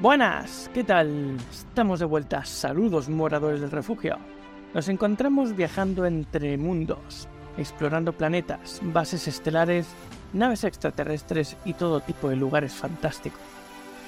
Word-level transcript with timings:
Buenas, 0.00 0.70
¿qué 0.72 0.82
tal? 0.82 1.36
Estamos 1.52 2.00
de 2.00 2.06
vuelta. 2.06 2.42
Saludos, 2.46 3.10
moradores 3.10 3.60
del 3.60 3.70
refugio. 3.70 4.16
Nos 4.72 4.88
encontramos 4.88 5.54
viajando 5.54 6.06
entre 6.06 6.56
mundos, 6.56 7.28
explorando 7.58 8.14
planetas, 8.14 8.80
bases 8.82 9.28
estelares, 9.28 9.88
naves 10.32 10.64
extraterrestres 10.64 11.54
y 11.66 11.74
todo 11.74 12.00
tipo 12.00 12.30
de 12.30 12.36
lugares 12.36 12.72
fantásticos, 12.72 13.42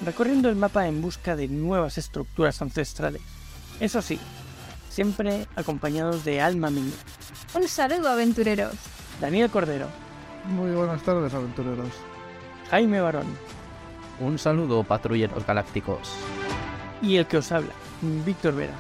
recorriendo 0.02 0.48
el 0.48 0.56
mapa 0.56 0.88
en 0.88 1.02
busca 1.02 1.36
de 1.36 1.48
nuevas 1.48 1.98
estructuras 1.98 2.62
ancestrales. 2.62 3.20
Eso 3.78 4.00
sí, 4.00 4.18
siempre 4.88 5.46
acompañados 5.56 6.24
de 6.24 6.40
Alma 6.40 6.70
Mía. 6.70 6.94
Un 7.54 7.68
saludo, 7.68 8.08
aventureros. 8.08 8.76
Daniel 9.20 9.50
Cordero. 9.50 9.88
Muy 10.46 10.70
buenas 10.70 11.02
tardes, 11.02 11.34
aventureros. 11.34 11.90
Jaime 12.70 13.02
Barón. 13.02 13.26
Un 14.22 14.38
saludo, 14.38 14.84
patrulleros 14.84 15.44
galácticos. 15.44 16.14
Y 17.02 17.16
el 17.16 17.26
que 17.26 17.38
os 17.38 17.50
habla, 17.50 17.72
Víctor 18.24 18.54
Vera. 18.54 18.74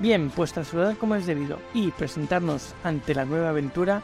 Bien, 0.00 0.28
pues 0.30 0.52
tras 0.52 0.66
saludar 0.66 0.96
como 0.96 1.14
es 1.14 1.24
debido 1.24 1.60
y 1.72 1.92
presentarnos 1.92 2.74
ante 2.82 3.14
la 3.14 3.24
nueva 3.24 3.50
aventura, 3.50 4.02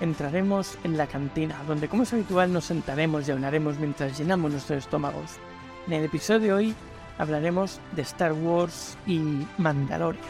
entraremos 0.00 0.76
en 0.84 0.98
la 0.98 1.06
cantina, 1.06 1.56
donde 1.66 1.88
como 1.88 2.02
es 2.02 2.12
habitual 2.12 2.52
nos 2.52 2.66
sentaremos 2.66 3.26
y 3.26 3.30
hablaremos 3.30 3.78
mientras 3.78 4.18
llenamos 4.18 4.50
nuestros 4.50 4.80
estómagos. 4.80 5.36
En 5.86 5.94
el 5.94 6.04
episodio 6.04 6.40
de 6.40 6.52
hoy 6.52 6.74
hablaremos 7.16 7.80
de 7.92 8.02
Star 8.02 8.34
Wars 8.34 8.98
y 9.06 9.46
Mandalorian. 9.56 10.22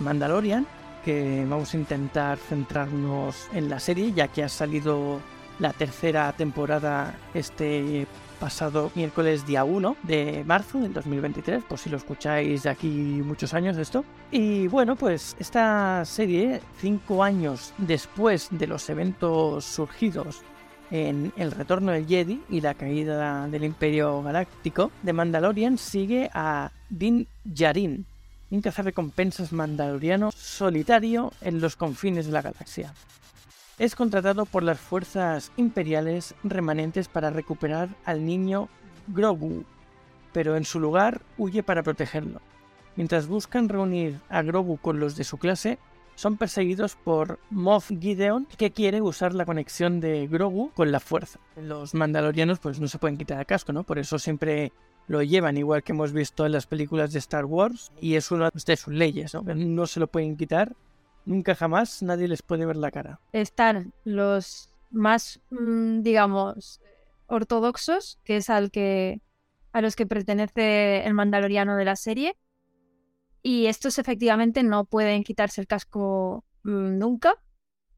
Mandalorian, 0.00 0.66
que 1.02 1.46
vamos 1.48 1.72
a 1.72 1.78
intentar 1.78 2.36
centrarnos 2.36 3.48
en 3.54 3.70
la 3.70 3.80
serie, 3.80 4.12
ya 4.12 4.28
que 4.28 4.44
ha 4.44 4.50
salido 4.50 5.18
la 5.58 5.72
tercera 5.72 6.30
temporada 6.34 7.14
este 7.32 8.06
pasado 8.40 8.90
miércoles 8.94 9.46
día 9.46 9.64
1 9.64 9.96
de 10.02 10.42
marzo 10.46 10.80
del 10.80 10.94
2023, 10.94 11.62
por 11.62 11.78
si 11.78 11.90
lo 11.90 11.98
escucháis 11.98 12.62
de 12.62 12.70
aquí 12.70 12.88
muchos 12.88 13.52
años 13.52 13.76
esto. 13.76 14.04
Y 14.32 14.66
bueno, 14.66 14.96
pues 14.96 15.36
esta 15.38 16.04
serie, 16.06 16.60
cinco 16.80 17.22
años 17.22 17.74
después 17.76 18.48
de 18.50 18.66
los 18.66 18.88
eventos 18.88 19.66
surgidos 19.66 20.40
en 20.90 21.32
El 21.36 21.52
Retorno 21.52 21.92
del 21.92 22.06
Jedi 22.06 22.42
y 22.48 22.62
la 22.62 22.74
caída 22.74 23.46
del 23.46 23.62
Imperio 23.62 24.22
Galáctico 24.22 24.90
de 25.02 25.12
Mandalorian, 25.12 25.76
sigue 25.76 26.30
a 26.32 26.72
Din 26.88 27.28
Djarin, 27.44 28.06
un 28.50 28.60
cazarrecompensas 28.62 29.52
mandaloriano 29.52 30.32
solitario 30.32 31.32
en 31.42 31.60
los 31.60 31.76
confines 31.76 32.26
de 32.26 32.32
la 32.32 32.42
galaxia 32.42 32.92
es 33.80 33.96
contratado 33.96 34.44
por 34.44 34.62
las 34.62 34.78
fuerzas 34.78 35.52
imperiales 35.56 36.34
remanentes 36.44 37.08
para 37.08 37.30
recuperar 37.30 37.88
al 38.04 38.26
niño 38.26 38.68
Grogu, 39.08 39.64
pero 40.34 40.54
en 40.56 40.66
su 40.66 40.78
lugar 40.78 41.22
huye 41.38 41.62
para 41.62 41.82
protegerlo. 41.82 42.42
Mientras 42.94 43.26
buscan 43.26 43.70
reunir 43.70 44.20
a 44.28 44.42
Grogu 44.42 44.76
con 44.76 45.00
los 45.00 45.16
de 45.16 45.24
su 45.24 45.38
clase, 45.38 45.78
son 46.14 46.36
perseguidos 46.36 46.94
por 46.94 47.38
Moff 47.48 47.88
Gideon, 47.88 48.46
que 48.58 48.70
quiere 48.70 49.00
usar 49.00 49.32
la 49.32 49.46
conexión 49.46 49.98
de 49.98 50.26
Grogu 50.26 50.72
con 50.74 50.92
la 50.92 51.00
fuerza. 51.00 51.40
Los 51.56 51.94
mandalorianos 51.94 52.58
pues 52.58 52.80
no 52.80 52.86
se 52.86 52.98
pueden 52.98 53.16
quitar 53.16 53.38
el 53.38 53.46
casco, 53.46 53.72
¿no? 53.72 53.84
Por 53.84 53.98
eso 53.98 54.18
siempre 54.18 54.74
lo 55.08 55.22
llevan, 55.22 55.56
igual 55.56 55.82
que 55.82 55.92
hemos 55.92 56.12
visto 56.12 56.44
en 56.44 56.52
las 56.52 56.66
películas 56.66 57.14
de 57.14 57.18
Star 57.18 57.46
Wars, 57.46 57.92
y 57.98 58.16
es 58.16 58.30
una 58.30 58.50
de 58.50 58.76
sus 58.76 58.92
leyes, 58.92 59.32
¿no? 59.32 59.42
No 59.42 59.86
se 59.86 60.00
lo 60.00 60.06
pueden 60.06 60.36
quitar 60.36 60.76
Nunca 61.24 61.54
jamás 61.54 62.02
nadie 62.02 62.28
les 62.28 62.42
puede 62.42 62.66
ver 62.66 62.76
la 62.76 62.90
cara. 62.90 63.20
Están 63.32 63.92
los 64.04 64.74
más, 64.90 65.40
mm, 65.50 66.02
digamos, 66.02 66.80
ortodoxos, 67.26 68.18
que 68.24 68.36
es 68.36 68.50
al 68.50 68.70
que 68.70 69.20
a 69.72 69.80
los 69.80 69.94
que 69.94 70.06
pertenece 70.06 71.04
el 71.04 71.14
mandaloriano 71.14 71.76
de 71.76 71.84
la 71.84 71.96
serie. 71.96 72.36
Y 73.42 73.66
estos 73.66 73.98
efectivamente 73.98 74.62
no 74.62 74.84
pueden 74.84 75.22
quitarse 75.22 75.60
el 75.60 75.66
casco 75.66 76.44
mm, 76.64 76.98
nunca 76.98 77.34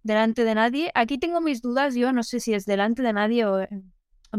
delante 0.02 0.44
de 0.44 0.54
nadie. 0.54 0.90
Aquí 0.94 1.18
tengo 1.18 1.40
mis 1.40 1.62
dudas, 1.62 1.94
yo 1.94 2.12
no 2.12 2.22
sé 2.22 2.40
si 2.40 2.54
es 2.54 2.66
delante 2.66 3.02
de 3.02 3.12
nadie 3.12 3.46
o 3.46 3.60
en, 3.60 3.92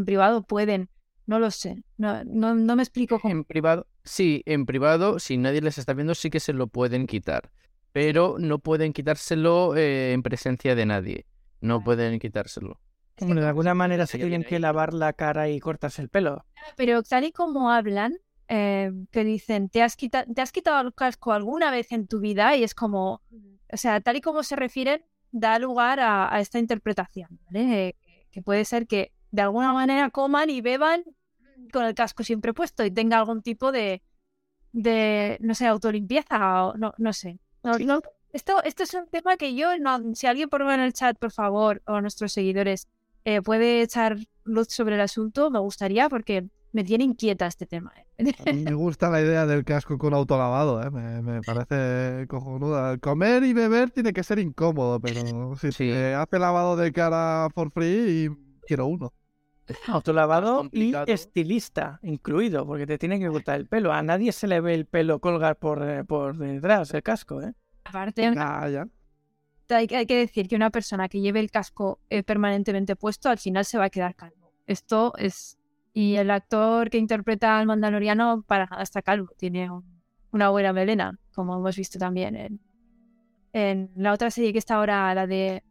privado 0.04 0.42
pueden, 0.42 0.88
no 1.26 1.38
lo 1.38 1.50
sé, 1.50 1.84
no, 1.96 2.24
no, 2.24 2.54
no 2.54 2.76
me 2.76 2.82
explico 2.82 3.18
cómo. 3.20 3.32
En 3.32 3.44
privado, 3.44 3.86
sí, 4.04 4.42
en 4.46 4.66
privado, 4.66 5.18
si 5.18 5.36
nadie 5.36 5.60
les 5.60 5.78
está 5.78 5.94
viendo, 5.94 6.14
sí 6.14 6.30
que 6.30 6.40
se 6.40 6.52
lo 6.52 6.66
pueden 6.66 7.06
quitar 7.06 7.50
pero 7.94 8.38
no 8.40 8.58
pueden 8.58 8.92
quitárselo 8.92 9.76
eh, 9.76 10.12
en 10.14 10.24
presencia 10.24 10.74
de 10.74 10.84
nadie. 10.84 11.26
No 11.60 11.84
pueden 11.84 12.18
quitárselo. 12.18 12.80
Bueno, 13.20 13.40
de 13.40 13.46
alguna 13.46 13.72
manera 13.74 14.08
se 14.08 14.18
tienen 14.18 14.42
que 14.42 14.58
lavar 14.58 14.92
la 14.92 15.12
cara 15.12 15.48
y 15.48 15.60
cortarse 15.60 16.02
el 16.02 16.08
pelo. 16.08 16.44
Pero 16.76 17.04
tal 17.04 17.22
y 17.22 17.30
como 17.30 17.70
hablan, 17.70 18.16
eh, 18.48 18.90
que 19.12 19.22
dicen, 19.22 19.68
¿te 19.68 19.80
has, 19.80 19.94
quitado, 19.94 20.26
¿te 20.34 20.42
has 20.42 20.50
quitado 20.50 20.84
el 20.84 20.92
casco 20.92 21.32
alguna 21.32 21.70
vez 21.70 21.92
en 21.92 22.08
tu 22.08 22.18
vida? 22.18 22.56
Y 22.56 22.64
es 22.64 22.74
como, 22.74 23.22
o 23.72 23.76
sea, 23.76 24.00
tal 24.00 24.16
y 24.16 24.20
como 24.20 24.42
se 24.42 24.56
refieren, 24.56 25.04
da 25.30 25.60
lugar 25.60 26.00
a, 26.00 26.40
esta 26.40 26.58
interpretación, 26.58 27.38
¿vale? 27.46 27.86
Eh, 27.86 27.96
que 28.32 28.42
puede 28.42 28.64
ser 28.64 28.88
que 28.88 29.12
de 29.30 29.42
alguna 29.42 29.72
manera 29.72 30.10
coman 30.10 30.50
y 30.50 30.62
beban 30.62 31.04
con 31.72 31.84
el 31.84 31.94
casco 31.94 32.24
siempre 32.24 32.52
puesto 32.52 32.84
y 32.84 32.90
tenga 32.90 33.18
algún 33.18 33.40
tipo 33.40 33.70
de, 33.70 34.02
de 34.72 35.38
no 35.40 35.54
sé, 35.54 35.68
autolimpieza 35.68 36.64
o 36.64 36.76
no, 36.76 36.92
no 36.98 37.12
sé. 37.12 37.38
No, 37.64 38.00
esto, 38.32 38.62
esto 38.62 38.82
es 38.82 38.94
un 38.94 39.06
tema 39.06 39.36
que 39.36 39.54
yo, 39.54 39.78
no, 39.78 40.14
si 40.14 40.26
alguien 40.26 40.48
por 40.48 40.62
en 40.62 40.80
el 40.80 40.92
chat, 40.92 41.16
por 41.18 41.30
favor, 41.30 41.82
o 41.86 42.00
nuestros 42.00 42.32
seguidores, 42.32 42.88
eh, 43.24 43.40
puede 43.40 43.82
echar 43.82 44.18
luz 44.44 44.68
sobre 44.68 44.96
el 44.96 45.00
asunto, 45.00 45.50
me 45.50 45.58
gustaría 45.58 46.08
porque 46.08 46.46
me 46.72 46.84
tiene 46.84 47.04
inquieta 47.04 47.46
este 47.46 47.64
tema. 47.64 47.92
¿eh? 48.18 48.34
me 48.52 48.74
gusta 48.74 49.08
la 49.08 49.20
idea 49.20 49.46
del 49.46 49.64
casco 49.64 49.96
con 49.96 50.12
autolavado, 50.12 50.82
¿eh? 50.82 50.90
me, 50.90 51.40
parece 51.42 52.26
cojonuda. 52.26 52.98
Comer 52.98 53.44
y 53.44 53.52
beber 53.52 53.90
tiene 53.90 54.12
que 54.12 54.24
ser 54.24 54.40
incómodo, 54.40 55.00
pero 55.00 55.56
si 55.56 55.72
sí. 55.72 55.90
hace 55.90 56.38
lavado 56.38 56.76
de 56.76 56.92
cara 56.92 57.48
for 57.54 57.70
free, 57.70 58.26
y 58.26 58.28
quiero 58.66 58.86
uno. 58.86 59.12
Autolavado 59.88 60.68
y 60.72 60.92
estilista 61.06 61.98
incluido, 62.02 62.66
porque 62.66 62.86
te 62.86 62.98
tiene 62.98 63.18
que 63.18 63.28
cortar 63.28 63.56
el 63.56 63.66
pelo. 63.66 63.92
A 63.92 64.02
nadie 64.02 64.32
se 64.32 64.46
le 64.46 64.60
ve 64.60 64.74
el 64.74 64.86
pelo 64.86 65.18
colgar 65.20 65.56
por, 65.56 65.82
eh, 65.88 66.04
por 66.04 66.36
detrás, 66.36 66.92
el 66.92 67.02
casco, 67.02 67.40
¿eh? 67.42 67.54
Aparte, 67.84 68.32
Hay, 69.70 69.86
que 69.86 70.16
decir 70.16 70.48
que 70.48 70.56
una 70.56 70.70
persona 70.70 71.08
que 71.08 71.20
lleve 71.20 71.40
el 71.40 71.50
casco 71.50 72.00
eh, 72.10 72.22
permanentemente 72.22 72.96
puesto 72.96 73.28
al 73.28 73.38
final 73.38 73.64
se 73.64 73.78
va 73.78 73.84
a 73.84 73.90
quedar 73.90 74.14
calvo. 74.14 74.52
Esto 74.66 75.12
es... 75.16 75.58
Y 75.96 76.16
el 76.16 76.30
actor 76.30 76.90
que 76.90 76.98
interpreta 76.98 77.56
al 77.56 77.66
mandaloriano 77.66 78.42
para 78.42 78.66
nada 78.66 78.82
está 78.82 79.00
calvo, 79.00 79.28
tiene 79.36 79.70
una 80.32 80.48
buena 80.48 80.72
melena, 80.72 81.20
como 81.32 81.56
hemos 81.56 81.76
visto 81.76 82.00
también 82.00 82.34
en, 82.34 82.60
en 83.52 83.92
la 83.94 84.12
otra 84.12 84.32
serie 84.32 84.52
que 84.52 84.58
está 84.58 84.74
ahora, 84.74 85.14
la 85.14 85.28
de... 85.28 85.62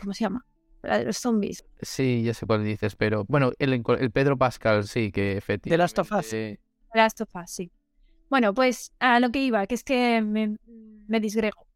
¿Cómo 0.00 0.14
se 0.14 0.24
llama? 0.24 0.46
La 0.86 0.98
de 0.98 1.04
los 1.04 1.18
zombies. 1.18 1.64
Sí, 1.80 2.22
ya 2.24 2.34
sé 2.34 2.46
cuál 2.46 2.64
dices, 2.64 2.96
pero 2.96 3.24
bueno, 3.28 3.52
el, 3.58 3.82
el 3.98 4.10
Pedro 4.10 4.36
Pascal, 4.36 4.86
sí, 4.86 5.12
que 5.12 5.36
efectivamente. 5.36 5.70
De 5.70 5.78
Last 5.78 5.98
of 5.98 6.12
Us. 6.12 6.30
De 6.30 6.58
Last 6.94 7.20
of 7.20 7.28
Us, 7.34 7.50
sí. 7.50 7.70
Bueno, 8.28 8.54
pues 8.54 8.92
a 8.98 9.20
lo 9.20 9.30
que 9.30 9.40
iba, 9.40 9.66
que 9.66 9.74
es 9.74 9.84
que 9.84 10.20
me, 10.22 10.56
me 11.06 11.20
disgrego. 11.20 11.66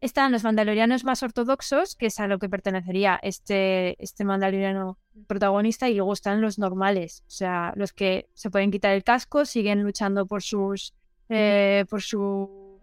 Están 0.00 0.32
los 0.32 0.44
mandalorianos 0.44 1.04
más 1.04 1.22
ortodoxos, 1.22 1.96
que 1.96 2.06
es 2.06 2.20
a 2.20 2.26
lo 2.26 2.38
que 2.38 2.48
pertenecería 2.50 3.18
este, 3.22 3.96
este 4.02 4.24
mandaloriano 4.24 4.98
protagonista, 5.26 5.88
y 5.88 5.94
luego 5.94 6.12
están 6.12 6.42
los 6.42 6.58
normales, 6.58 7.24
o 7.26 7.30
sea, 7.30 7.72
los 7.76 7.92
que 7.92 8.28
se 8.34 8.50
pueden 8.50 8.70
quitar 8.70 8.92
el 8.94 9.02
casco, 9.02 9.46
siguen 9.46 9.82
luchando 9.82 10.26
por 10.26 10.42
sus 10.42 10.92
eh, 11.30 11.86
por 11.88 12.02
su, 12.02 12.80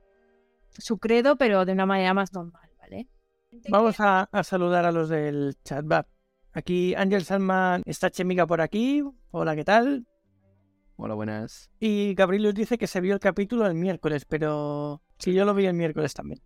su 0.78 0.98
credo, 0.98 1.36
pero 1.36 1.64
de 1.66 1.74
una 1.74 1.86
manera 1.86 2.14
más 2.14 2.34
normal. 2.34 2.71
Vamos 3.70 3.98
a, 4.00 4.30
saludar 4.44 4.86
a 4.86 4.92
los 4.92 5.10
del 5.10 5.58
chat. 5.64 5.86
Va. 5.90 6.08
Aquí 6.54 6.96
Ángel 6.96 7.24
Salman 7.24 7.84
está 7.86 8.10
Chemiga 8.10 8.48
por 8.48 8.62
aquí. 8.62 9.04
Hola, 9.32 9.56
¿qué 9.56 9.66
tal? 9.66 10.06
Hola, 10.96 11.16
buenas. 11.16 11.70
Y 11.80 12.14
Gabriel 12.14 12.44
nos 12.44 12.54
dice 12.54 12.78
que 12.78 12.88
se 12.88 13.02
vio 13.02 13.14
el 13.14 13.20
capítulo 13.20 13.66
el 13.66 13.76
miércoles, 13.76 14.26
pero 14.26 15.02
sí, 15.18 15.34
yo 15.34 15.46
lo 15.46 15.54
vi 15.54 15.66
el 15.66 15.74
miércoles 15.74 16.14
también. 16.14 16.42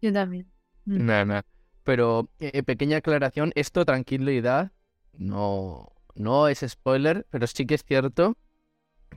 Yo 0.00 0.12
también. 0.12 0.50
Mm. 0.84 1.06
Nada, 1.06 1.24
nada. 1.24 1.46
Pero, 1.82 2.30
eh, 2.38 2.62
pequeña 2.62 2.98
aclaración, 2.98 3.52
esto, 3.56 3.84
tranquilidad, 3.84 4.72
no, 5.12 5.92
no 6.14 6.48
es 6.48 6.64
spoiler, 6.66 7.26
pero 7.30 7.46
sí 7.46 7.66
que 7.66 7.74
es 7.74 7.84
cierto 7.84 8.36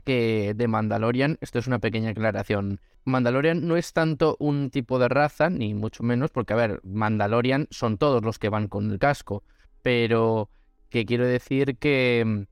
que 0.04 0.54
de 0.54 0.68
Mandalorian, 0.68 1.38
esto 1.40 1.58
es 1.58 1.66
una 1.66 1.78
pequeña 1.78 2.10
aclaración, 2.10 2.80
Mandalorian 3.04 3.66
no 3.66 3.76
es 3.76 3.92
tanto 3.92 4.36
un 4.38 4.70
tipo 4.70 4.98
de 4.98 5.08
raza, 5.08 5.50
ni 5.50 5.74
mucho 5.74 6.02
menos, 6.02 6.30
porque 6.30 6.52
a 6.52 6.56
ver, 6.56 6.80
Mandalorian 6.84 7.66
son 7.70 7.98
todos 7.98 8.22
los 8.22 8.38
que 8.38 8.48
van 8.48 8.68
con 8.68 8.90
el 8.90 8.98
casco, 8.98 9.42
pero 9.82 10.50
que 10.90 11.06
quiero 11.06 11.26
decir 11.26 11.76
que 11.78 12.24
mm, 12.26 12.42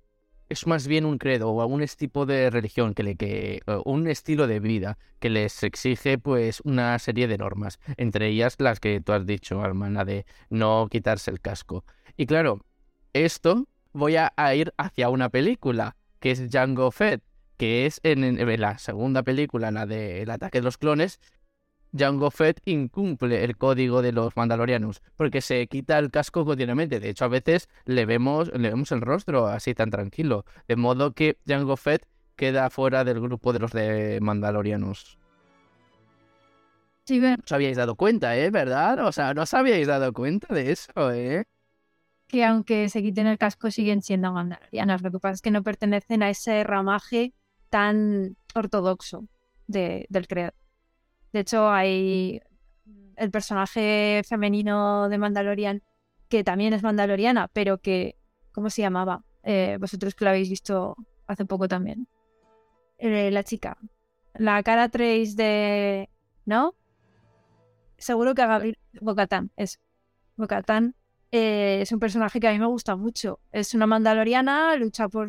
es 0.48 0.66
más 0.66 0.86
bien 0.86 1.04
un 1.04 1.18
credo 1.18 1.50
o 1.50 1.66
un 1.66 1.84
tipo 1.86 2.26
de 2.26 2.50
religión 2.50 2.94
que 2.94 3.02
le 3.02 3.16
que 3.16 3.62
un 3.84 4.06
estilo 4.06 4.46
de 4.46 4.60
vida 4.60 4.98
que 5.18 5.28
les 5.28 5.62
exige 5.62 6.18
pues 6.18 6.60
una 6.64 6.98
serie 6.98 7.28
de 7.28 7.38
normas, 7.38 7.78
entre 7.96 8.28
ellas 8.28 8.56
las 8.58 8.80
que 8.80 9.00
tú 9.00 9.12
has 9.12 9.26
dicho, 9.26 9.64
hermana, 9.64 10.04
de 10.04 10.24
no 10.50 10.88
quitarse 10.90 11.30
el 11.30 11.40
casco. 11.40 11.84
Y 12.16 12.26
claro, 12.26 12.60
esto 13.12 13.66
voy 13.92 14.16
a 14.16 14.54
ir 14.54 14.72
hacia 14.76 15.08
una 15.08 15.28
película 15.30 15.96
que 16.20 16.30
es 16.30 16.50
Django 16.50 16.90
Fett 16.90 17.22
que 17.56 17.86
es 17.86 18.00
en, 18.02 18.60
la 18.60 18.78
segunda 18.78 19.22
película, 19.22 19.70
la 19.70 19.86
de 19.86 20.22
El 20.22 20.30
ataque 20.30 20.58
de 20.58 20.64
los 20.64 20.78
clones, 20.78 21.20
Jango 21.96 22.30
Fett 22.30 22.60
incumple 22.64 23.44
el 23.44 23.56
código 23.56 24.02
de 24.02 24.12
los 24.12 24.36
mandalorianos 24.36 25.02
porque 25.16 25.40
se 25.40 25.66
quita 25.66 25.98
el 25.98 26.10
casco 26.10 26.44
continuamente. 26.44 27.00
De 27.00 27.10
hecho, 27.10 27.24
a 27.24 27.28
veces 27.28 27.68
le 27.84 28.06
vemos, 28.06 28.50
le 28.52 28.70
vemos 28.70 28.92
el 28.92 29.00
rostro 29.00 29.46
así 29.46 29.74
tan 29.74 29.90
tranquilo. 29.90 30.44
De 30.68 30.76
modo 30.76 31.12
que 31.12 31.38
Jango 31.46 31.76
Fett 31.76 32.06
queda 32.36 32.70
fuera 32.70 33.04
del 33.04 33.20
grupo 33.20 33.52
de 33.52 33.58
los 33.58 33.72
de 33.72 34.18
mandalorianos. 34.20 35.18
Sí, 37.04 37.20
No 37.20 37.36
os 37.44 37.52
habíais 37.52 37.76
dado 37.76 37.94
cuenta, 37.94 38.36
¿eh? 38.36 38.50
¿Verdad? 38.50 39.06
O 39.06 39.12
sea, 39.12 39.32
no 39.32 39.42
os 39.42 39.54
habíais 39.54 39.86
dado 39.86 40.12
cuenta 40.12 40.52
de 40.52 40.72
eso, 40.72 41.12
¿eh? 41.12 41.44
Que 42.26 42.44
aunque 42.44 42.88
se 42.88 43.00
quiten 43.00 43.28
el 43.28 43.38
casco 43.38 43.70
siguen 43.70 44.02
siendo 44.02 44.32
mandalorianos. 44.32 45.02
Lo 45.02 45.12
que 45.12 45.20
pasa 45.20 45.34
es 45.34 45.42
que 45.42 45.52
no 45.52 45.62
pertenecen 45.62 46.22
a 46.24 46.30
ese 46.30 46.64
ramaje 46.64 47.32
tan 47.76 48.38
ortodoxo 48.54 49.28
del 49.66 50.26
creador. 50.26 50.54
De 51.34 51.40
hecho, 51.40 51.68
hay 51.68 52.40
el 53.16 53.30
personaje 53.30 54.22
femenino 54.26 55.10
de 55.10 55.18
Mandalorian, 55.18 55.82
que 56.30 56.42
también 56.42 56.72
es 56.72 56.82
mandaloriana, 56.82 57.48
pero 57.48 57.76
que, 57.76 58.16
¿cómo 58.52 58.70
se 58.70 58.80
llamaba? 58.80 59.24
Eh, 59.42 59.76
vosotros 59.78 60.14
que 60.14 60.24
lo 60.24 60.30
habéis 60.30 60.48
visto 60.48 60.96
hace 61.26 61.44
poco 61.44 61.68
también. 61.68 62.08
Eh, 62.96 63.30
la 63.30 63.44
chica. 63.44 63.76
La 64.32 64.62
cara 64.62 64.88
Trace 64.88 65.34
de... 65.36 66.08
¿No? 66.46 66.74
Seguro 67.98 68.34
que 68.34 68.46
Gabriel... 68.46 68.78
Bocatán, 69.02 69.50
es. 69.56 69.80
Bocatán 70.36 70.94
eh, 71.30 71.80
es 71.82 71.92
un 71.92 71.98
personaje 71.98 72.40
que 72.40 72.48
a 72.48 72.52
mí 72.52 72.58
me 72.58 72.68
gusta 72.68 72.96
mucho. 72.96 73.38
Es 73.52 73.74
una 73.74 73.86
mandaloriana, 73.86 74.76
lucha 74.76 75.10
por, 75.10 75.28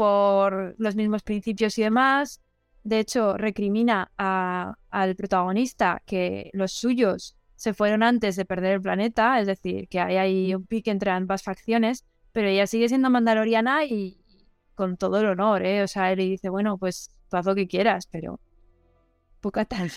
por 0.00 0.74
los 0.78 0.96
mismos 0.96 1.22
principios 1.22 1.76
y 1.76 1.82
demás. 1.82 2.40
De 2.84 3.00
hecho, 3.00 3.36
recrimina 3.36 4.10
al 4.16 5.14
protagonista 5.14 6.00
que 6.06 6.48
los 6.54 6.72
suyos 6.72 7.36
se 7.54 7.74
fueron 7.74 8.02
antes 8.02 8.34
de 8.36 8.46
perder 8.46 8.76
el 8.76 8.80
planeta, 8.80 9.38
es 9.38 9.46
decir, 9.46 9.88
que 9.88 10.00
hay 10.00 10.16
ahí 10.16 10.54
un 10.54 10.64
pique 10.64 10.90
entre 10.90 11.10
ambas 11.10 11.42
facciones, 11.42 12.06
pero 12.32 12.48
ella 12.48 12.66
sigue 12.66 12.88
siendo 12.88 13.10
mandaloriana 13.10 13.84
y 13.84 14.16
con 14.74 14.96
todo 14.96 15.20
el 15.20 15.26
honor, 15.26 15.66
¿eh? 15.66 15.82
O 15.82 15.86
sea, 15.86 16.10
él 16.12 16.18
le 16.20 16.24
dice, 16.24 16.48
bueno, 16.48 16.78
pues 16.78 17.14
haz 17.30 17.44
lo 17.44 17.54
que 17.54 17.68
quieras, 17.68 18.08
pero 18.10 18.40
Bocatán. 19.42 19.90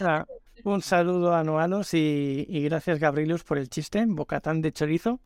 Un 0.65 0.81
saludo 0.81 1.33
a 1.33 1.45
Noanos 1.45 1.93
y, 1.93 2.45
y 2.49 2.61
gracias 2.63 2.99
Gabrielus 2.99 3.45
por 3.45 3.57
el 3.57 3.69
chiste, 3.69 4.03
Bocatán 4.05 4.61
de 4.61 4.73
chorizo. 4.73 5.21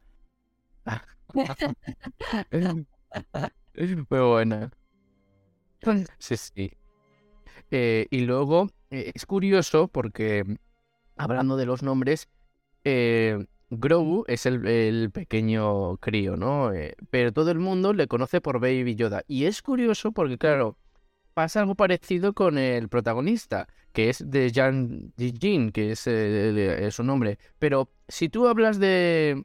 Muy 3.77 4.19
buena. 4.19 4.71
Sí, 6.19 6.37
sí. 6.37 6.71
Eh, 7.69 8.07
y 8.09 8.21
luego 8.21 8.69
eh, 8.89 9.11
es 9.13 9.25
curioso 9.25 9.87
porque, 9.87 10.43
hablando 11.15 11.57
de 11.57 11.65
los 11.65 11.83
nombres, 11.83 12.27
eh, 12.83 13.45
Grogu 13.69 14.23
es 14.27 14.45
el, 14.45 14.65
el 14.65 15.11
pequeño 15.11 15.97
crío, 15.97 16.37
¿no? 16.37 16.73
Eh, 16.73 16.95
pero 17.09 17.33
todo 17.33 17.51
el 17.51 17.59
mundo 17.59 17.93
le 17.93 18.07
conoce 18.07 18.41
por 18.41 18.59
Baby 18.59 18.95
Yoda. 18.95 19.23
Y 19.27 19.45
es 19.45 19.61
curioso 19.61 20.11
porque, 20.11 20.37
claro, 20.37 20.77
pasa 21.33 21.59
algo 21.59 21.75
parecido 21.75 22.33
con 22.33 22.57
el 22.57 22.89
protagonista, 22.89 23.67
que 23.91 24.09
es 24.09 24.23
de 24.25 24.51
Jan 24.53 25.13
Jin, 25.17 25.71
que 25.71 25.91
es, 25.91 26.03
eh, 26.07 26.89
su 26.91 27.03
nombre. 27.03 27.37
Pero 27.59 27.89
si 28.07 28.29
tú 28.29 28.47
hablas 28.47 28.79
de... 28.79 29.43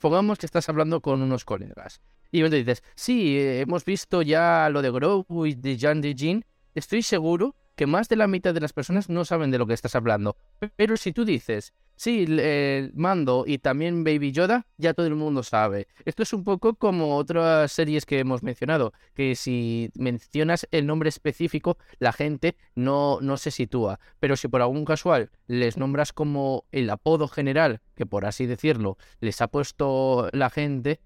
Pongamos 0.00 0.38
que 0.38 0.46
estás 0.46 0.68
hablando 0.68 1.00
con 1.00 1.22
unos 1.22 1.44
colegas. 1.44 2.00
Y 2.30 2.42
dices, 2.42 2.82
sí, 2.94 3.38
eh, 3.38 3.60
hemos 3.60 3.84
visto 3.84 4.22
ya 4.22 4.68
lo 4.70 4.82
de 4.82 4.90
Grogu 4.90 5.46
y 5.46 5.54
de 5.54 5.78
Jan 5.78 6.02
Jin. 6.02 6.44
Estoy 6.74 7.02
seguro 7.02 7.54
que 7.76 7.86
más 7.86 8.08
de 8.08 8.16
la 8.16 8.26
mitad 8.26 8.54
de 8.54 8.60
las 8.60 8.72
personas 8.72 9.08
no 9.08 9.24
saben 9.24 9.50
de 9.50 9.58
lo 9.58 9.66
que 9.66 9.74
estás 9.74 9.94
hablando. 9.94 10.36
Pero 10.76 10.96
si 10.96 11.12
tú 11.12 11.24
dices, 11.26 11.74
sí, 11.94 12.24
el 12.26 12.90
mando 12.94 13.44
y 13.46 13.58
también 13.58 14.02
Baby 14.02 14.32
Yoda, 14.32 14.66
ya 14.78 14.94
todo 14.94 15.06
el 15.06 15.14
mundo 15.14 15.42
sabe. 15.42 15.86
Esto 16.06 16.22
es 16.22 16.32
un 16.32 16.42
poco 16.42 16.74
como 16.74 17.16
otras 17.16 17.70
series 17.70 18.06
que 18.06 18.18
hemos 18.18 18.42
mencionado, 18.42 18.94
que 19.14 19.36
si 19.36 19.90
mencionas 19.94 20.66
el 20.70 20.86
nombre 20.86 21.10
específico, 21.10 21.76
la 21.98 22.14
gente 22.14 22.56
no, 22.74 23.18
no 23.20 23.36
se 23.36 23.50
sitúa. 23.50 24.00
Pero 24.20 24.36
si 24.36 24.48
por 24.48 24.62
algún 24.62 24.86
casual 24.86 25.30
les 25.46 25.76
nombras 25.76 26.14
como 26.14 26.64
el 26.72 26.88
apodo 26.88 27.28
general, 27.28 27.82
que 27.94 28.06
por 28.06 28.24
así 28.24 28.46
decirlo, 28.46 28.96
les 29.20 29.42
ha 29.42 29.48
puesto 29.48 30.30
la 30.32 30.48
gente, 30.48 31.00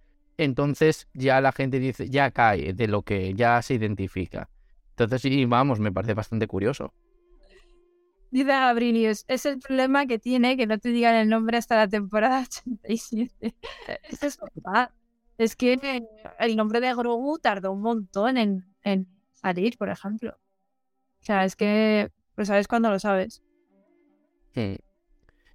entonces 0.44 1.08
ya 1.12 1.40
la 1.40 1.52
gente 1.52 1.78
dice, 1.78 2.08
ya 2.08 2.30
cae 2.30 2.72
de 2.72 2.88
lo 2.88 3.02
que 3.02 3.34
ya 3.34 3.60
se 3.62 3.74
identifica. 3.74 4.48
Entonces, 4.90 5.22
sí, 5.22 5.44
vamos, 5.44 5.80
me 5.80 5.92
parece 5.92 6.14
bastante 6.14 6.46
curioso. 6.46 6.92
Dice 8.30 8.46
Gabrielius, 8.46 9.24
es 9.28 9.44
el 9.44 9.58
problema 9.58 10.06
que 10.06 10.18
tiene 10.18 10.56
que 10.56 10.66
no 10.66 10.78
te 10.78 10.90
digan 10.90 11.14
el 11.16 11.28
nombre 11.28 11.58
hasta 11.58 11.76
la 11.76 11.88
temporada 11.88 12.40
87. 12.80 13.54
Esto 14.08 14.26
es 14.26 14.38
verdad. 14.54 14.90
Es 15.36 15.56
que 15.56 16.06
el 16.38 16.56
nombre 16.56 16.80
de 16.80 16.94
Grogu 16.94 17.38
tardó 17.38 17.72
un 17.72 17.82
montón 17.82 18.36
en, 18.36 18.64
en 18.82 19.08
salir, 19.32 19.76
por 19.76 19.88
ejemplo. 19.88 20.38
O 21.20 21.24
sea, 21.24 21.44
es 21.44 21.56
que 21.56 22.10
lo 22.36 22.44
sabes 22.44 22.68
cuando 22.68 22.90
lo 22.90 22.98
sabes. 22.98 23.42
Hmm. 24.54 24.76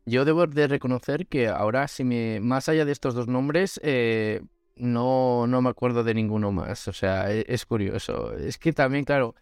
Yo 0.06 0.26
debo 0.26 0.46
de 0.46 0.68
reconocer 0.68 1.26
que 1.26 1.48
ahora, 1.48 1.88
si 1.88 2.04
me, 2.04 2.40
más 2.40 2.70
allá 2.70 2.86
de 2.86 2.92
estos 2.92 3.16
dos 3.16 3.28
nombres, 3.28 3.80
eh, 3.84 4.42
no, 4.76 5.48
no 5.48 5.62
me 5.62 5.70
acuerdo 5.70 6.04
de 6.04 6.14
ninguno 6.14 6.52
más. 6.52 6.88
O 6.88 6.94
sea, 6.94 7.32
e- 7.32 7.46
es, 7.48 7.66
curioso. 7.66 8.34
Es 8.34 8.58
que 8.58 8.74
también, 8.74 9.06
claro, 9.06 9.36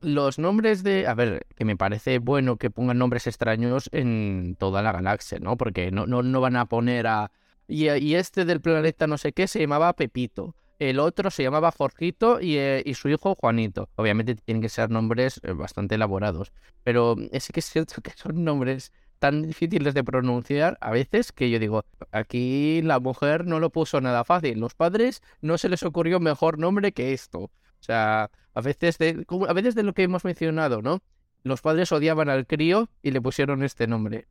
los 0.00 0.38
nombres 0.38 0.82
de... 0.82 1.06
A 1.06 1.14
ver, 1.14 1.46
que 1.56 1.64
me 1.64 1.76
parece 1.76 2.18
bueno 2.18 2.56
que 2.56 2.70
pongan 2.70 2.98
nombres 2.98 3.26
extraños 3.26 3.88
en 3.92 4.56
toda 4.58 4.82
la 4.82 4.92
galaxia, 4.92 5.38
¿no? 5.40 5.56
Porque 5.56 5.90
no, 5.90 6.06
no, 6.06 6.22
no 6.22 6.40
van 6.40 6.56
a 6.56 6.66
poner 6.66 7.06
a... 7.06 7.30
Y, 7.66 7.90
y 7.90 8.14
este 8.14 8.44
del 8.44 8.60
planeta 8.60 9.06
no 9.06 9.16
sé 9.18 9.32
qué 9.32 9.46
se 9.48 9.60
llamaba 9.60 9.94
Pepito. 9.94 10.54
El 10.78 10.98
otro 10.98 11.30
se 11.30 11.42
llamaba 11.42 11.70
Jorgito 11.70 12.40
y, 12.40 12.56
eh, 12.56 12.82
y 12.84 12.94
su 12.94 13.08
hijo 13.08 13.34
Juanito. 13.36 13.88
Obviamente 13.96 14.34
tienen 14.34 14.60
que 14.60 14.68
ser 14.68 14.90
nombres 14.90 15.40
eh, 15.44 15.52
bastante 15.52 15.94
elaborados. 15.94 16.52
Pero 16.82 17.16
es 17.32 17.48
que 17.48 17.60
es 17.60 17.66
cierto 17.66 18.02
que 18.02 18.10
son 18.10 18.44
nombres 18.44 18.92
tan 19.18 19.42
difíciles 19.42 19.94
de 19.94 20.04
pronunciar 20.04 20.76
a 20.80 20.90
veces 20.90 21.32
que 21.32 21.50
yo 21.50 21.58
digo, 21.58 21.84
aquí 22.12 22.82
la 22.82 23.00
mujer 23.00 23.46
no 23.46 23.60
lo 23.60 23.70
puso 23.70 24.00
nada 24.00 24.24
fácil. 24.24 24.60
Los 24.60 24.74
padres 24.74 25.22
no 25.40 25.58
se 25.58 25.68
les 25.68 25.82
ocurrió 25.82 26.20
mejor 26.20 26.58
nombre 26.58 26.92
que 26.92 27.12
esto. 27.12 27.38
O 27.40 27.50
sea, 27.80 28.30
a 28.54 28.60
veces 28.60 28.98
de, 28.98 29.26
a 29.48 29.52
veces 29.52 29.74
de 29.74 29.82
lo 29.82 29.92
que 29.92 30.02
hemos 30.02 30.24
mencionado, 30.24 30.82
¿no? 30.82 31.02
Los 31.42 31.60
padres 31.60 31.92
odiaban 31.92 32.28
al 32.28 32.46
crío 32.46 32.88
y 33.02 33.10
le 33.10 33.20
pusieron 33.20 33.62
este 33.62 33.86
nombre. 33.86 34.26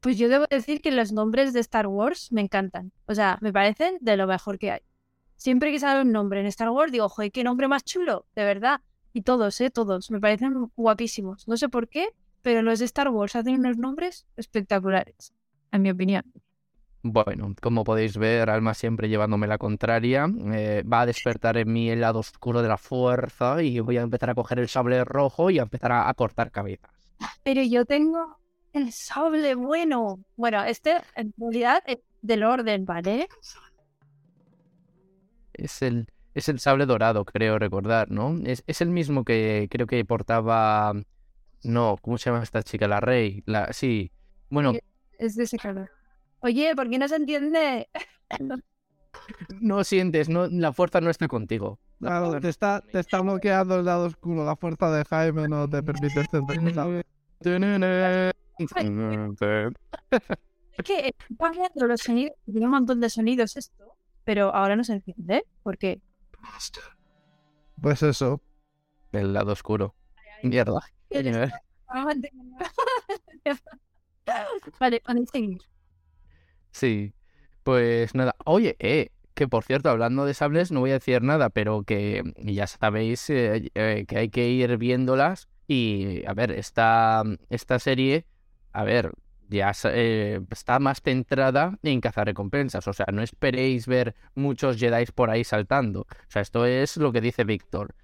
Pues 0.00 0.18
yo 0.18 0.28
debo 0.28 0.46
decir 0.48 0.80
que 0.80 0.92
los 0.92 1.12
nombres 1.12 1.52
de 1.52 1.60
Star 1.60 1.88
Wars 1.88 2.30
me 2.30 2.40
encantan. 2.40 2.92
O 3.06 3.14
sea, 3.14 3.38
me 3.40 3.52
parecen 3.52 3.98
de 4.00 4.16
lo 4.16 4.26
mejor 4.26 4.58
que 4.58 4.70
hay. 4.70 4.80
Siempre 5.34 5.72
que 5.72 5.80
sale 5.80 6.02
un 6.02 6.12
nombre 6.12 6.40
en 6.40 6.46
Star 6.46 6.70
Wars, 6.70 6.92
digo, 6.92 7.08
joder, 7.08 7.32
qué 7.32 7.42
nombre 7.42 7.68
más 7.68 7.84
chulo, 7.84 8.26
de 8.34 8.44
verdad. 8.44 8.80
Y 9.12 9.22
todos, 9.22 9.60
¿eh? 9.60 9.70
Todos. 9.70 10.10
Me 10.10 10.20
parecen 10.20 10.70
guapísimos. 10.76 11.48
No 11.48 11.56
sé 11.56 11.68
por 11.68 11.88
qué, 11.88 12.08
pero 12.46 12.62
los 12.62 12.78
de 12.78 12.84
Star 12.84 13.08
Wars 13.08 13.34
hacen 13.34 13.58
unos 13.58 13.76
nombres 13.76 14.24
espectaculares, 14.36 15.34
en 15.72 15.82
mi 15.82 15.90
opinión. 15.90 16.22
Bueno, 17.02 17.52
como 17.60 17.82
podéis 17.82 18.16
ver, 18.18 18.50
Alma 18.50 18.72
siempre 18.72 19.08
llevándome 19.08 19.48
la 19.48 19.58
contraria. 19.58 20.28
eh, 20.52 20.84
va 20.84 21.00
a 21.00 21.06
despertar 21.06 21.56
en 21.56 21.72
mí 21.72 21.90
el 21.90 22.02
lado 22.02 22.20
oscuro 22.20 22.62
de 22.62 22.68
la 22.68 22.78
fuerza 22.78 23.60
y 23.64 23.80
voy 23.80 23.96
a 23.96 24.02
empezar 24.02 24.30
a 24.30 24.36
coger 24.36 24.60
el 24.60 24.68
sable 24.68 25.04
rojo 25.04 25.50
y 25.50 25.58
a 25.58 25.62
empezar 25.62 25.90
a, 25.90 26.08
a 26.08 26.14
cortar 26.14 26.52
cabezas. 26.52 26.92
Pero 27.42 27.62
yo 27.62 27.84
tengo 27.84 28.38
el 28.72 28.92
sable 28.92 29.56
bueno. 29.56 30.20
Bueno, 30.36 30.62
este 30.62 30.98
en 31.16 31.34
realidad 31.36 31.82
es 31.84 31.98
del 32.22 32.44
orden, 32.44 32.84
¿vale? 32.84 33.26
Es 35.52 35.82
el, 35.82 36.06
es 36.32 36.48
el 36.48 36.60
sable 36.60 36.86
dorado, 36.86 37.24
creo 37.24 37.58
recordar, 37.58 38.08
¿no? 38.12 38.38
Es, 38.44 38.62
es 38.68 38.80
el 38.82 38.90
mismo 38.90 39.24
que 39.24 39.66
creo 39.68 39.88
que 39.88 40.04
portaba... 40.04 40.94
No, 41.62 41.96
¿cómo 42.00 42.18
se 42.18 42.30
llama 42.30 42.42
esta 42.42 42.62
chica? 42.62 42.86
La 42.86 43.00
Rey. 43.00 43.42
La... 43.46 43.72
Sí. 43.72 44.12
Bueno, 44.50 44.74
Es 45.18 45.34
de 45.36 45.44
ese 45.44 45.58
color. 45.58 45.90
Oye, 46.40 46.74
¿por 46.76 46.88
qué 46.88 46.98
no 46.98 47.08
se 47.08 47.16
entiende? 47.16 47.88
no 49.60 49.82
sientes, 49.84 50.28
no, 50.28 50.46
la 50.46 50.72
fuerza 50.72 51.00
no 51.00 51.10
está 51.10 51.28
contigo. 51.28 51.78
Claro, 51.98 52.38
te 52.40 52.48
está, 52.48 52.82
te 52.82 53.00
está 53.00 53.20
bloqueando 53.20 53.76
el 53.76 53.84
lado 53.84 54.06
oscuro. 54.06 54.44
La 54.44 54.56
fuerza 54.56 54.90
de 54.90 55.04
Jaime 55.04 55.48
no 55.48 55.68
te 55.68 55.82
permite 55.82 56.20
entender. 56.20 56.58
Es 60.78 60.84
que 60.84 61.08
está 61.08 61.24
cambiando 61.38 61.86
los 61.86 62.00
sonidos, 62.00 62.36
tiene 62.44 62.66
un 62.66 62.72
montón 62.72 63.00
de 63.00 63.08
sonidos 63.08 63.56
esto, 63.56 63.96
pero 64.24 64.54
ahora 64.54 64.76
no 64.76 64.84
se 64.84 64.94
entiende. 64.94 65.44
¿Por 65.62 65.78
qué? 65.78 66.00
Pues 67.80 68.02
eso. 68.02 68.42
El 69.12 69.32
lado 69.32 69.52
oscuro. 69.52 69.94
Mierda. 70.42 70.80
vale, 74.80 75.00
podéis 75.00 75.30
seguir. 75.30 75.62
Sí. 76.72 77.12
Pues 77.62 78.14
nada. 78.14 78.36
Oye, 78.44 78.76
eh, 78.78 79.10
que 79.34 79.48
por 79.48 79.64
cierto, 79.64 79.90
hablando 79.90 80.24
de 80.24 80.34
sables, 80.34 80.72
no 80.72 80.80
voy 80.80 80.90
a 80.90 80.94
decir 80.94 81.22
nada, 81.22 81.50
pero 81.50 81.82
que 81.82 82.22
ya 82.38 82.66
sabéis 82.66 83.28
eh, 83.30 83.70
eh, 83.74 84.04
que 84.08 84.18
hay 84.18 84.28
que 84.30 84.48
ir 84.48 84.76
viéndolas. 84.78 85.48
Y 85.68 86.24
a 86.26 86.32
ver, 86.34 86.52
esta, 86.52 87.22
esta 87.50 87.78
serie, 87.78 88.26
a 88.72 88.84
ver, 88.84 89.12
ya 89.48 89.72
eh, 89.92 90.40
está 90.50 90.78
más 90.78 91.02
centrada 91.02 91.78
en 91.82 92.00
cazar 92.00 92.26
recompensas. 92.26 92.88
O 92.88 92.92
sea, 92.92 93.06
no 93.12 93.22
esperéis 93.22 93.86
ver 93.86 94.14
muchos 94.34 94.78
Jedi 94.78 95.04
por 95.14 95.30
ahí 95.30 95.44
saltando. 95.44 96.02
O 96.02 96.30
sea, 96.30 96.42
esto 96.42 96.64
es 96.66 96.96
lo 96.96 97.12
que 97.12 97.20
dice 97.20 97.44
Víctor. 97.44 97.94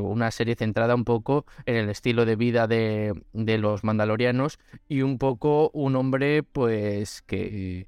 Una 0.00 0.30
serie 0.30 0.54
centrada 0.56 0.94
un 0.94 1.04
poco 1.04 1.44
en 1.66 1.76
el 1.76 1.90
estilo 1.90 2.24
de 2.24 2.36
vida 2.36 2.66
de, 2.66 3.12
de 3.32 3.58
los 3.58 3.84
mandalorianos 3.84 4.58
y 4.88 5.02
un 5.02 5.18
poco 5.18 5.70
un 5.74 5.96
hombre 5.96 6.42
pues 6.42 7.22
que 7.22 7.86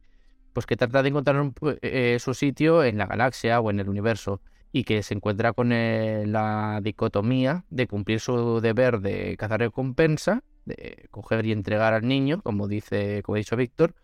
pues 0.56 0.64
que 0.64 0.78
trata 0.78 1.02
de 1.02 1.10
encontrar 1.10 1.52
eh, 1.82 2.16
su 2.18 2.32
sitio 2.32 2.82
en 2.82 2.96
la 2.96 3.04
galaxia 3.04 3.60
o 3.60 3.70
en 3.70 3.78
el 3.78 3.90
universo 3.90 4.40
y 4.72 4.84
que 4.84 5.02
se 5.02 5.12
encuentra 5.12 5.52
con 5.52 5.70
eh, 5.70 6.24
la 6.26 6.80
dicotomía 6.82 7.66
de 7.68 7.86
cumplir 7.86 8.20
su 8.20 8.62
deber 8.62 9.00
de 9.00 9.36
cazar 9.36 9.60
recompensa, 9.60 10.42
de 10.64 11.08
coger 11.10 11.44
y 11.44 11.52
entregar 11.52 11.92
al 11.92 12.08
niño, 12.08 12.40
como 12.40 12.68
dice, 12.68 13.22
como 13.22 13.36
ha 13.36 13.38
dicho 13.38 13.54
Víctor, 13.54 13.94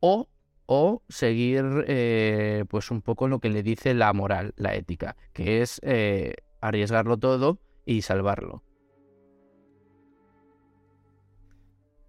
o, 0.00 0.30
o 0.64 1.02
seguir 1.10 1.84
eh, 1.86 2.64
pues 2.70 2.90
un 2.90 3.02
poco 3.02 3.28
lo 3.28 3.38
que 3.38 3.50
le 3.50 3.62
dice 3.62 3.92
la 3.92 4.10
moral, 4.14 4.54
la 4.56 4.74
ética, 4.74 5.14
que 5.34 5.60
es 5.60 5.78
arriesgarlo 6.60 7.16
todo 7.16 7.58
y 7.84 8.02
salvarlo. 8.02 8.62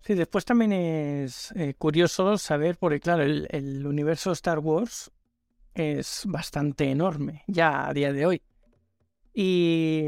Sí, 0.01 0.15
después 0.15 0.43
también 0.43 0.71
es 0.73 1.51
eh, 1.55 1.75
curioso 1.77 2.37
saber, 2.37 2.77
porque 2.77 2.99
claro, 2.99 3.23
el, 3.23 3.85
universo 3.85 4.31
Star 4.31 4.59
Wars 4.59 5.11
es 5.75 6.23
bastante 6.25 6.89
enorme 6.89 7.43
ya 7.47 7.87
a 7.87 7.93
día 7.93 8.11
de 8.11 8.25
hoy. 8.25 8.41
Y, 9.33 10.07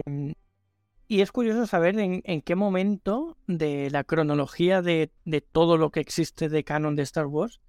y 1.07 1.21
es 1.21 1.31
curioso 1.31 1.67
saber 1.67 1.99
en, 1.99 2.41
qué 2.41 2.55
momento 2.55 3.37
de 3.45 3.89
la 3.91 4.03
cronología 4.03 4.81
de, 4.81 5.11
todo 5.51 5.77
lo 5.77 5.91
que 5.91 5.99
existe 5.99 6.49
de 6.49 6.63
canon 6.63 6.95
de 6.95 7.03
Star 7.03 7.27
Wars 7.27 7.61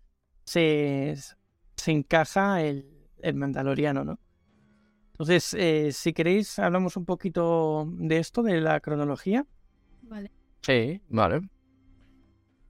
se, 0.44 1.14
se 1.76 1.90
encaja 1.90 2.62
el, 2.62 3.10
el 3.20 3.34
Mandaloriano, 3.34 4.04
¿no? 4.04 4.18
Entonces, 5.22 5.54
eh, 5.54 5.92
si 5.92 6.12
queréis, 6.12 6.58
hablamos 6.58 6.96
un 6.96 7.04
poquito 7.04 7.86
de 7.92 8.18
esto, 8.18 8.42
de 8.42 8.60
la 8.60 8.80
cronología. 8.80 9.46
Vale. 10.02 10.32
Sí, 10.62 11.00
vale. 11.08 11.48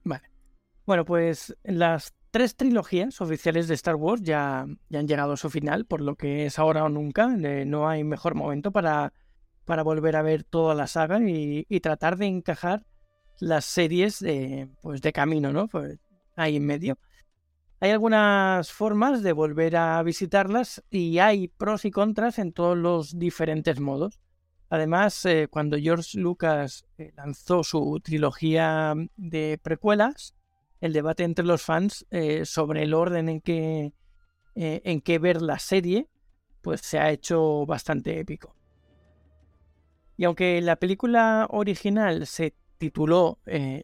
Vale. 0.03 0.29
Bueno, 0.85 1.03
pues 1.03 1.57
las 1.63 2.13
tres 2.29 2.55
trilogías 2.55 3.19
oficiales 3.21 3.67
de 3.67 3.73
Star 3.73 3.95
Wars 3.95 4.21
ya, 4.21 4.67
ya 4.87 4.99
han 4.99 5.07
llegado 5.07 5.33
a 5.33 5.37
su 5.37 5.49
final, 5.49 5.87
por 5.87 6.01
lo 6.01 6.15
que 6.15 6.45
es 6.45 6.59
ahora 6.59 6.83
o 6.83 6.89
nunca. 6.89 7.25
no 7.25 7.89
hay 7.89 8.03
mejor 8.03 8.35
momento 8.35 8.71
para, 8.71 9.13
para 9.65 9.81
volver 9.81 10.15
a 10.15 10.21
ver 10.21 10.43
toda 10.43 10.75
la 10.75 10.85
saga 10.85 11.19
y, 11.27 11.65
tratar 11.79 12.17
de 12.17 12.27
encajar 12.27 12.85
las 13.39 13.65
series 13.65 14.19
de, 14.19 14.69
pues 14.83 15.01
de 15.01 15.11
camino, 15.11 15.51
¿no? 15.51 15.67
Pues 15.67 15.97
ahí 16.35 16.57
en 16.57 16.67
medio. 16.67 16.99
Hay 17.83 17.91
algunas 17.91 18.71
formas 18.71 19.23
de 19.23 19.33
volver 19.33 19.75
a 19.75 20.01
visitarlas 20.03 20.81
y 20.89 21.19
hay 21.19 21.49
pros 21.49 21.83
y 21.83 21.91
contras 21.91 22.39
en 22.39 22.53
todos 22.53 22.77
los 22.77 23.19
diferentes 23.19 23.81
modos. 23.81 24.21
Además, 24.69 25.25
eh, 25.25 25.49
cuando 25.51 25.77
George 25.77 26.17
Lucas 26.17 26.85
eh, 26.97 27.11
lanzó 27.17 27.61
su 27.61 27.99
trilogía 28.01 28.93
de 29.17 29.59
precuelas, 29.61 30.33
el 30.79 30.93
debate 30.93 31.25
entre 31.25 31.43
los 31.43 31.61
fans 31.61 32.05
eh, 32.09 32.45
sobre 32.45 32.83
el 32.83 32.93
orden 32.93 33.27
en 33.27 33.41
que, 33.41 33.91
en 34.55 35.01
que 35.01 35.19
ver 35.19 35.41
la 35.41 35.59
serie, 35.59 36.07
pues 36.61 36.79
se 36.79 36.99
ha 36.99 37.11
hecho 37.11 37.65
bastante 37.65 38.17
épico. 38.17 38.55
Y 40.15 40.23
aunque 40.23 40.61
la 40.61 40.77
película 40.77 41.47
original 41.49 42.27
se 42.27 42.55
tituló 42.77 43.39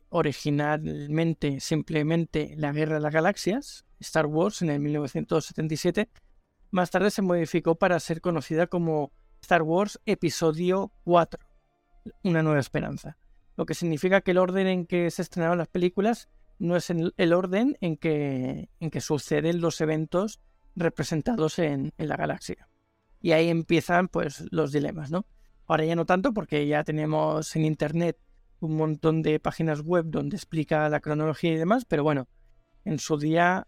originalmente 0.07 1.59
simplemente 1.59 2.53
La 2.55 2.71
Guerra 2.71 2.95
de 2.95 3.01
las 3.01 3.13
Galaxias, 3.13 3.85
Star 3.99 4.25
Wars 4.25 4.61
en 4.61 4.69
el 4.69 4.79
1977, 4.79 6.09
más 6.71 6.91
tarde 6.91 7.11
se 7.11 7.21
modificó 7.21 7.75
para 7.75 7.99
ser 7.99 8.21
conocida 8.21 8.67
como 8.67 9.11
Star 9.41 9.63
Wars 9.63 9.99
Episodio 10.05 10.91
4, 11.03 11.39
Una 12.23 12.43
nueva 12.43 12.59
esperanza. 12.59 13.17
Lo 13.55 13.65
que 13.65 13.73
significa 13.73 14.21
que 14.21 14.31
el 14.31 14.37
orden 14.37 14.67
en 14.67 14.85
que 14.85 15.09
se 15.11 15.21
estrenaron 15.21 15.57
las 15.57 15.67
películas 15.67 16.29
no 16.59 16.75
es 16.75 16.89
el 16.89 17.33
orden 17.33 17.77
en 17.81 17.97
que, 17.97 18.69
en 18.79 18.89
que 18.91 19.01
suceden 19.01 19.61
los 19.61 19.81
eventos 19.81 20.41
representados 20.75 21.59
en, 21.59 21.93
la 21.97 22.15
galaxia. 22.15 22.67
Y 23.21 23.31
ahí 23.31 23.49
empiezan 23.49 24.07
pues 24.07 24.45
los 24.51 24.71
dilemas, 24.71 25.11
¿no? 25.11 25.25
Ahora 25.67 25.85
ya 25.85 25.95
no 25.95 26.05
tanto 26.05 26.33
porque 26.33 26.65
ya 26.67 26.83
tenemos 26.83 27.55
en 27.55 27.65
internet 27.65 28.17
un 28.59 28.75
montón 28.75 29.21
de 29.21 29.39
páginas 29.39 29.81
web 29.81 30.05
donde 30.07 30.35
explica 30.35 30.89
la 30.89 30.99
cronología 30.99 31.53
y 31.53 31.57
demás, 31.57 31.85
pero 31.85 32.03
bueno, 32.03 32.27
en 32.85 32.99
su 32.99 33.17
día 33.17 33.67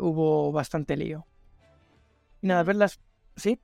hubo 0.00 0.52
bastante 0.52 0.96
lío. 0.96 1.26
Y 2.40 2.46
nada, 2.46 2.62
verlas, 2.62 3.00
¿sí? 3.36 3.60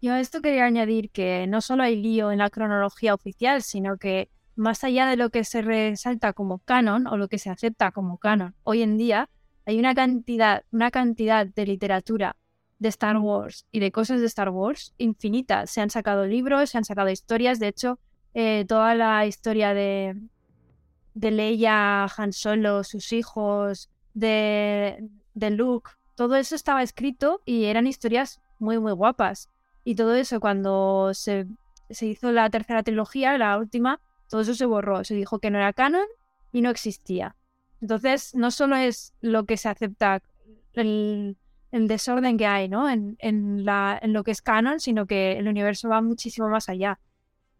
Yo 0.00 0.12
a 0.12 0.20
esto 0.20 0.40
quería 0.40 0.64
añadir 0.64 1.10
que 1.10 1.46
no 1.48 1.60
solo 1.60 1.82
hay 1.82 1.96
lío 1.96 2.30
en 2.30 2.38
la 2.38 2.50
cronología 2.50 3.14
oficial, 3.14 3.62
sino 3.62 3.96
que 3.96 4.30
más 4.54 4.84
allá 4.84 5.06
de 5.06 5.16
lo 5.16 5.30
que 5.30 5.44
se 5.44 5.62
resalta 5.62 6.32
como 6.32 6.58
canon 6.58 7.06
o 7.06 7.16
lo 7.16 7.28
que 7.28 7.38
se 7.38 7.50
acepta 7.50 7.90
como 7.90 8.18
canon, 8.18 8.54
hoy 8.64 8.82
en 8.82 8.96
día 8.96 9.28
hay 9.66 9.78
una 9.78 9.94
cantidad, 9.94 10.64
una 10.70 10.90
cantidad 10.90 11.46
de 11.46 11.66
literatura 11.66 12.36
de 12.78 12.88
Star 12.88 13.18
Wars 13.18 13.66
y 13.72 13.80
de 13.80 13.92
cosas 13.92 14.20
de 14.20 14.26
Star 14.26 14.50
Wars 14.50 14.94
infinitas. 14.98 15.70
Se 15.70 15.80
han 15.80 15.90
sacado 15.90 16.26
libros, 16.26 16.70
se 16.70 16.78
han 16.78 16.84
sacado 16.84 17.10
historias. 17.10 17.58
De 17.58 17.68
hecho, 17.68 17.98
eh, 18.34 18.64
toda 18.68 18.94
la 18.94 19.26
historia 19.26 19.74
de, 19.74 20.16
de 21.14 21.30
Leia, 21.30 22.04
Han 22.04 22.32
Solo, 22.32 22.84
sus 22.84 23.12
hijos, 23.12 23.90
de, 24.18 25.08
de 25.34 25.50
Luke, 25.50 25.90
todo 26.14 26.36
eso 26.36 26.54
estaba 26.54 26.82
escrito 26.82 27.42
y 27.44 27.66
eran 27.66 27.86
historias 27.86 28.40
muy, 28.58 28.78
muy 28.78 28.92
guapas. 28.92 29.48
Y 29.84 29.94
todo 29.94 30.14
eso, 30.14 30.40
cuando 30.40 31.12
se, 31.14 31.46
hizo 32.00 32.32
la 32.32 32.50
tercera 32.50 32.82
trilogía, 32.82 33.38
la 33.38 33.56
última, 33.56 34.00
todo 34.28 34.40
eso 34.40 34.54
se 34.54 34.66
borró. 34.66 35.04
Se 35.04 35.14
dijo 35.14 35.38
que 35.38 35.50
no 35.50 35.58
era 35.58 35.72
canon 35.72 36.06
y 36.52 36.60
no 36.60 36.70
existía. 36.70 37.36
Entonces, 37.80 38.34
no 38.34 38.50
solo 38.50 38.76
es 38.76 39.14
lo 39.20 39.44
que 39.46 39.56
se 39.56 39.68
acepta, 39.68 40.22
el, 40.74 41.36
desorden 41.70 42.36
que 42.36 42.46
hay 42.46 42.68
¿no? 42.68 42.88
En, 42.90 43.64
la, 43.64 43.98
en 44.02 44.12
lo 44.12 44.24
que 44.24 44.32
es 44.32 44.42
canon, 44.42 44.80
sino 44.80 45.06
que 45.06 45.38
el 45.38 45.48
universo 45.48 45.88
va 45.88 46.02
muchísimo 46.02 46.48
más 46.48 46.68
allá. 46.68 46.98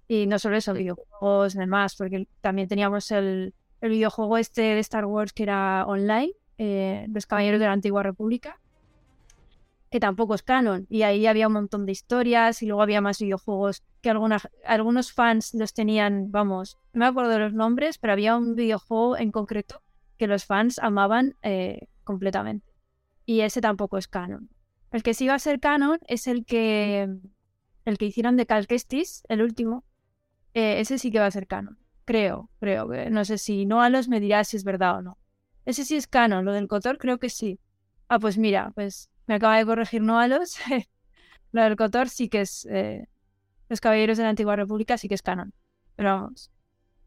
Y 0.09 0.27
no 0.27 0.39
solo 0.39 0.57
eso, 0.57 0.73
videojuegos 0.73 1.55
y 1.55 1.59
demás, 1.59 1.95
porque 1.97 2.27
también 2.41 2.67
teníamos 2.67 3.11
el, 3.11 3.55
videojuego 3.81 4.37
este 4.39 4.63
de 4.63 4.81
Star 4.81 5.05
Wars 5.05 5.33
que 5.33 5.45
era 5.45 5.85
online, 5.87 6.33
eh, 6.59 7.07
Los 7.09 7.27
Caballeros 7.27 7.61
de 7.61 7.67
la 7.67 7.73
Antigua 7.73 8.03
República, 8.03 8.61
que 9.91 10.01
tampoco 10.01 10.35
es 10.35 10.43
canon. 10.43 10.87
Y 10.91 11.03
ahí 11.03 11.27
había 11.27 11.47
un 11.47 11.55
montón 11.55 11.87
de 11.87 11.93
historias 11.93 12.63
y 12.63 12.67
luego 12.67 12.83
había 12.83 13.01
más 13.01 13.21
videojuegos 13.21 13.83
que 14.03 14.11
algunos 14.11 15.13
fans 15.13 15.55
los 15.55 15.73
tenían, 15.73 16.31
vamos, 16.31 16.79
no 16.93 17.01
me 17.01 17.07
acuerdo 17.07 17.31
de 17.31 17.39
los 17.39 17.55
nombres, 17.55 17.99
pero 17.99 18.13
había 18.13 18.37
un 18.37 18.55
videojuego 18.55 19.17
en 19.17 19.33
concreto 19.33 19.83
que 20.19 20.27
los 20.27 20.45
fans 20.45 20.79
amaban 20.79 21.37
eh, 21.43 21.89
completamente. 22.05 22.67
Y 23.25 23.41
ese 23.41 23.61
tampoco 23.61 23.99
es 23.99 24.09
canon. 24.09 24.51
El 24.91 25.03
que 25.03 25.15
sí 25.15 25.27
va 25.29 25.35
a 25.35 25.39
ser 25.39 25.61
canon 25.61 25.99
es 26.07 26.27
el 26.27 26.45
que 26.45 27.09
el 27.85 27.99
que 27.99 28.07
hicieron 28.07 28.37
de 28.37 28.47
Cal 28.47 28.67
Kestis, 28.67 29.23
el 29.29 29.43
último. 29.43 29.85
Eh, 30.55 30.81
ese 30.81 30.99
sí 30.99 31.11
que 31.11 31.21
va 31.21 31.27
a 31.27 31.31
ser 31.31 31.47
canon. 31.47 31.79
Creo, 32.05 32.51
creo. 32.59 32.89
que 32.89 33.11
No 33.11 33.25
sé 33.25 33.39
si 33.39 33.65
no 33.65 33.83
a 33.83 33.91
los 33.91 34.09
me 34.09 34.21
dirá 34.21 34.45
si 34.45 34.57
es 34.57 34.65
verdad 34.65 34.99
o 34.99 35.03
no. 35.03 35.19
Ese 35.69 35.85
sí 35.85 35.97
es 35.97 36.07
canon. 36.07 36.47
Lo 36.47 36.55
del 36.55 36.67
Cotor 36.67 36.97
creo 36.97 37.19
que 37.19 37.29
sí. 37.29 37.61
Ah, 38.09 38.19
pues 38.19 38.39
mira, 38.39 38.73
pues 38.75 39.11
me 39.27 39.35
acaba 39.35 39.59
de 39.59 39.67
corregir 39.67 40.01
Noalos. 40.01 40.57
lo 41.53 41.63
del 41.63 41.77
Cotor 41.77 42.09
sí 42.09 42.31
que 42.31 42.41
es. 42.41 42.67
Eh, 42.71 43.07
los 43.69 43.79
Caballeros 43.79 44.17
de 44.17 44.23
la 44.23 44.31
Antigua 44.31 44.57
República 44.57 44.97
sí 44.97 45.09
que 45.09 45.15
es 45.15 45.21
canon. 45.21 45.53
Pero 45.95 46.09
vamos. 46.09 46.51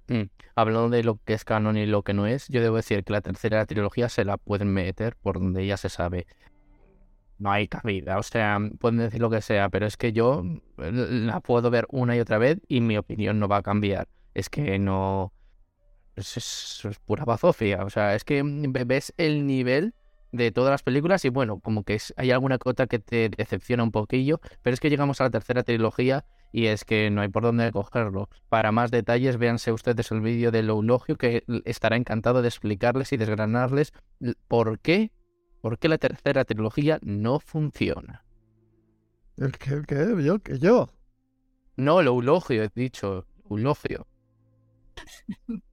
Mm, 0.10 0.30
hablando 0.54 0.90
de 0.90 1.04
lo 1.04 1.18
que 1.26 1.34
es 1.34 1.44
canon 1.44 1.76
y 1.76 1.88
lo 1.88 2.04
que 2.04 2.14
no 2.14 2.28
es, 2.28 2.50
yo 2.50 2.62
debo 2.62 2.76
decir 2.76 3.04
que 3.04 3.14
la 3.14 3.22
tercera 3.22 3.66
trilogía 3.66 4.10
se 4.10 4.26
la 4.26 4.38
pueden 4.38 4.72
meter 4.72 5.16
por 5.16 5.40
donde 5.40 5.66
ya 5.66 5.78
se 5.78 5.90
sabe. 5.90 6.28
No 7.40 7.52
hay 7.52 7.68
cabida, 7.68 8.20
o 8.20 8.24
sea, 8.24 8.60
pueden 8.80 9.00
decir 9.00 9.22
lo 9.22 9.32
que 9.32 9.42
sea, 9.42 9.70
pero 9.70 9.88
es 9.88 9.98
que 9.98 10.14
yo 10.14 10.44
eh, 10.78 10.92
la 10.92 11.40
puedo 11.40 11.72
ver 11.72 11.88
una 11.90 12.16
y 12.16 12.20
otra 12.20 12.38
vez 12.38 12.60
y 12.68 12.82
mi 12.82 12.96
opinión 12.96 13.40
no 13.40 13.48
va 13.48 13.58
a 13.58 13.64
cambiar. 13.64 14.08
Es 14.36 14.50
que 14.50 14.78
no. 14.78 15.34
Es, 16.16 16.38
es, 16.38 16.86
es 16.86 17.00
pura 17.00 17.26
bazofia, 17.26 17.84
o 17.86 17.90
sea, 17.90 18.16
es 18.16 18.24
que 18.24 18.44
ves 18.44 19.14
el 19.18 19.48
nivel 19.48 19.94
de 20.32 20.52
todas 20.52 20.72
las 20.72 20.84
películas 20.84 21.26
y 21.26 21.30
bueno, 21.30 21.60
como 21.60 21.84
que 21.84 22.00
hay 22.18 22.32
alguna 22.32 22.58
cota 22.58 22.88
que 22.88 23.00
te 23.00 23.30
decepciona 23.30 23.84
un 23.84 23.92
poquillo, 23.92 24.40
pero 24.62 24.74
es 24.74 24.80
que 24.80 24.90
llegamos 24.90 25.20
a 25.20 25.26
la 25.26 25.30
tercera 25.30 25.64
trilogía 25.64 26.26
y 26.54 26.68
es 26.68 26.84
que 26.86 27.10
no 27.10 27.22
hay 27.22 27.30
por 27.30 27.44
dónde 27.44 27.72
cogerlo. 27.72 28.30
Para 28.50 28.72
más 28.72 28.92
detalles, 28.92 29.38
véanse 29.38 29.72
ustedes 29.72 30.12
el 30.12 30.22
vídeo 30.22 30.52
del 30.52 30.70
eulogio 30.70 31.18
que 31.18 31.44
estará 31.66 31.96
encantado 31.96 32.42
de 32.42 32.50
explicarles 32.50 33.14
y 33.14 33.18
desgranarles 33.18 33.94
por 34.48 34.80
qué 34.80 35.12
¿Por 35.62 35.78
qué 35.78 35.88
la 35.88 36.00
tercera 36.00 36.44
trilogía 36.44 37.00
no 37.04 37.40
funciona? 37.40 38.26
¿El 39.38 39.52
qué? 39.52 39.74
¿El 39.76 39.86
qué? 39.86 40.24
¿Yo? 40.24 40.40
¿Qué 40.40 40.58
yo? 40.58 40.90
No, 41.78 42.00
el 42.00 42.08
eulogio, 42.08 42.64
he 42.64 42.70
dicho. 42.74 43.28
Eulogio. 43.48 44.08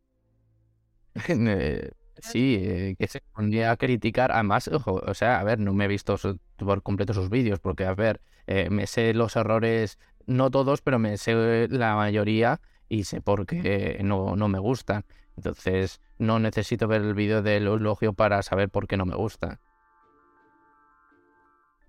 Eh, 1.29 1.93
sí, 2.21 2.59
eh, 2.61 2.97
que 2.99 3.07
se 3.07 3.21
ponía 3.33 3.71
a 3.71 3.77
criticar. 3.77 4.33
Además, 4.33 4.69
ojo, 4.69 5.01
o 5.07 5.15
sea, 5.15 5.41
a 5.41 5.45
ver, 5.45 5.59
no 5.61 5.73
me 5.73 5.85
he 5.85 5.89
visto 5.89 6.17
por 6.57 6.83
completo 6.83 7.15
sus 7.15 7.31
vídeos, 7.31 7.61
porque, 7.61 7.85
a 7.85 7.95
ver, 7.95 8.21
eh, 8.47 8.71
me 8.71 8.87
sé 8.87 9.15
los 9.15 9.37
errores, 9.37 9.99
no 10.27 10.51
todos, 10.51 10.83
pero 10.83 10.99
me 10.99 11.17
sé 11.17 11.69
la 11.71 11.95
mayoría 11.95 12.61
y 12.89 13.05
sé 13.05 13.21
por 13.21 13.47
qué 13.47 14.01
no, 14.03 14.37
no 14.37 14.49
me 14.49 14.59
gustan. 14.59 15.05
Entonces, 15.37 16.01
no 16.19 16.41
necesito 16.41 16.89
ver 16.89 17.03
el 17.03 17.15
vídeo 17.15 17.43
del 17.43 17.69
eulogio 17.69 18.13
para 18.13 18.43
saber 18.43 18.69
por 18.71 18.89
qué 18.89 18.97
no 18.97 19.07
me 19.07 19.15
gusta. 19.15 19.61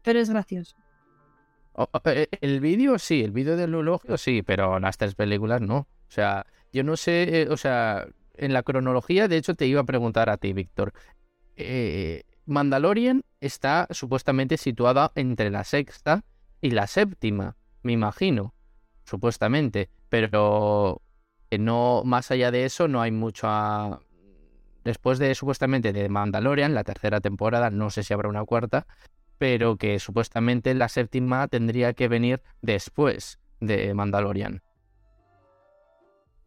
Pero 0.04 0.20
es 0.20 0.30
gracioso. 0.30 0.76
el 2.42 2.60
vídeo 2.60 3.00
sí, 3.00 3.24
el 3.24 3.32
vídeo 3.32 3.58
del 3.58 3.74
eulogio 3.74 4.18
sí, 4.18 4.44
pero 4.44 4.80
las 4.80 4.98
tres 4.98 5.16
películas 5.16 5.62
no. 5.62 5.78
O 5.78 6.12
sea, 6.12 6.46
yo 6.72 6.84
no 6.84 6.96
sé, 6.98 7.48
o 7.50 7.58
sea, 7.58 8.08
en 8.40 8.54
la 8.54 8.64
cronología, 8.64 9.28
de 9.28 9.38
hecho, 9.38 9.56
te 9.56 9.68
iba 9.68 9.82
a 9.82 9.86
preguntar 9.86 10.30
a 10.30 10.38
ti, 10.38 10.54
Víctor. 10.54 10.94
Eh, 11.56 12.24
Mandalorian 12.46 13.24
está 13.42 13.88
supuestamente 13.92 14.58
situada 14.58 15.12
entre 15.16 15.50
la 15.50 15.64
sexta 15.64 16.24
y 16.62 16.72
la 16.72 16.88
séptima, 16.88 17.58
me 17.84 17.94
imagino, 17.94 18.54
supuestamente, 19.04 19.90
pero 20.10 21.02
no 21.58 22.04
más 22.06 22.32
allá 22.32 22.52
de 22.52 22.66
eso 22.66 22.88
no 22.88 23.02
hay 23.02 23.12
mucho 23.12 23.48
a... 23.48 24.02
después 24.84 25.20
de 25.20 25.36
supuestamente 25.36 25.94
de 25.94 26.10
Mandalorian, 26.10 26.74
la 26.74 26.84
tercera 26.84 27.22
temporada, 27.22 27.70
no 27.70 27.90
sé 27.90 28.04
si 28.04 28.14
habrá 28.14 28.30
una 28.30 28.46
cuarta, 28.46 28.88
pero 29.38 29.78
que 29.78 30.00
supuestamente 30.00 30.74
la 30.74 30.90
séptima 30.90 31.48
tendría 31.48 31.94
que 31.94 32.08
venir 32.08 32.42
después 32.62 33.40
de 33.60 33.94
Mandalorian. 33.94 34.62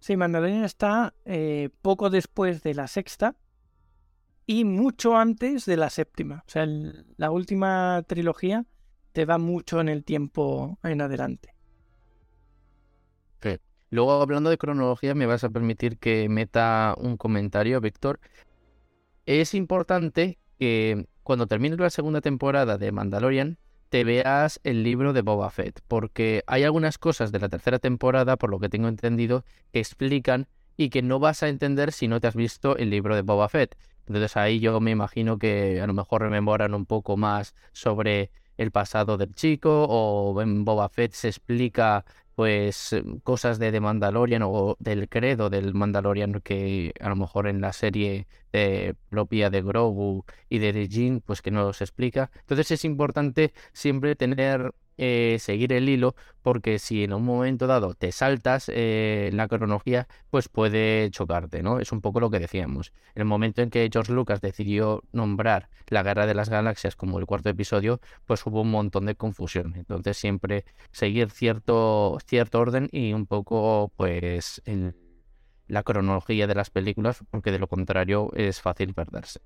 Sí, 0.03 0.17
Mandalorian 0.17 0.65
está 0.65 1.15
eh, 1.25 1.69
poco 1.81 2.11
después 2.11 2.65
de 2.65 2.75
la 2.75 2.89
sexta 2.89 3.37
y 4.47 4.65
mucho 4.65 5.17
antes 5.17 5.65
de 5.65 5.77
la 5.77 5.91
séptima. 5.91 6.43
O 6.45 6.51
sea, 6.51 6.67
la 6.67 7.31
última 7.31 8.03
trilogía 8.09 8.67
te 9.13 9.27
va 9.27 9.39
mucho 9.39 9.81
en 9.81 9.89
el 9.89 10.03
tiempo 10.03 10.77
en 10.83 11.03
adelante. 11.03 11.55
Sí. 13.45 13.59
Luego, 13.91 14.21
hablando 14.21 14.51
de 14.51 14.59
cronología, 14.59 15.15
me 15.15 15.27
vas 15.27 15.45
a 15.45 15.51
permitir 15.51 15.99
que 15.99 16.29
meta 16.29 16.97
un 16.99 17.17
comentario, 17.17 17.81
Víctor. 17.81 18.19
Es 19.25 19.55
importante 19.55 20.41
que 20.59 21.07
cuando 21.23 21.47
termine 21.47 21.77
la 21.77 21.91
segunda 21.91 22.21
temporada 22.21 22.77
de 22.77 22.91
Mandalorian, 22.91 23.57
te 23.93 24.05
veas 24.05 24.59
el 24.65 24.85
libro 24.85 25.13
de 25.13 25.21
Boba 25.21 25.51
Fett, 25.51 25.83
porque 25.87 26.45
hay 26.47 26.63
algunas 26.65 26.97
cosas 26.97 27.31
de 27.31 27.39
la 27.39 27.51
tercera 27.51 27.79
temporada, 27.79 28.39
por 28.39 28.49
lo 28.49 28.59
que 28.59 28.71
tengo 28.71 28.89
entendido, 28.89 29.45
que 29.71 29.81
explican 29.81 30.49
y 30.79 30.89
que 30.89 31.03
no 31.03 31.19
vas 31.19 31.43
a 31.43 31.51
entender 31.51 31.93
si 31.93 32.09
no 32.09 32.19
te 32.19 32.27
has 32.27 32.35
visto 32.35 32.79
el 32.79 32.89
libro 32.89 33.15
de 33.15 33.21
Boba 33.21 33.51
Fett. 33.51 33.77
Entonces 34.07 34.35
ahí 34.39 34.61
yo 34.61 34.81
me 34.81 34.93
imagino 34.93 35.39
que 35.39 35.79
a 35.83 35.87
lo 35.87 35.93
mejor 35.93 36.23
rememoran 36.23 36.73
un 36.73 36.87
poco 36.87 37.19
más 37.19 37.55
sobre 37.73 38.31
el 38.57 38.71
pasado 38.71 39.17
del 39.19 39.35
chico 39.35 39.85
o 39.85 40.41
en 40.43 40.65
Boba 40.65 40.89
Fett 40.89 41.13
se 41.13 41.29
explica 41.29 42.05
pues 42.35 42.93
em, 42.93 43.21
cosas 43.21 43.59
de 43.59 43.73
The 43.73 43.81
Mandalorian 43.81 44.43
o 44.45 44.77
del 44.81 45.09
credo 45.09 45.51
del 45.51 45.75
Mandalorian 45.75 46.41
que 46.41 46.93
a 47.01 47.09
lo 47.09 47.17
mejor 47.17 47.47
en 47.47 47.61
la 47.61 47.73
serie 47.73 48.27
propia 49.09 49.49
de 49.51 49.63
Grogu 49.63 50.25
y 50.49 50.59
de 50.59 50.89
Jin 50.89 51.21
pues 51.21 51.43
que 51.43 51.51
no 51.51 51.73
se 51.73 51.85
explica. 51.85 52.31
Entonces 52.41 52.71
es 52.71 52.85
importante 52.85 53.53
siempre 53.73 54.15
tener 54.17 54.75
eh, 54.99 55.37
seguir 55.41 55.73
el 55.73 55.89
hilo, 55.89 56.15
porque 56.43 56.79
si 56.79 57.05
en 57.05 57.13
un 57.13 57.25
momento 57.25 57.67
dado 57.67 57.95
te 57.95 58.13
saltas 58.13 58.71
eh, 58.73 59.31
la 59.33 59.49
cronología, 59.49 60.09
pues 60.31 60.49
puede 60.49 61.11
chocarte, 61.11 61.62
¿no? 61.62 61.79
Es 61.79 61.93
un 61.93 62.01
poco 62.01 62.21
lo 62.21 62.31
que 62.31 62.38
decíamos. 62.38 62.93
El 63.14 63.25
momento 63.25 63.62
en 63.62 63.71
que 63.71 63.88
George 63.93 64.12
Lucas 64.12 64.40
decidió 64.40 65.03
nombrar 65.12 65.69
la 65.88 66.03
Guerra 66.03 66.27
de 66.27 66.35
las 66.35 66.49
Galaxias 66.49 66.97
como 66.97 67.19
el 67.19 67.27
cuarto 67.27 67.49
episodio, 67.49 68.01
pues 68.27 68.45
hubo 68.47 68.62
un 68.62 68.71
montón 68.71 69.07
de 69.07 69.14
confusión. 69.14 69.75
Entonces 69.77 70.16
siempre 70.16 70.64
seguir 70.90 71.31
cierto, 71.31 72.19
cierto 72.27 72.61
orden 72.61 72.88
y 72.93 73.12
un 73.12 73.27
poco, 73.27 73.93
pues, 73.97 74.62
en 74.64 74.97
la 75.69 75.83
cronología 75.83 76.47
de 76.47 76.55
las 76.55 76.71
películas, 76.71 77.25
porque 77.31 77.51
de 77.51 77.59
lo 77.59 77.66
contrario 77.66 78.31
es 78.35 78.61
fácil 78.61 78.95
perderse. 78.95 79.40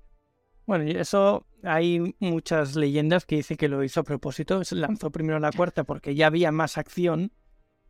Bueno, 0.67 0.83
eso 0.83 1.47
hay 1.63 2.13
muchas 2.19 2.75
leyendas 2.75 3.25
que 3.25 3.37
dicen 3.37 3.55
que 3.55 3.69
lo 3.69 3.85
hizo 3.85 4.01
a 4.01 4.03
propósito. 4.03 4.65
Se 4.65 4.75
lanzó 4.75 5.11
primero 5.11 5.39
la 5.39 5.53
cuarta 5.53 5.85
porque 5.85 6.13
ya 6.13 6.27
había 6.27 6.51
más 6.51 6.77
acción. 6.77 7.31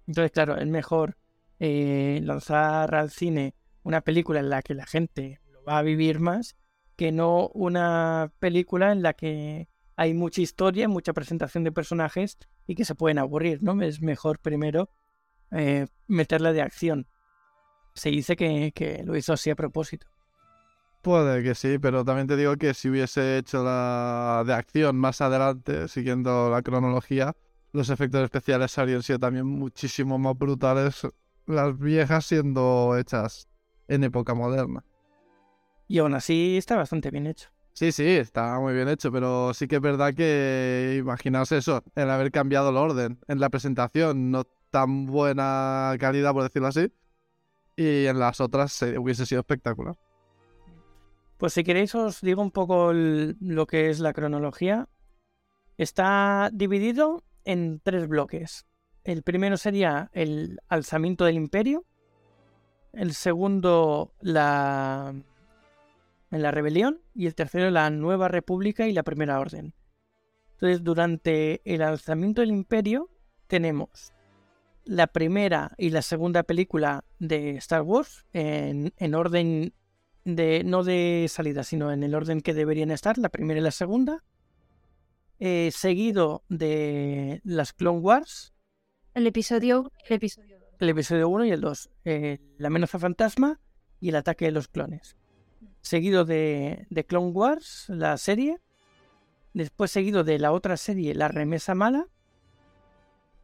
Entonces, 0.05 0.31
claro, 0.31 0.57
es 0.57 0.67
mejor 0.67 1.17
eh, 1.59 2.21
lanzar 2.23 2.93
al 2.93 3.09
cine 3.09 3.55
una 3.81 4.01
película 4.01 4.41
en 4.41 4.51
la 4.51 4.61
que 4.61 4.75
la 4.75 4.85
gente 4.85 5.41
lo 5.51 5.63
va 5.63 5.79
a 5.79 5.81
vivir 5.81 6.19
más 6.19 6.55
que 6.95 7.11
no 7.11 7.49
una 7.55 8.31
película 8.37 8.91
en 8.91 9.01
la 9.01 9.13
que 9.13 9.69
hay 9.95 10.13
mucha 10.13 10.41
historia, 10.41 10.87
mucha 10.87 11.13
presentación 11.13 11.63
de 11.63 11.71
personajes 11.71 12.37
y 12.67 12.75
que 12.75 12.85
se 12.85 12.93
pueden 12.93 13.17
aburrir, 13.17 13.63
¿no? 13.63 13.81
Es 13.81 14.01
mejor 14.01 14.37
primero 14.37 14.91
eh, 15.49 15.87
meterla 16.05 16.53
de 16.53 16.61
acción. 16.61 17.07
Se 17.95 18.09
dice 18.09 18.35
que, 18.35 18.71
que 18.75 19.01
lo 19.03 19.15
hizo 19.15 19.33
así 19.33 19.49
a 19.49 19.55
propósito. 19.55 20.07
Puede 21.07 21.41
que 21.41 21.55
sí, 21.55 21.79
pero 21.79 22.03
también 22.03 22.27
te 22.27 22.35
digo 22.35 22.57
que 22.57 22.73
si 22.73 22.89
hubiese 22.89 23.37
hecho 23.37 23.63
la 23.63 24.43
de 24.45 24.53
acción 24.53 24.97
más 24.97 25.21
adelante, 25.21 25.87
siguiendo 25.87 26.49
la 26.49 26.61
cronología, 26.61 27.33
los 27.71 27.89
efectos 27.89 28.25
especiales 28.25 28.77
habrían 28.77 29.01
sido 29.01 29.17
también 29.17 29.45
muchísimo 29.45 30.19
más 30.19 30.37
brutales, 30.37 31.07
las 31.45 31.79
viejas 31.79 32.25
siendo 32.25 32.97
hechas 32.97 33.47
en 33.87 34.03
época 34.03 34.33
moderna. 34.33 34.83
Y 35.87 35.99
aún 35.99 36.13
así 36.13 36.57
está 36.57 36.75
bastante 36.75 37.09
bien 37.09 37.27
hecho. 37.27 37.51
Sí, 37.71 37.93
sí, 37.93 38.05
está 38.05 38.59
muy 38.59 38.73
bien 38.73 38.89
hecho, 38.89 39.09
pero 39.09 39.53
sí 39.53 39.65
que 39.69 39.77
es 39.77 39.81
verdad 39.81 40.13
que 40.13 40.97
imaginarse 40.99 41.55
eso, 41.55 41.85
el 41.95 42.09
haber 42.09 42.33
cambiado 42.33 42.71
el 42.71 42.75
orden 42.75 43.17
en 43.29 43.39
la 43.39 43.49
presentación, 43.49 44.29
no 44.29 44.43
tan 44.71 45.05
buena 45.05 45.95
calidad, 46.01 46.33
por 46.33 46.43
decirlo 46.43 46.67
así, 46.67 46.91
y 47.77 48.07
en 48.07 48.19
las 48.19 48.41
otras 48.41 48.81
hubiese 48.81 49.25
sido 49.25 49.39
espectacular. 49.39 49.95
Pues 51.38 51.54
si 51.54 51.63
queréis 51.63 51.93
os 51.93 52.21
digo 52.21 52.41
un 52.41 52.52
poco 52.52 52.91
lo 52.93 53.67
que 53.67 53.89
es 53.89 54.00
la 54.00 54.13
cronología. 54.13 54.89
Está 55.78 56.50
dividido 56.52 57.23
en 57.45 57.80
tres 57.80 58.08
bloques. 58.08 58.65
El 59.04 59.21
primero 59.21 59.58
sería 59.58 60.10
el 60.13 60.60
alzamiento 60.67 61.26
del 61.26 61.36
imperio. 61.36 61.86
El 62.91 63.13
segundo, 63.13 64.13
la, 64.19 65.13
la 66.32 66.52
rebelión. 66.52 67.02
Y 67.13 67.28
el 67.28 67.36
tercero, 67.36 67.69
la 67.69 67.89
nueva 67.91 68.28
república 68.28 68.88
y 68.88 68.93
la 68.93 69.04
primera 69.04 69.39
orden. 69.39 69.76
Entonces, 70.54 70.84
durante 70.84 71.62
el 71.71 71.84
alzamiento 71.84 72.41
del 72.41 72.50
imperio 72.50 73.12
tenemos 73.45 74.12
la 74.84 75.06
primera 75.06 75.73
y 75.78 75.91
la 75.91 76.02
segunda 76.02 76.41
película 76.43 77.04
de 77.19 77.58
Star 77.58 77.84
Wars 77.84 78.26
en, 78.34 78.93
en 78.97 79.15
orden 79.15 79.73
no 80.27 80.83
de 80.83 81.27
salida, 81.29 81.63
sino 81.63 81.91
en 81.91 82.03
el 82.03 82.13
orden 82.13 82.41
que 82.41 82.53
deberían 82.53 82.91
estar, 82.91 83.17
la 83.17 83.29
primera 83.29 83.59
y 83.59 83.63
la 83.63 83.71
segunda. 83.71 84.23
Eh, 85.39 85.69
seguido 85.71 86.43
de 86.49 87.41
las 87.43 87.71
Clone 87.71 87.99
Wars. 87.99 88.53
El 89.13 89.25
episodio, 89.27 89.91
el 90.07 90.15
episodio 90.15 90.57
El 90.79 90.89
episodio 90.89 91.29
1 91.29 91.45
y 91.45 91.51
el 91.51 91.61
2. 91.61 91.89
Eh, 92.05 92.39
la 92.57 92.67
amenaza 92.67 92.99
fantasma 92.99 93.61
y 93.99 94.09
el 94.09 94.15
ataque 94.15 94.45
de 94.45 94.51
los 94.51 94.67
clones. 94.67 95.15
Seguido 95.81 96.25
de, 96.25 96.87
de 96.89 97.05
Clone 97.05 97.31
Wars, 97.31 97.85
la 97.87 98.17
serie. 98.17 98.59
Después 99.53 99.91
seguido 99.91 100.23
de 100.23 100.39
la 100.39 100.51
otra 100.51 100.75
serie, 100.75 101.15
La 101.15 101.29
remesa 101.29 101.73
mala. 101.73 102.07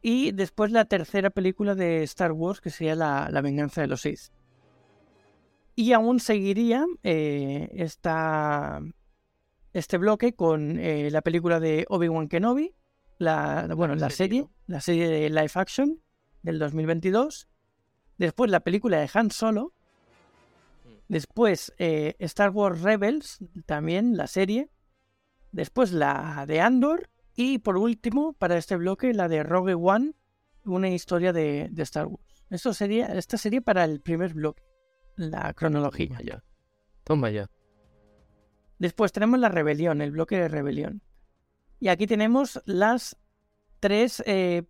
Y 0.02 0.32
después 0.32 0.70
la 0.70 0.84
tercera 0.84 1.30
película 1.30 1.74
de 1.74 2.02
Star 2.02 2.32
Wars, 2.32 2.60
que 2.60 2.68
sería 2.68 2.94
La, 2.94 3.30
la 3.30 3.40
venganza 3.40 3.80
de 3.80 3.86
los 3.86 4.02
Sith. 4.02 4.30
Y 5.76 5.92
aún 5.92 6.20
seguiría 6.20 6.86
eh, 7.02 7.68
este 9.72 9.98
bloque 9.98 10.34
con 10.34 10.78
eh, 10.78 11.10
la 11.10 11.20
película 11.22 11.58
de 11.58 11.84
Obi-Wan 11.88 12.28
Kenobi, 12.28 12.74
la, 13.18 13.66
bueno, 13.74 13.96
la 13.96 14.10
serie, 14.10 14.46
la 14.66 14.80
serie 14.80 15.08
de 15.08 15.28
live 15.30 15.50
action 15.54 16.00
del 16.42 16.60
2022. 16.60 17.48
Después 18.18 18.50
la 18.50 18.60
película 18.60 19.00
de 19.00 19.10
Han 19.12 19.32
Solo. 19.32 19.72
Mm. 20.84 20.88
Después 21.08 21.72
eh, 21.78 22.14
Star 22.20 22.50
Wars 22.50 22.80
Rebels, 22.82 23.38
también 23.66 24.16
la 24.16 24.28
serie. 24.28 24.70
Después 25.50 25.90
la 25.90 26.44
de 26.46 26.60
Andor. 26.60 27.10
Y 27.34 27.58
por 27.58 27.76
último, 27.78 28.32
para 28.34 28.56
este 28.56 28.76
bloque, 28.76 29.12
la 29.12 29.26
de 29.26 29.42
Rogue 29.42 29.74
One, 29.74 30.12
una 30.64 30.88
historia 30.88 31.32
de, 31.32 31.68
de 31.72 31.82
Star 31.82 32.06
Wars. 32.06 32.44
Esto 32.48 32.72
sería, 32.72 33.06
esta 33.06 33.36
sería 33.38 33.60
para 33.60 33.82
el 33.84 34.00
primer 34.00 34.34
bloque 34.34 34.62
la 35.16 35.52
cronología. 35.54 36.18
ya. 36.22 36.42
Toma 37.04 37.30
ya. 37.30 37.50
Después 38.78 39.12
tenemos 39.12 39.38
la 39.38 39.48
rebelión, 39.48 40.00
el 40.00 40.10
bloque 40.10 40.36
de 40.36 40.48
rebelión. 40.48 41.02
Y 41.80 41.88
aquí 41.88 42.06
tenemos 42.06 42.60
las 42.66 43.16
tres 43.80 44.22
eh, 44.26 44.64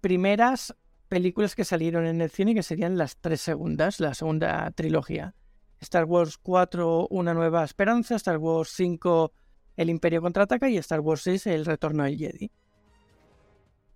primeras 0.00 0.74
películas 1.08 1.54
que 1.54 1.64
salieron 1.64 2.06
en 2.06 2.20
el 2.20 2.30
cine, 2.30 2.54
que 2.54 2.62
serían 2.62 2.96
las 2.96 3.18
tres 3.18 3.40
segundas, 3.40 4.00
la 4.00 4.14
segunda 4.14 4.70
trilogía. 4.72 5.34
Star 5.80 6.04
Wars 6.04 6.38
4, 6.38 7.08
Una 7.10 7.34
Nueva 7.34 7.62
Esperanza, 7.64 8.16
Star 8.16 8.38
Wars 8.38 8.70
5, 8.70 9.32
El 9.76 9.90
Imperio 9.90 10.22
Contraataca 10.22 10.68
y 10.68 10.78
Star 10.78 11.00
Wars 11.00 11.22
6, 11.22 11.46
El 11.48 11.66
Retorno 11.66 12.04
del 12.04 12.16
Jedi. 12.16 12.50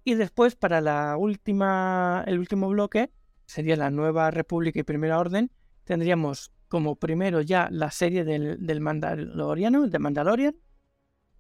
Y 0.05 0.15
después, 0.15 0.55
para 0.55 0.81
la 0.81 1.17
última, 1.17 2.25
el 2.27 2.39
último 2.39 2.69
bloque, 2.69 3.11
sería 3.47 3.77
la 3.77 3.91
Nueva 3.91 4.31
República 4.31 4.81
y 4.81 4.83
Primera 4.83 5.19
Orden, 5.19 5.51
tendríamos 5.89 6.53
como 6.69 6.97
primero 6.97 7.41
ya 7.41 7.69
la 7.71 7.91
serie 7.91 8.25
del, 8.25 8.65
del 8.65 8.81
Mandaloriano, 8.81 9.89
de 9.89 9.99
Mandalorian. 9.99 10.55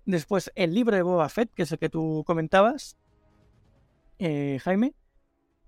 Después 0.06 0.50
el 0.54 0.74
libro 0.74 0.96
de 0.96 1.02
Boba 1.02 1.28
Fett, 1.28 1.52
que 1.52 1.64
es 1.64 1.72
el 1.72 1.78
que 1.78 1.90
tú 1.90 2.24
comentabas, 2.26 2.96
eh, 4.18 4.58
Jaime. 4.62 4.94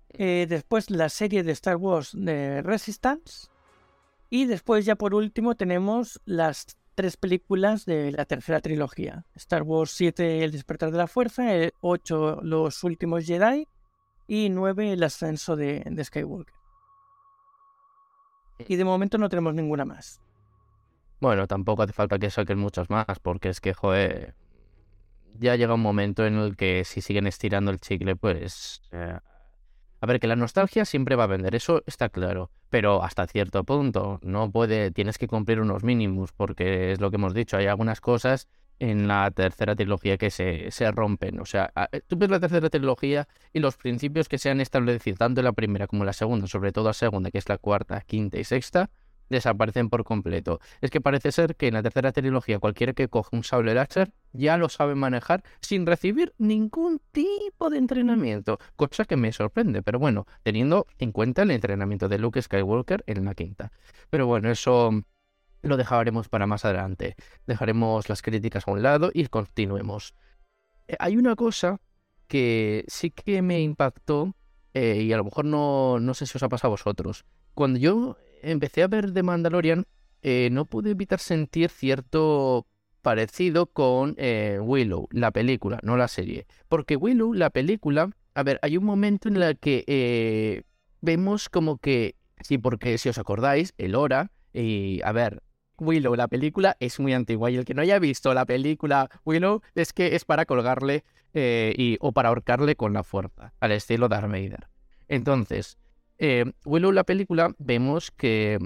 Eh, 0.09 0.47
después 0.49 0.89
la 0.89 1.09
serie 1.09 1.43
de 1.43 1.51
Star 1.51 1.77
Wars 1.77 2.11
de 2.13 2.63
Resistance. 2.63 3.49
Y 4.31 4.45
después 4.45 4.83
ya 4.83 4.95
por 4.95 5.13
último 5.13 5.53
tenemos 5.55 6.19
las 6.25 6.75
tres 6.95 7.17
películas 7.17 7.85
de 7.85 8.11
la 8.11 8.25
tercera 8.25 8.61
trilogía. 8.61 9.25
Star 9.35 9.61
Wars 9.61 9.91
7, 9.91 10.43
El 10.43 10.51
despertar 10.51 10.89
de 10.89 10.97
la 10.97 11.07
fuerza, 11.07 11.53
el 11.53 11.73
8, 11.81 12.39
Los 12.41 12.83
últimos 12.83 13.25
Jedi 13.25 13.67
y 14.27 14.49
9, 14.49 14.93
El 14.93 15.03
ascenso 15.03 15.55
de, 15.55 15.83
de 15.85 16.03
Skywalker. 16.03 16.60
Y 18.67 18.75
de 18.75 18.85
momento 18.85 19.17
no 19.17 19.29
tenemos 19.29 19.53
ninguna 19.53 19.85
más. 19.85 20.21
Bueno, 21.19 21.47
tampoco 21.47 21.83
hace 21.83 21.93
falta 21.93 22.17
que 22.17 22.29
saquen 22.29 22.57
muchas 22.57 22.89
más, 22.89 23.19
porque 23.21 23.49
es 23.49 23.61
que, 23.61 23.73
joder, 23.73 24.33
ya 25.39 25.55
llega 25.55 25.75
un 25.75 25.81
momento 25.81 26.25
en 26.25 26.35
el 26.37 26.55
que 26.55 26.83
si 26.83 27.01
siguen 27.01 27.27
estirando 27.27 27.71
el 27.71 27.79
chicle, 27.79 28.15
pues... 28.15 28.81
Eh, 28.91 29.19
a 30.03 30.07
ver, 30.07 30.19
que 30.19 30.25
la 30.25 30.35
nostalgia 30.35 30.83
siempre 30.83 31.15
va 31.15 31.25
a 31.25 31.27
vender, 31.27 31.53
eso 31.53 31.83
está 31.85 32.09
claro, 32.09 32.49
pero 32.71 33.03
hasta 33.03 33.27
cierto 33.27 33.63
punto, 33.63 34.19
no 34.23 34.49
puede, 34.49 34.89
tienes 34.89 35.19
que 35.19 35.27
cumplir 35.27 35.61
unos 35.61 35.83
mínimos, 35.83 36.31
porque 36.31 36.91
es 36.91 36.99
lo 36.99 37.11
que 37.11 37.17
hemos 37.17 37.35
dicho, 37.35 37.55
hay 37.55 37.67
algunas 37.67 38.01
cosas 38.01 38.47
en 38.81 39.07
la 39.07 39.29
tercera 39.29 39.75
trilogía 39.75 40.17
que 40.17 40.31
se, 40.31 40.71
se 40.71 40.91
rompen. 40.91 41.39
O 41.39 41.45
sea, 41.45 41.71
tú 42.07 42.17
ves 42.17 42.31
la 42.31 42.39
tercera 42.39 42.67
trilogía 42.67 43.27
y 43.53 43.59
los 43.59 43.77
principios 43.77 44.27
que 44.27 44.39
se 44.39 44.49
han 44.49 44.59
establecido 44.59 45.17
tanto 45.17 45.39
en 45.41 45.45
la 45.45 45.53
primera 45.53 45.85
como 45.85 46.01
en 46.01 46.07
la 46.07 46.13
segunda, 46.13 46.47
sobre 46.47 46.71
todo 46.71 46.85
la 46.85 46.93
segunda, 46.93 47.29
que 47.29 47.37
es 47.37 47.47
la 47.47 47.59
cuarta, 47.59 48.01
quinta 48.01 48.39
y 48.39 48.43
sexta, 48.43 48.89
desaparecen 49.29 49.91
por 49.91 50.03
completo. 50.03 50.59
Es 50.81 50.89
que 50.89 50.99
parece 50.99 51.31
ser 51.31 51.55
que 51.55 51.67
en 51.67 51.75
la 51.75 51.83
tercera 51.83 52.11
trilogía 52.11 52.57
cualquiera 52.57 52.93
que 52.93 53.07
coge 53.07 53.35
un 53.35 53.43
sable 53.43 53.75
láser 53.75 54.13
ya 54.33 54.57
lo 54.57 54.67
sabe 54.67 54.95
manejar 54.95 55.43
sin 55.61 55.85
recibir 55.85 56.33
ningún 56.39 56.99
tipo 57.11 57.69
de 57.69 57.77
entrenamiento, 57.77 58.57
cosa 58.75 59.05
que 59.05 59.15
me 59.15 59.31
sorprende, 59.31 59.83
pero 59.83 59.99
bueno, 59.99 60.25
teniendo 60.41 60.87
en 60.97 61.11
cuenta 61.11 61.43
el 61.43 61.51
entrenamiento 61.51 62.09
de 62.09 62.17
Luke 62.17 62.41
Skywalker 62.41 63.03
en 63.05 63.25
la 63.25 63.35
quinta. 63.35 63.71
Pero 64.09 64.25
bueno, 64.25 64.49
eso 64.49 65.03
lo 65.61 65.77
dejaremos 65.77 66.29
para 66.29 66.47
más 66.47 66.65
adelante. 66.65 67.15
Dejaremos 67.47 68.09
las 68.09 68.21
críticas 68.21 68.67
a 68.67 68.71
un 68.71 68.81
lado 68.81 69.11
y 69.13 69.25
continuemos. 69.27 70.15
Eh, 70.87 70.95
hay 70.99 71.17
una 71.17 71.35
cosa 71.35 71.79
que 72.27 72.85
sí 72.87 73.11
que 73.11 73.41
me 73.41 73.61
impactó 73.61 74.35
eh, 74.73 75.01
y 75.01 75.13
a 75.13 75.17
lo 75.17 75.25
mejor 75.25 75.45
no, 75.45 75.99
no 75.99 76.13
sé 76.13 76.25
si 76.25 76.37
os 76.37 76.43
ha 76.43 76.49
pasado 76.49 76.69
a 76.69 76.77
vosotros. 76.77 77.25
Cuando 77.53 77.79
yo 77.79 78.17
empecé 78.41 78.83
a 78.83 78.87
ver 78.87 79.13
The 79.13 79.23
Mandalorian, 79.23 79.85
eh, 80.21 80.49
no 80.51 80.65
pude 80.65 80.91
evitar 80.91 81.19
sentir 81.19 81.69
cierto 81.69 82.67
parecido 83.01 83.65
con 83.65 84.15
Willow, 84.59 85.07
la 85.11 85.31
película, 85.31 85.79
no 85.81 85.97
la 85.97 86.07
serie. 86.07 86.45
Porque 86.69 86.95
Willow, 86.95 87.33
la 87.33 87.49
película, 87.49 88.11
a 88.35 88.43
ver, 88.43 88.59
hay 88.61 88.77
un 88.77 88.85
momento 88.85 89.27
en 89.27 89.37
el 89.37 89.57
que 89.57 90.63
vemos 91.01 91.49
como 91.49 91.79
que, 91.79 92.15
sí, 92.41 92.59
porque 92.59 92.99
si 92.99 93.09
os 93.09 93.17
acordáis, 93.17 93.73
el 93.79 93.95
Hora, 93.95 94.31
y 94.53 95.01
a 95.03 95.11
ver, 95.11 95.41
Willow, 95.81 96.15
la 96.15 96.27
película, 96.27 96.77
es 96.79 96.99
muy 96.99 97.13
antigua 97.13 97.49
y 97.49 97.57
el 97.57 97.65
que 97.65 97.73
no 97.73 97.81
haya 97.81 97.97
visto 97.97 98.33
la 98.35 98.45
película 98.45 99.09
Willow 99.25 99.61
es 99.73 99.93
que 99.93 100.15
es 100.15 100.25
para 100.25 100.45
colgarle 100.45 101.03
eh, 101.33 101.73
y, 101.75 101.97
o 102.01 102.11
para 102.11 102.29
ahorcarle 102.29 102.75
con 102.75 102.93
la 102.93 103.03
fuerza, 103.03 103.53
al 103.59 103.71
estilo 103.71 104.07
Darth. 104.07 104.31
Entonces, 105.07 105.79
eh, 106.19 106.45
Willow, 106.65 106.91
la 106.91 107.03
película, 107.03 107.55
vemos 107.57 108.11
que 108.11 108.59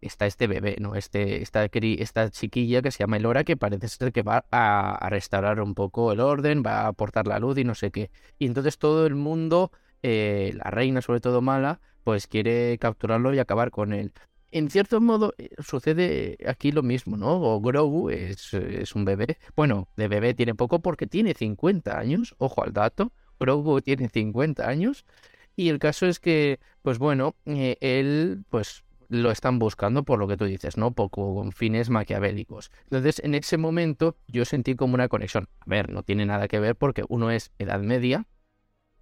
está 0.00 0.26
este 0.26 0.46
bebé, 0.46 0.76
¿no? 0.78 0.94
Este, 0.94 1.42
esta, 1.42 1.64
esta 1.64 2.30
chiquilla 2.30 2.80
que 2.80 2.92
se 2.92 2.98
llama 3.00 3.16
Elora, 3.16 3.42
que 3.42 3.56
parece 3.56 3.88
ser 3.88 4.12
que 4.12 4.22
va 4.22 4.44
a, 4.52 5.08
restaurar 5.10 5.60
un 5.60 5.74
poco 5.74 6.12
el 6.12 6.20
orden, 6.20 6.62
va 6.64 6.82
a 6.82 6.86
aportar 6.88 7.26
la 7.26 7.40
luz 7.40 7.58
y 7.58 7.64
no 7.64 7.74
sé 7.74 7.90
qué. 7.90 8.10
Y 8.38 8.46
entonces 8.46 8.78
todo 8.78 9.04
el 9.04 9.16
mundo, 9.16 9.72
eh, 10.04 10.52
la 10.54 10.70
reina 10.70 11.02
sobre 11.02 11.20
todo 11.20 11.40
mala, 11.42 11.80
pues 12.04 12.28
quiere 12.28 12.78
capturarlo 12.78 13.34
y 13.34 13.40
acabar 13.40 13.72
con 13.72 13.92
él 13.92 14.12
en 14.52 14.70
cierto 14.70 15.00
modo 15.00 15.34
eh, 15.38 15.50
sucede 15.58 16.38
aquí 16.46 16.72
lo 16.72 16.82
mismo, 16.82 17.16
¿no? 17.16 17.40
O 17.40 17.60
Grogu 17.60 18.10
es, 18.10 18.52
un 18.94 19.04
bebé. 19.04 19.38
Bueno, 19.56 19.88
de 19.96 20.08
bebé 20.08 20.34
tiene 20.34 20.54
poco 20.54 20.80
porque 20.80 21.06
tiene 21.06 21.34
50 21.34 21.98
años, 21.98 22.34
ojo 22.38 22.62
al 22.62 22.72
dato. 22.72 23.12
Grogu 23.40 23.80
tiene 23.80 24.08
50 24.08 24.68
años. 24.68 25.04
Y 25.56 25.68
el 25.68 25.78
caso 25.78 26.06
es 26.06 26.20
que, 26.20 26.60
pues 26.82 26.98
bueno, 26.98 27.34
eh, 27.46 27.76
él, 27.80 28.44
pues 28.48 28.84
lo 29.08 29.30
están 29.30 29.58
buscando 29.58 30.04
por 30.04 30.18
lo 30.18 30.26
que 30.26 30.36
tú 30.36 30.46
dices, 30.46 30.76
¿no? 30.76 30.92
Poco 30.92 31.34
con 31.34 31.52
fines 31.52 31.90
maquiavélicos. 31.90 32.70
Entonces, 32.84 33.20
en 33.24 33.34
ese 33.34 33.58
momento 33.58 34.16
yo 34.26 34.44
sentí 34.44 34.74
como 34.74 34.94
una 34.94 35.08
conexión. 35.08 35.48
A 35.60 35.64
ver, 35.66 35.90
no 35.90 36.02
tiene 36.02 36.24
nada 36.24 36.48
que 36.48 36.60
ver 36.60 36.76
porque 36.76 37.04
uno 37.08 37.30
es 37.30 37.52
Edad 37.58 37.80
Media 37.80 38.26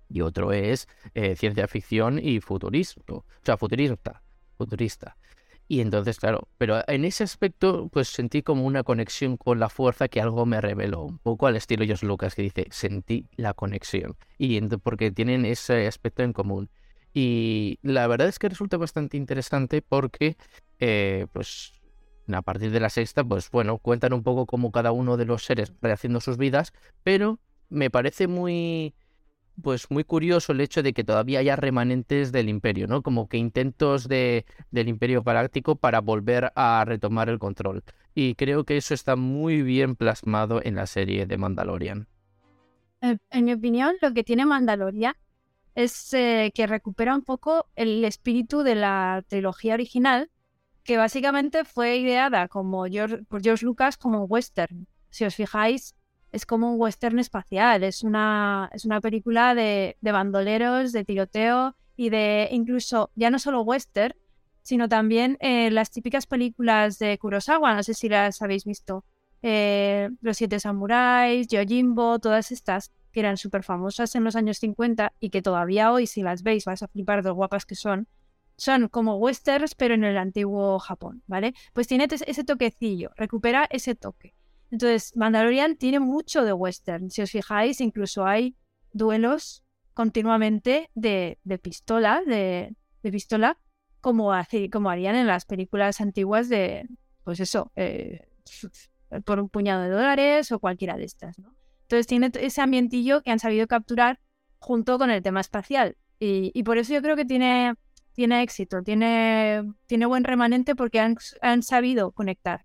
y 0.08 0.22
otro 0.22 0.52
es 0.52 0.88
eh, 1.14 1.36
ciencia 1.36 1.68
ficción 1.68 2.18
y 2.18 2.40
futurismo. 2.40 3.04
O 3.08 3.24
sea, 3.44 3.56
futurista. 3.56 4.22
Futurista. 4.58 5.16
Y 5.70 5.82
entonces, 5.82 6.18
claro, 6.18 6.48
pero 6.58 6.82
en 6.88 7.04
ese 7.04 7.22
aspecto, 7.22 7.88
pues 7.92 8.08
sentí 8.08 8.42
como 8.42 8.66
una 8.66 8.82
conexión 8.82 9.36
con 9.36 9.60
la 9.60 9.68
fuerza 9.68 10.08
que 10.08 10.20
algo 10.20 10.44
me 10.44 10.60
reveló, 10.60 11.02
un 11.02 11.18
poco 11.18 11.46
al 11.46 11.54
estilo 11.54 11.84
Josh 11.86 12.02
Lucas, 12.02 12.34
que 12.34 12.42
dice, 12.42 12.66
sentí 12.72 13.28
la 13.36 13.54
conexión. 13.54 14.16
Y 14.36 14.60
porque 14.78 15.12
tienen 15.12 15.44
ese 15.44 15.86
aspecto 15.86 16.24
en 16.24 16.32
común. 16.32 16.70
Y 17.14 17.78
la 17.82 18.08
verdad 18.08 18.26
es 18.26 18.40
que 18.40 18.48
resulta 18.48 18.78
bastante 18.78 19.16
interesante 19.16 19.80
porque, 19.80 20.36
eh, 20.80 21.28
pues, 21.32 21.80
a 22.32 22.42
partir 22.42 22.72
de 22.72 22.80
la 22.80 22.90
sexta, 22.90 23.22
pues 23.22 23.48
bueno, 23.52 23.78
cuentan 23.78 24.12
un 24.12 24.24
poco 24.24 24.46
cómo 24.46 24.72
cada 24.72 24.90
uno 24.90 25.16
de 25.16 25.26
los 25.26 25.44
seres 25.44 25.72
va 25.72 25.92
haciendo 25.92 26.20
sus 26.20 26.36
vidas, 26.36 26.72
pero 27.04 27.38
me 27.68 27.90
parece 27.90 28.26
muy 28.26 28.96
pues 29.60 29.90
muy 29.90 30.04
curioso 30.04 30.52
el 30.52 30.60
hecho 30.60 30.82
de 30.82 30.92
que 30.92 31.04
todavía 31.04 31.40
haya 31.40 31.56
remanentes 31.56 32.32
del 32.32 32.48
imperio, 32.48 32.86
¿no? 32.86 33.02
Como 33.02 33.28
que 33.28 33.36
intentos 33.36 34.08
de, 34.08 34.44
del 34.70 34.88
imperio 34.88 35.22
galáctico 35.22 35.76
para 35.76 36.00
volver 36.00 36.52
a 36.54 36.84
retomar 36.86 37.28
el 37.28 37.38
control. 37.38 37.82
Y 38.14 38.34
creo 38.34 38.64
que 38.64 38.76
eso 38.76 38.94
está 38.94 39.16
muy 39.16 39.62
bien 39.62 39.96
plasmado 39.96 40.60
en 40.62 40.74
la 40.74 40.86
serie 40.86 41.26
de 41.26 41.38
Mandalorian. 41.38 42.08
Eh, 43.02 43.18
en 43.30 43.44
mi 43.44 43.52
opinión, 43.52 43.96
lo 44.02 44.12
que 44.12 44.24
tiene 44.24 44.44
Mandalorian 44.44 45.14
es 45.74 46.12
eh, 46.12 46.52
que 46.54 46.66
recupera 46.66 47.14
un 47.14 47.22
poco 47.22 47.66
el 47.76 48.04
espíritu 48.04 48.62
de 48.62 48.74
la 48.74 49.24
trilogía 49.28 49.74
original, 49.74 50.30
que 50.82 50.96
básicamente 50.96 51.64
fue 51.64 51.98
ideada 51.98 52.48
como 52.48 52.84
por 53.28 53.42
George 53.42 53.64
Lucas 53.64 53.96
como 53.96 54.24
western. 54.24 54.86
Si 55.10 55.24
os 55.24 55.34
fijáis, 55.34 55.94
es 56.32 56.46
como 56.46 56.72
un 56.72 56.80
western 56.80 57.18
espacial, 57.18 57.82
es 57.84 58.02
una, 58.02 58.70
es 58.72 58.84
una 58.84 59.00
película 59.00 59.54
de, 59.54 59.96
bandoleros, 60.00 60.92
de 60.92 61.04
tiroteo 61.04 61.76
y 61.96 62.10
de 62.10 62.48
incluso 62.52 63.10
ya 63.14 63.30
no 63.30 63.38
solo 63.38 63.62
western, 63.62 64.14
sino 64.62 64.88
también 64.88 65.36
eh, 65.40 65.70
las 65.70 65.90
típicas 65.90 66.26
películas 66.26 66.98
de 66.98 67.18
Kurosawa, 67.18 67.74
no 67.74 67.82
sé 67.82 67.94
si 67.94 68.08
las 68.08 68.40
habéis 68.42 68.64
visto, 68.64 69.04
eh, 69.42 70.10
Los 70.20 70.36
Siete 70.36 70.60
Samuráis, 70.60 71.48
Yojimbo, 71.48 72.18
todas 72.18 72.52
estas 72.52 72.92
que 73.10 73.20
eran 73.20 73.36
súper 73.36 73.64
famosas 73.64 74.14
en 74.14 74.24
los 74.24 74.36
años 74.36 74.58
50 74.58 75.12
y 75.18 75.30
que 75.30 75.42
todavía 75.42 75.92
hoy 75.92 76.06
si 76.06 76.22
las 76.22 76.42
veis 76.42 76.64
vais 76.64 76.82
a 76.82 76.88
flipar 76.88 77.22
de 77.24 77.30
guapas 77.30 77.66
que 77.66 77.74
son, 77.74 78.06
son 78.56 78.88
como 78.88 79.16
westerns 79.16 79.74
pero 79.74 79.94
en 79.94 80.04
el 80.04 80.16
antiguo 80.16 80.78
Japón, 80.78 81.22
¿vale? 81.26 81.54
Pues 81.72 81.88
tiene 81.88 82.06
ese 82.08 82.44
toquecillo, 82.44 83.10
recupera 83.16 83.66
ese 83.70 83.94
toque. 83.94 84.34
Entonces, 84.70 85.16
Mandalorian 85.16 85.76
tiene 85.76 86.00
mucho 86.00 86.44
de 86.44 86.52
western. 86.52 87.10
Si 87.10 87.22
os 87.22 87.30
fijáis, 87.30 87.80
incluso 87.80 88.24
hay 88.24 88.56
duelos 88.92 89.64
continuamente 89.94 90.90
de, 90.94 91.38
pistola, 91.62 92.22
de, 92.24 92.74
pistola, 93.02 93.58
como, 94.00 94.32
como 94.72 94.90
harían 94.90 95.16
en 95.16 95.26
las 95.26 95.44
películas 95.44 96.00
antiguas 96.00 96.48
de, 96.48 96.88
pues 97.24 97.40
eso, 97.40 97.72
eh, 97.76 98.28
por 99.24 99.40
un 99.40 99.48
puñado 99.48 99.82
de 99.82 99.90
dólares 99.90 100.52
o 100.52 100.58
cualquiera 100.58 100.96
de 100.96 101.04
estas, 101.04 101.38
¿no? 101.38 101.54
Entonces 101.82 102.06
tiene 102.06 102.30
ese 102.34 102.60
ambientillo 102.60 103.20
que 103.20 103.32
han 103.32 103.40
sabido 103.40 103.66
capturar 103.66 104.20
junto 104.58 104.96
con 104.96 105.10
el 105.10 105.22
tema 105.22 105.40
espacial. 105.40 105.96
Y, 106.20 106.62
por 106.62 106.78
eso 106.78 106.92
yo 106.92 107.02
creo 107.02 107.16
que 107.16 107.24
tiene, 107.24 107.74
tiene 108.12 108.42
éxito, 108.42 108.82
tiene, 108.82 109.64
tiene 109.86 110.06
buen 110.06 110.22
remanente 110.22 110.76
porque 110.76 111.00
han, 111.00 111.16
han 111.40 111.62
sabido 111.62 112.12
conectar 112.12 112.64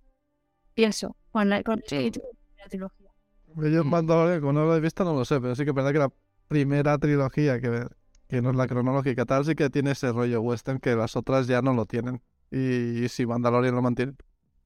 Pienso, 0.76 1.16
con 1.32 1.50
la, 1.50 1.64
con 1.64 1.82
Sí. 1.88 2.12
la 2.60 2.68
trilogía. 2.70 3.10
Yo 3.56 3.84
Mm. 3.84 3.90
Mandalorian, 3.90 4.42
como 4.42 4.54
no 4.54 4.66
lo 4.66 4.76
he 4.76 4.80
visto, 4.82 5.04
no 5.06 5.14
lo 5.14 5.24
sé, 5.26 5.40
pero 5.40 5.56
sí 5.56 5.64
que 5.64 5.70
es 5.70 5.76
verdad 5.76 5.94
que 5.94 6.00
la 6.00 6.12
primera 6.48 6.98
trilogía, 6.98 7.60
que, 7.62 7.88
que 8.28 8.42
no 8.42 8.50
es 8.52 8.56
la 8.58 8.68
cronológica 8.68 9.26
tal, 9.26 9.46
sí 9.46 9.56
que 9.56 9.70
tiene 9.70 9.92
ese 9.92 10.12
rollo 10.12 10.42
western 10.42 10.80
que 10.80 10.96
las 10.96 11.16
otras 11.16 11.48
ya 11.48 11.62
no 11.62 11.74
lo 11.74 11.86
tienen. 11.86 12.22
Y, 12.52 13.08
si 13.10 13.26
Mandalorian 13.26 13.74
lo 13.74 13.82
mantiene, 13.82 14.14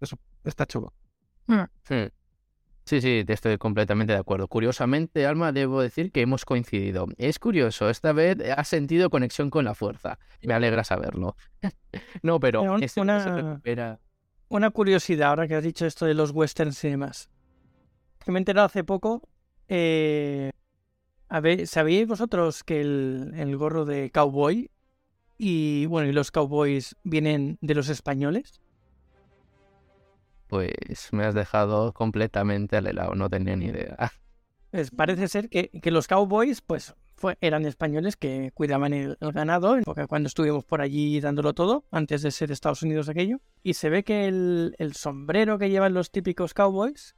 eso 0.02 0.18
está 0.44 0.66
chulo. 0.66 0.92
Sí. 1.84 2.10
Sí, 2.86 3.02
sí, 3.02 3.24
te 3.24 3.34
estoy 3.34 3.58
completamente 3.60 4.14
de 4.14 4.20
acuerdo. 4.20 4.48
Curiosamente, 4.48 5.28
Alma, 5.28 5.52
debo 5.52 5.80
decir 5.82 6.12
que 6.12 6.22
hemos 6.22 6.44
coincidido. 6.44 7.06
Es 7.18 7.38
curioso, 7.38 7.88
esta 7.90 8.14
vez 8.14 8.38
has 8.58 8.68
sentido 8.68 9.12
conexión 9.12 9.52
con 9.52 9.64
la 9.66 9.76
fuerza. 9.76 10.18
Me 10.42 10.56
alegra 10.56 10.84
saberlo. 10.84 11.36
no, 12.24 12.40
pero 12.40 12.62
Pero 12.62 12.78
este 12.80 13.00
una- 13.02 13.24
se 13.24 13.32
recupera. 13.32 14.00
Una 14.50 14.72
curiosidad 14.72 15.30
ahora 15.30 15.48
que 15.48 15.56
has 15.56 15.64
dicho 15.64 15.86
esto 15.86 16.06
de 16.06 16.16
los 16.16 16.32
westerns 16.32 16.84
y 16.84 16.90
demás. 16.90 17.30
Que 18.24 18.32
me 18.32 18.40
he 18.40 18.42
enterado 18.42 18.66
hace 18.66 18.84
poco. 18.84 19.22
eh, 19.68 20.52
a 21.30 21.40
ver, 21.42 21.68
¿sabíais 21.68 22.08
vosotros 22.08 22.64
que 22.64 22.82
el, 22.82 23.34
el 23.36 23.56
gorro 23.56 23.86
de 23.86 24.10
cowboy 24.10 24.72
y 25.38 25.86
bueno 25.86 26.10
y 26.10 26.12
los 26.12 26.32
cowboys 26.32 26.96
vienen 27.04 27.60
de 27.62 27.76
los 27.76 27.90
españoles? 27.90 28.60
Pues 30.48 31.10
me 31.12 31.26
has 31.26 31.36
dejado 31.36 31.94
completamente 31.94 32.78
al 32.78 32.88
helado, 32.88 33.14
no 33.14 33.30
tenía 33.30 33.56
ni 33.56 33.66
idea. 33.68 34.12
Pues 34.72 34.90
parece 34.90 35.28
ser 35.28 35.50
que, 35.50 35.70
que 35.70 35.92
los 35.92 36.08
cowboys 36.08 36.62
pues 36.62 36.96
eran 37.42 37.66
españoles 37.66 38.18
que 38.18 38.52
cuidaban 38.54 38.94
el, 38.94 39.18
el 39.20 39.32
ganado 39.32 39.78
época 39.78 40.08
cuando 40.08 40.28
estuvimos 40.28 40.64
por 40.66 40.82
allí 40.82 41.20
dándolo 41.20 41.54
todo, 41.54 41.86
antes 41.92 42.22
de 42.22 42.32
ser 42.32 42.52
Estados 42.52 42.84
Unidos 42.84 43.10
aquello. 43.10 43.42
Y 43.64 43.74
se 43.74 43.90
ve 43.90 44.04
que 44.04 44.28
el, 44.28 44.94
sombrero 44.94 45.58
que 45.58 45.70
llevan 45.70 45.94
los 45.94 46.12
típicos 46.12 46.54
cowboys 46.54 47.16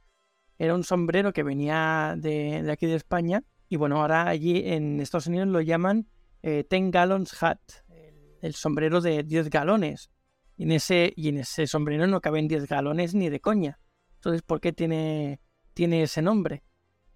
era 0.58 0.74
un 0.74 0.84
sombrero 0.84 1.32
que 1.32 1.42
venía 1.42 2.14
de, 2.16 2.68
aquí 2.70 2.86
de 2.86 2.96
España. 2.96 3.44
Y 3.68 3.76
bueno, 3.76 4.00
ahora 4.00 4.28
allí 4.28 4.62
en 4.64 5.00
Estados 5.00 5.26
Unidos 5.26 5.48
lo 5.48 5.60
llaman 5.60 6.08
eh, 6.42 6.64
10 6.68 6.90
gallons 6.90 7.42
hat, 7.42 7.60
el, 7.88 8.36
el 8.42 8.54
sombrero 8.54 9.00
de 9.00 9.22
10 9.22 9.50
galones. 9.50 10.10
Y 10.56 10.64
en, 10.64 10.72
ese, 10.72 11.12
y 11.16 11.28
en 11.28 11.38
ese 11.38 11.66
sombrero 11.66 12.06
no 12.06 12.20
caben 12.20 12.48
10 12.48 12.66
galones 12.66 13.14
ni 13.14 13.30
de 13.30 13.40
coña. 13.40 13.80
Entonces, 14.16 14.42
¿por 14.42 14.60
qué 14.60 14.72
tiene, 14.72 15.40
tiene 15.74 16.02
ese 16.02 16.22
nombre? 16.22 16.62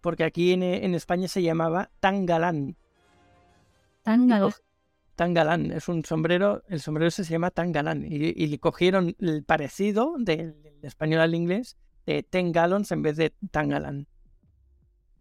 Porque 0.06 0.22
aquí 0.22 0.52
en, 0.52 0.62
en 0.62 0.94
España 0.94 1.26
se 1.26 1.42
llamaba 1.42 1.90
Tangalán. 1.98 2.76
Tan 4.04 4.28
galo- 4.28 4.54
Tangalán 5.16 5.72
es 5.72 5.88
un 5.88 6.04
sombrero, 6.04 6.62
el 6.68 6.80
sombrero 6.80 7.08
ese 7.08 7.24
se 7.24 7.32
llama 7.32 7.50
Tangalán 7.50 8.04
y, 8.04 8.14
y 8.14 8.46
le 8.46 8.60
cogieron 8.60 9.16
el 9.18 9.42
parecido 9.42 10.14
del, 10.16 10.62
del 10.62 10.78
español 10.84 11.22
al 11.22 11.34
inglés 11.34 11.76
de 12.06 12.22
Ten 12.22 12.52
Gallons 12.52 12.92
en 12.92 13.02
vez 13.02 13.16
de 13.16 13.34
Tangalán. 13.50 14.06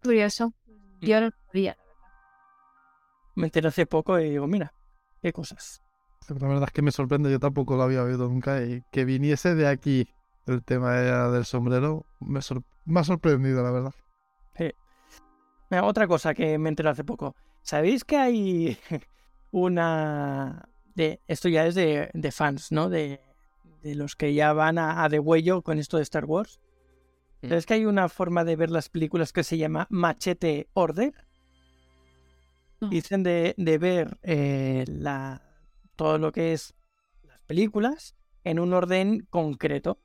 Curioso. 0.03 0.53
Yo 1.01 1.19
no 1.19 1.25
lo 1.29 1.31
sabía. 1.47 1.77
Me 3.33 3.45
enteré 3.47 3.69
hace 3.69 3.87
poco 3.87 4.19
y 4.19 4.29
digo, 4.29 4.45
mira, 4.45 4.71
qué 5.23 5.33
cosas. 5.33 5.81
La 6.29 6.47
verdad 6.47 6.65
es 6.67 6.73
que 6.73 6.83
me 6.83 6.91
sorprende, 6.91 7.31
yo 7.31 7.39
tampoco 7.39 7.75
lo 7.75 7.81
había 7.81 8.03
oído 8.03 8.27
nunca. 8.29 8.61
Y 8.63 8.83
que 8.91 9.03
viniese 9.03 9.55
de 9.55 9.67
aquí 9.67 10.07
el 10.45 10.63
tema 10.63 10.93
de- 10.93 11.31
del 11.31 11.45
sombrero 11.45 12.05
me, 12.19 12.43
sor- 12.43 12.61
me 12.85 12.99
ha 12.99 13.03
sorprendido, 13.03 13.63
la 13.63 13.71
verdad. 13.71 13.93
Mira, 15.69 15.83
otra 15.85 16.07
cosa 16.07 16.33
que 16.33 16.57
me 16.57 16.69
enteré 16.69 16.89
hace 16.89 17.03
poco. 17.03 17.35
¿Sabéis 17.61 18.03
que 18.03 18.17
hay 18.17 18.77
una... 19.51 20.69
de 20.93 21.21
Esto 21.27 21.49
ya 21.49 21.65
es 21.65 21.75
de, 21.75 22.09
de 22.13 22.31
fans, 22.31 22.71
¿no? 22.71 22.89
De, 22.89 23.19
de 23.81 23.95
los 23.95 24.15
que 24.15 24.33
ya 24.33 24.53
van 24.53 24.77
a, 24.77 25.03
a 25.03 25.09
de 25.09 25.19
huello 25.19 25.61
con 25.61 25.79
esto 25.79 25.97
de 25.97 26.03
Star 26.03 26.25
Wars. 26.25 26.59
Mm. 27.41 27.49
¿Sabes 27.49 27.65
que 27.65 27.73
hay 27.73 27.85
una 27.85 28.09
forma 28.09 28.43
de 28.43 28.55
ver 28.55 28.69
las 28.69 28.89
películas 28.89 29.33
que 29.33 29.43
se 29.43 29.57
llama 29.57 29.87
Machete 29.89 30.67
Order? 30.73 31.13
No. 32.81 32.89
Dicen 32.89 33.23
de, 33.23 33.55
de 33.57 33.77
ver 33.77 34.19
eh, 34.21 34.85
la, 34.87 35.41
todo 35.95 36.17
lo 36.17 36.31
que 36.31 36.53
es 36.53 36.75
las 37.23 37.41
películas 37.41 38.15
en 38.43 38.59
un 38.59 38.73
orden 38.73 39.27
concreto. 39.29 39.99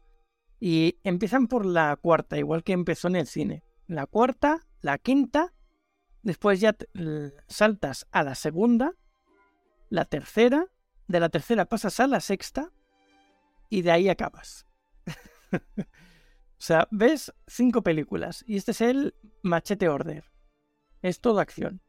Y 0.59 0.99
empiezan 1.05 1.49
por 1.49 1.65
la 1.65 1.97
cuarta, 1.97 2.39
igual 2.39 2.63
que 2.63 2.73
empezó 2.73 3.09
en 3.09 3.17
el 3.17 3.27
cine. 3.27 3.63
La 3.91 4.07
cuarta, 4.07 4.65
la 4.83 4.99
quinta, 4.99 5.53
después 6.23 6.61
ya 6.61 6.77
saltas 7.49 8.07
a 8.13 8.23
la 8.23 8.37
segunda, 8.37 8.95
la 9.89 10.05
tercera, 10.05 10.69
de 11.09 11.19
la 11.19 11.29
tercera 11.29 11.65
pasas 11.65 11.99
a 11.99 12.07
la 12.07 12.21
sexta 12.21 12.71
y 13.69 13.83
de 13.83 13.91
ahí 13.91 14.09
acabas. 14.09 14.65
o 15.77 15.83
sea, 16.57 16.87
ves 16.93 17.35
cinco 17.49 17.83
películas 17.83 18.45
y 18.47 18.59
este 18.59 18.71
es 18.71 18.81
el 18.81 19.13
Machete 19.43 19.89
Order. 19.89 20.23
Es 21.03 21.21
todo 21.21 21.41
acción. 21.41 21.81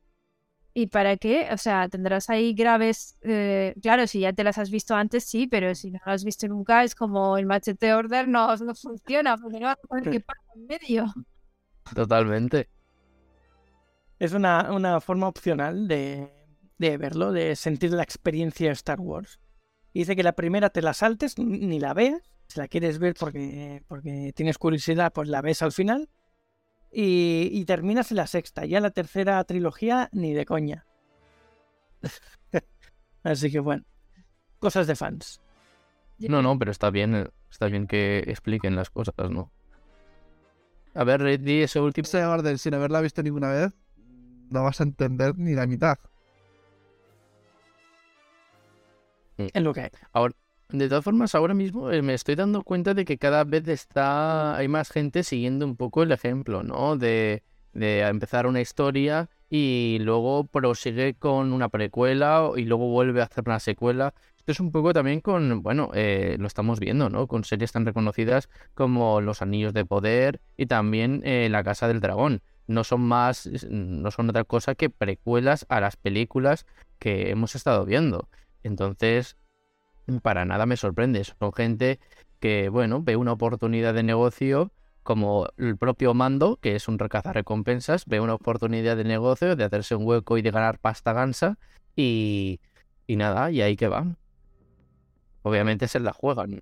¿Y 0.74 0.88
para 0.88 1.18
qué? 1.18 1.50
O 1.52 1.58
sea, 1.58 1.88
tendrás 1.88 2.32
ahí 2.32 2.56
graves. 2.56 3.20
eh, 3.22 3.76
claro, 3.80 4.08
si 4.08 4.22
ya 4.22 4.34
te 4.34 4.44
las 4.44 4.58
has 4.58 4.72
visto 4.72 4.96
antes, 4.96 5.26
sí, 5.26 5.46
pero 5.46 5.76
si 5.76 5.92
no 5.92 6.00
las 6.04 6.16
has 6.16 6.24
visto 6.24 6.48
nunca, 6.48 6.84
es 6.84 6.96
como 6.96 7.38
el 7.38 7.46
machete 7.46 7.94
order 7.94 8.28
no, 8.28 8.56
no 8.58 8.74
funciona, 8.74 9.38
porque 9.38 9.60
no 9.60 9.68
vas 9.68 9.78
a 9.84 9.88
saber 9.88 10.10
qué 10.10 10.20
pasa 10.20 10.42
en 10.56 10.66
medio. 10.66 11.14
Totalmente. 11.94 12.70
Es 14.20 14.34
una, 14.34 14.72
una 14.72 15.02
forma 15.02 15.28
opcional 15.28 15.88
de, 15.88 16.30
de 16.78 16.98
verlo, 16.98 17.32
de 17.32 17.56
sentir 17.56 17.92
la 17.92 18.04
experiencia 18.04 18.68
de 18.68 18.74
Star 18.74 19.00
Wars. 19.00 19.40
Y 19.94 20.00
dice 20.00 20.16
que 20.16 20.24
la 20.24 20.34
primera 20.34 20.70
te 20.70 20.82
la 20.82 20.94
saltes, 20.94 21.38
ni 21.38 21.80
la 21.80 21.94
veas. 21.94 22.22
Si 22.48 22.60
la 22.60 22.68
quieres 22.68 23.00
ver 23.00 23.16
porque, 23.20 23.84
porque 23.88 24.34
tienes 24.36 24.58
curiosidad, 24.58 25.12
pues 25.14 25.30
la 25.30 25.42
ves 25.42 25.62
al 25.62 25.72
final. 25.72 26.10
Y, 26.92 27.50
y 27.52 27.66
terminas 27.66 28.12
en 28.12 28.18
la 28.18 28.28
sexta. 28.28 28.66
Ya 28.66 28.80
la 28.82 28.92
tercera 28.92 29.44
trilogía, 29.44 30.10
ni 30.12 30.34
de 30.34 30.46
coña. 30.46 30.86
Así 33.24 33.52
que 33.52 33.60
bueno, 33.60 33.84
cosas 34.60 34.88
de 34.88 34.96
fans. 34.96 35.42
No, 36.18 36.42
no, 36.42 36.58
pero 36.58 36.72
está 36.72 36.90
bien, 36.90 37.16
eh, 37.16 37.28
está 37.50 37.68
bien 37.68 37.88
que 37.88 38.20
expliquen 38.28 38.76
las 38.76 38.90
cosas, 38.90 39.16
¿no? 39.30 39.52
A 40.94 41.04
ver, 41.04 41.40
di 41.40 41.62
eso 41.62 41.84
último. 41.84 42.08
Orden, 42.30 42.58
sin 42.58 42.74
haberla 42.74 43.02
visto 43.02 43.24
ninguna 43.24 43.50
vez, 43.50 43.72
no 44.50 44.64
vas 44.64 44.82
a 44.82 44.84
entender 44.84 45.38
ni 45.38 45.54
la 45.54 45.66
mitad. 45.68 45.98
Es 49.38 49.62
lo 49.62 49.74
que 49.74 49.82
hay. 49.82 49.90
De 50.70 50.88
todas 50.88 51.04
formas, 51.04 51.36
ahora 51.36 51.54
mismo 51.54 51.92
eh, 51.92 52.02
me 52.02 52.14
estoy 52.14 52.36
dando 52.36 52.64
cuenta 52.64 52.94
de 52.94 53.04
que 53.04 53.18
cada 53.18 53.44
vez 53.44 53.68
está 53.68 54.56
hay 54.56 54.70
más 54.70 54.90
gente 54.90 55.24
siguiendo 55.24 55.66
un 55.66 55.76
poco 55.76 56.04
el 56.04 56.14
ejemplo, 56.14 56.64
¿no? 56.64 56.96
De, 56.96 57.44
de 57.74 58.02
empezar 58.02 58.48
una 58.48 58.62
historia 58.62 59.30
y 59.50 59.98
luego 60.00 60.46
prosigue 60.46 61.14
con 61.16 61.52
una 61.52 61.68
precuela 61.68 62.52
y 62.56 62.64
luego 62.64 62.88
vuelve 62.88 63.22
a 63.22 63.26
hacer 63.26 63.44
una 63.48 63.60
secuela. 63.60 64.14
Esto 64.42 64.54
es 64.54 64.60
un 64.60 64.72
poco 64.72 64.92
también 64.92 65.22
con, 65.22 65.62
bueno, 65.62 65.92
eh, 65.94 66.36
lo 66.40 66.48
estamos 66.48 66.80
viendo, 66.80 67.12
¿no? 67.12 67.28
Con 67.28 67.44
series 67.44 67.72
tan 67.72 67.86
reconocidas 67.86 68.50
como 68.74 69.22
Los 69.22 69.44
Anillos 69.44 69.72
de 69.72 69.86
Poder 69.86 70.42
y 70.58 70.66
también 70.66 71.22
eh, 71.24 71.48
La 71.52 71.64
Casa 71.64 71.88
del 71.88 72.00
Dragón. 72.00 72.42
No 72.66 72.84
son 72.84 73.02
más, 73.02 73.48
no 73.70 74.10
son 74.10 74.32
otra 74.32 74.44
cosa 74.44 74.74
que 74.74 74.90
precuelas 74.90 75.68
a 75.70 75.80
las 75.80 75.96
películas 75.96 76.66
que 76.98 77.30
hemos 77.30 77.54
estado 77.54 77.86
viendo. 77.86 78.30
Entonces, 78.64 79.38
para 80.24 80.44
nada 80.44 80.66
me 80.66 80.76
sorprende. 80.76 81.24
Son 81.24 81.54
gente 81.54 82.00
que, 82.40 82.70
bueno, 82.70 83.04
ve 83.04 83.18
una 83.18 83.34
oportunidad 83.34 83.94
de 83.94 84.02
negocio 84.02 84.72
como 85.04 85.50
el 85.58 85.78
propio 85.78 86.16
Mando, 86.16 86.58
que 86.60 86.76
es 86.76 86.88
un 86.88 86.98
recazarrecompensas, 86.98 88.08
ve 88.08 88.20
una 88.20 88.34
oportunidad 88.34 88.98
de 88.98 89.04
negocio, 89.04 89.56
de 89.56 89.66
hacerse 89.66 89.94
un 89.94 90.08
hueco 90.08 90.40
y 90.40 90.42
de 90.42 90.50
ganar 90.50 90.80
pasta 90.80 91.14
gansa 91.14 91.60
y, 91.96 92.60
y 93.06 93.18
nada, 93.18 93.52
y 93.52 93.62
ahí 93.62 93.76
que 93.76 93.88
van. 93.88 94.18
Obviamente 95.44 95.88
se 95.88 96.00
la 96.00 96.14
juegan. 96.14 96.62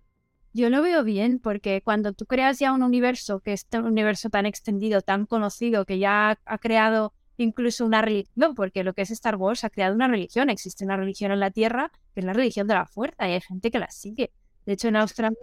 Yo 0.54 0.70
lo 0.70 0.82
veo 0.82 1.04
bien, 1.04 1.40
porque 1.40 1.82
cuando 1.84 2.14
tú 2.14 2.26
creas 2.26 2.60
ya 2.60 2.74
un 2.74 2.82
universo, 2.82 3.40
que 3.40 3.54
es 3.54 3.68
un 3.74 3.86
universo 3.86 4.30
tan 4.30 4.46
extendido, 4.46 5.02
tan 5.02 5.26
conocido, 5.26 5.86
que 5.86 6.00
ya 6.00 6.40
ha 6.44 6.58
creado 6.58 7.14
incluso 7.38 7.86
una 7.86 8.02
religión, 8.02 8.56
porque 8.56 8.84
lo 8.84 8.94
que 8.94 9.04
es 9.04 9.12
Star 9.12 9.36
Wars 9.36 9.64
ha 9.64 9.70
creado 9.70 9.96
una 9.96 10.08
religión, 10.08 10.50
existe 10.50 10.84
una 10.84 10.98
religión 10.98 11.32
en 11.32 11.40
la 11.40 11.52
Tierra, 11.52 11.92
que 12.14 12.22
es 12.22 12.26
la 12.26 12.34
religión 12.34 12.68
de 12.68 12.74
la 12.74 12.86
fuerza, 12.86 13.30
y 13.30 13.34
hay 13.34 13.42
gente 13.42 13.72
que 13.72 13.80
la 13.80 13.90
sigue. 13.92 14.32
De 14.66 14.74
hecho, 14.74 14.88
en 14.88 14.96
Australia 14.96 15.38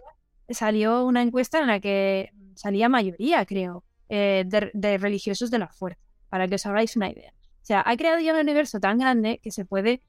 salió 0.48 1.04
una 1.04 1.22
encuesta 1.22 1.60
en 1.60 1.68
la 1.68 1.80
que 1.80 2.32
salía 2.54 2.88
mayoría, 2.88 3.44
creo, 3.46 3.84
eh, 4.08 4.44
de, 4.46 4.70
de 4.74 4.98
religiosos 4.98 5.50
de 5.50 5.58
la 5.58 5.68
fuerza, 5.68 6.00
para 6.28 6.46
que 6.48 6.56
os 6.56 6.66
hagáis 6.66 6.96
una 6.96 7.10
idea. 7.10 7.32
O 7.62 7.66
sea, 7.66 7.82
ha 7.84 7.96
creado 7.96 8.20
ya 8.20 8.34
un 8.34 8.40
universo 8.40 8.78
tan 8.78 8.98
grande 8.98 9.40
que 9.42 9.50
se 9.50 9.64
puede, 9.64 10.02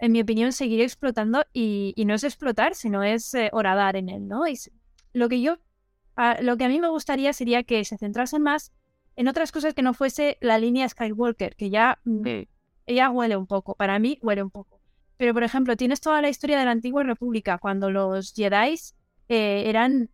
en 0.00 0.12
mi 0.12 0.20
opinión, 0.20 0.52
seguir 0.52 0.80
explotando 0.80 1.44
y, 1.52 1.92
y 1.96 2.04
no 2.06 2.14
es 2.14 2.24
explotar, 2.24 2.74
sino 2.74 3.02
es 3.02 3.32
eh, 3.34 3.50
horadar 3.52 3.96
en 3.96 4.08
él, 4.08 4.26
¿no? 4.28 4.46
Y 4.48 4.58
lo 5.12 5.28
que 5.28 5.40
yo, 5.42 5.58
a- 6.16 6.40
lo 6.42 6.56
que 6.56 6.64
a 6.64 6.68
mí 6.68 6.80
me 6.80 6.88
gustaría 6.88 7.32
sería 7.32 7.62
que 7.62 7.84
se 7.84 7.98
centrasen 7.98 8.42
más 8.42 8.72
en 9.16 9.28
otras 9.28 9.52
cosas 9.52 9.74
que 9.74 9.82
no 9.82 9.94
fuese 9.94 10.38
la 10.40 10.58
línea 10.58 10.88
Skywalker, 10.88 11.54
que 11.56 11.70
ya, 11.70 11.98
mm, 12.04 12.22
ella 12.86 13.10
huele 13.10 13.36
un 13.36 13.46
poco, 13.46 13.74
para 13.74 13.98
mí 13.98 14.18
huele 14.22 14.42
un 14.42 14.50
poco. 14.50 14.80
Pero, 15.18 15.34
por 15.34 15.42
ejemplo, 15.42 15.76
tienes 15.76 16.00
toda 16.00 16.22
la 16.22 16.30
historia 16.30 16.58
de 16.58 16.64
la 16.64 16.70
antigua 16.70 17.02
república, 17.02 17.58
cuando 17.58 17.90
los 17.90 18.32
Jedi 18.34 18.76
eran, 19.28 20.08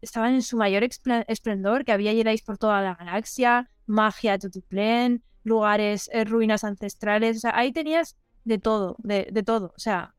estaban 0.00 0.34
en 0.34 0.42
su 0.42 0.56
mayor 0.56 0.84
esplendor, 1.28 1.84
que 1.84 1.92
había 1.92 2.12
Jedi 2.12 2.38
por 2.38 2.58
toda 2.58 2.80
la 2.80 2.94
galaxia, 2.94 3.70
magia 3.86 4.38
tutuplen, 4.38 5.22
lugares, 5.42 6.08
eh, 6.12 6.24
ruinas 6.24 6.64
ancestrales, 6.64 7.38
o 7.38 7.40
sea, 7.40 7.56
ahí 7.56 7.72
tenías 7.72 8.16
de 8.46 8.58
todo, 8.58 8.96
de, 9.00 9.28
de 9.30 9.42
todo. 9.42 9.74
O 9.76 9.78
sea, 9.78 10.14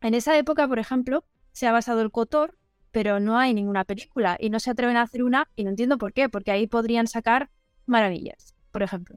en 0.00 0.14
esa 0.14 0.36
época, 0.38 0.68
por 0.68 0.78
ejemplo, 0.78 1.24
se 1.52 1.66
ha 1.66 1.72
basado 1.72 2.02
el 2.02 2.10
Cotor, 2.10 2.56
pero 2.92 3.18
no 3.18 3.38
hay 3.38 3.54
ninguna 3.54 3.84
película 3.84 4.36
y 4.38 4.50
no 4.50 4.60
se 4.60 4.70
atreven 4.70 4.96
a 4.96 5.02
hacer 5.02 5.24
una 5.24 5.48
y 5.56 5.64
no 5.64 5.70
entiendo 5.70 5.98
por 5.98 6.12
qué, 6.12 6.28
porque 6.28 6.52
ahí 6.52 6.66
podrían 6.66 7.06
sacar 7.06 7.50
maravillas, 7.86 8.54
por 8.70 8.82
ejemplo. 8.82 9.16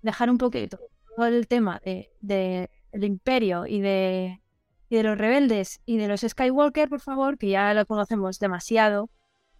Dejar 0.00 0.30
un 0.30 0.38
poquito 0.38 0.78
todo 1.14 1.26
el 1.26 1.48
tema 1.48 1.80
de, 1.84 2.10
de 2.20 2.70
el 2.92 3.04
imperio 3.04 3.66
y 3.66 3.80
de, 3.80 4.40
y 4.88 4.96
de 4.96 5.02
los 5.02 5.18
rebeldes 5.18 5.80
y 5.84 5.98
de 5.98 6.06
los 6.06 6.20
Skywalker, 6.20 6.88
por 6.88 7.00
favor, 7.00 7.36
que 7.36 7.48
ya 7.50 7.74
lo 7.74 7.84
conocemos 7.84 8.38
demasiado, 8.38 9.10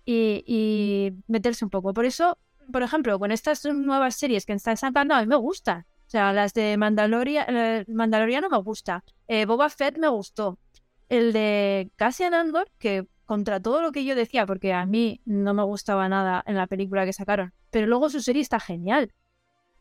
y, 0.04 0.42
y 0.46 1.12
meterse 1.26 1.66
un 1.66 1.70
poco. 1.70 1.92
Por 1.92 2.06
eso, 2.06 2.38
por 2.72 2.82
ejemplo, 2.82 3.18
con 3.18 3.30
estas 3.30 3.62
nuevas 3.66 4.14
series 4.14 4.46
que 4.46 4.54
están 4.54 4.78
sacando, 4.78 5.14
a 5.14 5.20
mí 5.20 5.26
me 5.26 5.36
gustan. 5.36 5.84
O 6.08 6.10
sea, 6.10 6.32
las 6.32 6.54
de 6.54 6.78
Mandalorian, 6.78 7.84
Mandaloriano 7.86 8.48
me 8.48 8.56
gusta. 8.56 9.04
Eh, 9.26 9.44
Boba 9.44 9.68
Fett 9.68 9.98
me 9.98 10.08
gustó. 10.08 10.58
El 11.10 11.34
de 11.34 11.90
Cassian 11.96 12.32
Andor, 12.32 12.70
que 12.78 13.06
contra 13.26 13.60
todo 13.60 13.82
lo 13.82 13.92
que 13.92 14.06
yo 14.06 14.14
decía, 14.14 14.46
porque 14.46 14.72
a 14.72 14.86
mí 14.86 15.20
no 15.26 15.52
me 15.52 15.62
gustaba 15.64 16.08
nada 16.08 16.42
en 16.46 16.56
la 16.56 16.66
película 16.66 17.04
que 17.04 17.12
sacaron, 17.12 17.52
pero 17.70 17.86
luego 17.86 18.08
su 18.08 18.22
serie 18.22 18.40
está 18.40 18.58
genial. 18.58 19.12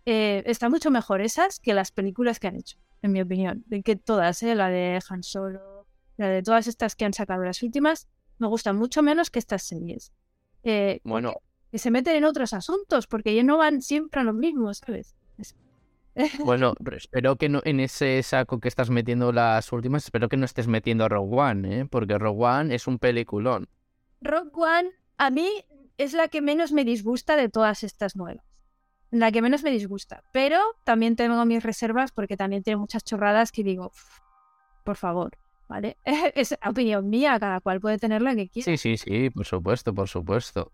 Eh, 0.05 0.43
está 0.45 0.67
mucho 0.67 0.91
mejor 0.91 1.21
esas 1.21 1.61
que 1.61 1.73
las 1.73 1.93
películas 1.93 2.41
que 2.41 2.47
han 2.47 2.57
hecho, 2.57 2.77
en 3.01 3.13
mi 3.13 3.21
opinión. 3.21 3.63
De 3.67 3.81
que 3.81 3.95
todas, 3.95 4.43
¿eh? 4.43 4.53
la 4.53 4.67
de 4.67 4.99
Han 5.07 5.23
Solo, 5.23 5.87
la 6.17 6.27
de 6.27 6.43
todas 6.43 6.67
estas 6.67 6.97
que 6.97 7.05
han 7.05 7.13
sacado 7.13 7.41
las 7.45 7.63
últimas, 7.63 8.09
me 8.37 8.47
gustan 8.47 8.75
mucho 8.75 9.01
menos 9.01 9.29
que 9.29 9.39
estas 9.39 9.63
series. 9.63 10.11
Eh, 10.63 10.99
bueno. 11.05 11.35
Que 11.71 11.77
se 11.77 11.89
meten 11.89 12.17
en 12.17 12.25
otros 12.25 12.51
asuntos, 12.51 13.07
porque 13.07 13.33
ya 13.33 13.43
no 13.43 13.57
van 13.57 13.81
siempre 13.81 14.19
a 14.19 14.23
lo 14.25 14.33
mismo, 14.33 14.73
¿sabes? 14.73 15.15
Bueno, 16.43 16.73
espero 16.95 17.35
que 17.35 17.49
no 17.49 17.61
en 17.63 17.79
ese 17.79 18.21
saco 18.23 18.59
que 18.59 18.67
estás 18.67 18.89
metiendo 18.89 19.31
las 19.31 19.71
últimas, 19.71 20.05
espero 20.05 20.29
que 20.29 20.37
no 20.37 20.45
estés 20.45 20.67
metiendo 20.67 21.05
a 21.05 21.09
Rogue 21.09 21.35
One, 21.35 21.79
¿eh? 21.79 21.85
porque 21.85 22.17
Rogue 22.17 22.43
One 22.43 22.75
es 22.75 22.87
un 22.87 22.99
peliculón. 22.99 23.67
Rogue 24.21 24.51
One 24.53 24.89
a 25.17 25.29
mí 25.29 25.49
es 25.97 26.13
la 26.13 26.27
que 26.27 26.41
menos 26.41 26.71
me 26.71 26.85
disgusta 26.85 27.35
de 27.35 27.49
todas 27.49 27.83
estas 27.83 28.15
nuevas. 28.15 28.43
La 29.09 29.31
que 29.31 29.41
menos 29.41 29.63
me 29.63 29.71
disgusta. 29.71 30.23
Pero 30.31 30.59
también 30.83 31.15
tengo 31.15 31.43
mis 31.45 31.63
reservas 31.63 32.11
porque 32.11 32.35
también 32.35 32.63
tiene 32.63 32.77
muchas 32.77 33.03
chorradas 33.03 33.51
que 33.51 33.63
digo, 33.63 33.91
por 34.83 34.97
favor, 34.97 35.37
¿vale? 35.67 35.97
es 36.35 36.57
opinión 36.65 37.09
mía, 37.09 37.39
cada 37.39 37.61
cual 37.61 37.79
puede 37.79 37.97
tener 37.97 38.21
la 38.21 38.35
que 38.35 38.49
quiera. 38.49 38.65
Sí, 38.65 38.77
sí, 38.77 38.97
sí, 38.97 39.29
por 39.29 39.45
supuesto, 39.45 39.93
por 39.93 40.07
supuesto. 40.07 40.71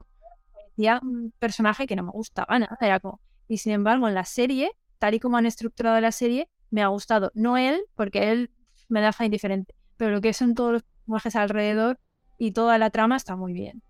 Decía 0.70 1.00
un 1.04 1.32
personaje 1.38 1.86
que 1.86 1.96
no 1.96 2.04
me 2.04 2.12
gustaba 2.12 2.58
nada, 2.58 2.78
era 2.82 3.00
como... 3.00 3.22
Y 3.48 3.58
sin 3.58 3.74
embargo, 3.74 4.08
en 4.08 4.16
la 4.16 4.26
serie 4.26 4.72
tal 5.04 5.16
y 5.16 5.20
como 5.20 5.36
han 5.36 5.46
estructurado 5.46 6.00
la 6.00 6.14
serie, 6.14 6.48
me 6.70 6.82
ha 6.82 6.88
gustado. 6.88 7.30
No 7.36 7.58
él, 7.58 7.84
porque 7.94 8.32
él 8.32 8.52
me 8.88 9.02
deja 9.02 9.26
indiferente, 9.26 9.76
pero 9.98 10.12
lo 10.12 10.22
que 10.22 10.32
son 10.32 10.56
todos 10.56 10.72
los 10.72 10.84
personajes 10.84 11.36
alrededor 11.36 12.00
y 12.38 12.54
toda 12.54 12.78
la 12.78 12.90
trama 12.90 13.18
está 13.18 13.36
muy 13.36 13.52
bien. 13.52 13.84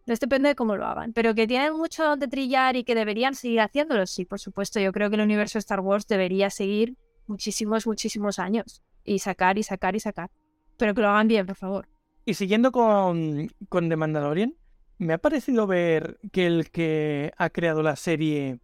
Entonces 0.00 0.18
depende 0.18 0.48
de 0.48 0.54
cómo 0.56 0.74
lo 0.74 0.84
hagan. 0.84 1.12
Pero 1.12 1.32
que 1.36 1.46
tienen 1.46 1.76
mucho 1.76 2.16
de 2.16 2.26
trillar 2.26 2.74
y 2.74 2.82
que 2.82 2.96
deberían 2.96 3.36
seguir 3.36 3.60
haciéndolo, 3.60 4.04
sí, 4.04 4.24
por 4.24 4.40
supuesto. 4.40 4.80
Yo 4.80 4.90
creo 4.90 5.10
que 5.10 5.14
el 5.14 5.22
universo 5.22 5.60
Star 5.60 5.78
Wars 5.78 6.08
debería 6.08 6.50
seguir 6.50 6.96
muchísimos, 7.28 7.86
muchísimos 7.86 8.40
años. 8.40 8.82
Y 9.04 9.20
sacar 9.20 9.58
y 9.58 9.62
sacar 9.62 9.94
y 9.94 10.00
sacar. 10.00 10.28
Pero 10.76 10.92
que 10.92 11.02
lo 11.02 11.08
hagan 11.10 11.28
bien, 11.28 11.46
por 11.46 11.54
favor. 11.54 11.88
Y 12.24 12.34
siguiendo 12.34 12.72
con, 12.72 13.48
con 13.68 13.88
The 13.88 13.94
Mandalorian, 13.94 14.56
me 14.98 15.12
ha 15.12 15.18
parecido 15.18 15.68
ver 15.68 16.18
que 16.32 16.48
el 16.48 16.72
que 16.72 17.32
ha 17.36 17.48
creado 17.50 17.84
la 17.84 17.94
serie 17.94 18.58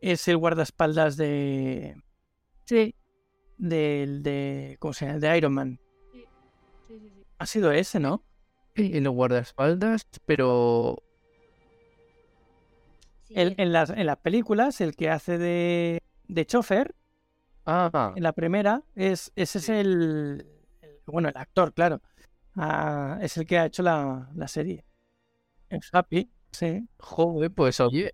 es 0.00 0.26
el 0.28 0.36
guardaespaldas 0.36 1.16
de. 1.16 1.96
Sí. 2.64 2.94
Del 3.58 4.22
de. 4.22 4.76
¿Cómo 4.78 4.94
se 4.94 5.06
llama? 5.06 5.18
De 5.18 5.36
Iron 5.36 5.52
Man. 5.52 5.80
Sí. 6.12 6.24
Sí, 6.88 6.98
sí, 7.00 7.26
ha 7.38 7.46
sido 7.46 7.72
ese, 7.72 8.00
¿no? 8.00 8.24
En 8.74 9.04
los 9.04 9.14
guardaespaldas, 9.14 10.06
pero. 10.24 11.02
El, 13.28 13.54
en, 13.58 13.72
las, 13.72 13.90
en 13.90 14.06
las 14.06 14.16
películas, 14.18 14.80
el 14.80 14.96
que 14.96 15.10
hace 15.10 15.38
de. 15.38 16.02
de 16.28 16.46
chofer. 16.46 16.94
Ah. 17.66 18.12
En 18.16 18.22
la 18.22 18.32
primera, 18.32 18.82
es, 18.94 19.32
ese 19.36 19.58
es 19.58 19.68
el, 19.68 20.46
Bueno, 21.06 21.28
el 21.28 21.36
actor, 21.36 21.72
claro. 21.72 22.00
Ah, 22.56 23.18
es 23.20 23.36
el 23.36 23.46
que 23.46 23.58
ha 23.58 23.66
hecho 23.66 23.82
la, 23.82 24.28
la 24.34 24.48
serie. 24.48 24.84
Es 25.68 25.88
Happy, 25.92 26.28
sí. 26.50 26.88
Joder, 26.98 27.52
pues 27.52 27.78
oye, 27.78 28.12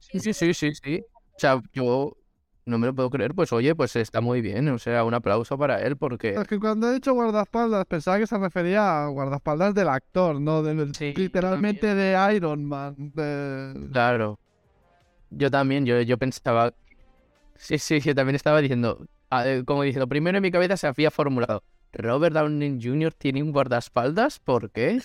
Sí, 0.00 0.18
sí, 0.18 0.32
sí, 0.32 0.54
sí, 0.54 0.74
sí. 0.74 1.04
O 1.40 1.46
sea, 1.48 1.62
yo 1.72 2.18
no 2.66 2.76
me 2.76 2.86
lo 2.86 2.94
puedo 2.94 3.08
creer, 3.08 3.34
pues 3.34 3.50
oye, 3.54 3.74
pues 3.74 3.96
está 3.96 4.20
muy 4.20 4.42
bien, 4.42 4.68
o 4.68 4.78
sea, 4.78 5.04
un 5.04 5.14
aplauso 5.14 5.56
para 5.56 5.80
él 5.80 5.96
porque... 5.96 6.34
Es 6.34 6.46
que 6.46 6.60
cuando 6.60 6.90
he 6.90 6.92
dicho 6.92 7.14
guardaespaldas 7.14 7.86
pensaba 7.86 8.18
que 8.18 8.26
se 8.26 8.36
refería 8.36 9.04
a 9.04 9.08
guardaespaldas 9.08 9.74
del 9.74 9.88
actor, 9.88 10.38
no 10.38 10.62
literalmente 10.62 11.94
de 11.94 12.34
Iron 12.36 12.66
Man. 12.66 13.14
Claro. 13.90 14.38
Yo 15.30 15.50
también, 15.50 15.86
yo, 15.86 15.98
yo 16.02 16.18
pensaba... 16.18 16.74
Sí, 17.56 17.78
sí, 17.78 18.00
yo 18.00 18.14
también 18.14 18.36
estaba 18.36 18.60
diciendo, 18.60 19.06
como 19.64 19.82
diciendo, 19.82 20.08
primero 20.08 20.36
en 20.36 20.42
mi 20.42 20.50
cabeza 20.50 20.76
se 20.76 20.88
había 20.88 21.10
formulado, 21.10 21.62
Robert 21.94 22.34
Downey 22.34 22.78
Jr. 22.82 23.14
tiene 23.14 23.42
un 23.42 23.50
guardaespaldas, 23.50 24.40
¿por 24.40 24.70
qué? 24.70 25.00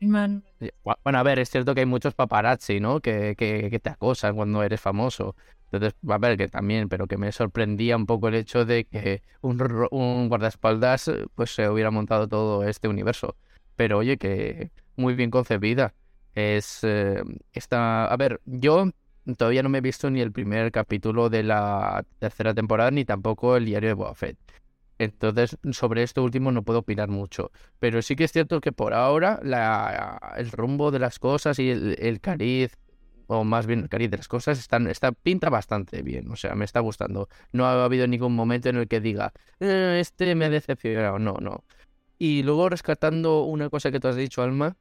Bueno, 0.00 1.18
a 1.18 1.22
ver, 1.22 1.38
es 1.38 1.50
cierto 1.50 1.74
que 1.74 1.80
hay 1.80 1.86
muchos 1.86 2.14
paparazzi, 2.14 2.80
¿no? 2.80 3.00
Que, 3.00 3.34
te 3.82 3.90
acosan 3.90 4.34
cuando 4.36 4.62
eres 4.62 4.80
famoso. 4.80 5.36
Entonces, 5.70 5.94
a 6.08 6.18
ver, 6.18 6.36
que 6.36 6.48
también, 6.48 6.88
pero 6.88 7.06
que 7.06 7.16
me 7.16 7.30
sorprendía 7.32 7.96
un 7.96 8.06
poco 8.06 8.28
el 8.28 8.34
hecho 8.34 8.64
de 8.64 8.86
que 8.86 9.22
un, 9.40 9.60
un 9.90 10.28
guardaespaldas 10.28 11.08
eh, 11.08 11.26
pues 11.34 11.54
se 11.54 11.68
hubiera 11.68 11.90
montado 11.90 12.28
todo 12.28 12.64
este 12.64 12.88
universo. 12.88 13.36
Pero 13.76 13.98
oye, 13.98 14.16
que 14.18 14.72
muy 14.96 15.14
bien 15.14 15.30
concebida. 15.30 15.94
Es 16.34 16.80
eh, 16.82 17.22
esta... 17.52 18.06
A 18.06 18.16
ver, 18.16 18.40
yo 18.44 18.90
todavía 19.36 19.62
no 19.62 19.68
me 19.68 19.78
he 19.78 19.80
visto 19.80 20.10
ni 20.10 20.20
el 20.20 20.32
primer 20.32 20.72
capítulo 20.72 21.28
de 21.30 21.42
la 21.42 22.04
tercera 22.18 22.54
temporada, 22.54 22.90
ni 22.90 23.04
tampoco 23.04 23.56
el 23.56 23.66
diario 23.66 23.90
de 23.90 23.94
Boba 23.94 24.14
entonces, 25.00 25.56
sobre 25.72 26.02
esto 26.02 26.22
último 26.22 26.52
no 26.52 26.62
puedo 26.62 26.80
opinar 26.80 27.08
mucho. 27.08 27.50
Pero 27.78 28.02
sí 28.02 28.16
que 28.16 28.24
es 28.24 28.32
cierto 28.32 28.60
que 28.60 28.70
por 28.70 28.92
ahora 28.92 29.40
el 30.36 30.50
rumbo 30.50 30.90
de 30.90 30.98
las 30.98 31.18
cosas 31.18 31.58
y 31.58 31.70
el, 31.70 32.20
cariz, 32.20 32.76
o 33.26 33.42
más 33.42 33.66
bien 33.66 33.80
el 33.80 33.88
cariz 33.88 34.10
de 34.10 34.18
las 34.18 34.28
cosas, 34.28 34.58
está, 34.58 35.12
pinta 35.12 35.48
bastante 35.48 36.02
bien. 36.02 36.30
O 36.30 36.36
sea, 36.36 36.54
me 36.54 36.66
está 36.66 36.80
gustando. 36.80 37.30
No 37.50 37.64
ha 37.64 37.82
habido 37.82 38.06
ningún 38.06 38.34
momento 38.34 38.68
en 38.68 38.76
el 38.76 38.88
que 38.88 39.00
diga, 39.00 39.32
eh, 39.58 39.96
este 40.00 40.34
me 40.34 40.44
ha 40.44 40.50
decepcionado. 40.50 41.18
No, 41.18 41.38
no. 41.40 41.64
Y 42.18 42.42
luego 42.42 42.68
rescatando 42.68 43.44
una 43.44 43.70
cosa 43.70 43.90
que 43.90 44.00
tú 44.00 44.08
has 44.08 44.16
dicho, 44.16 44.42
Alma, 44.42 44.76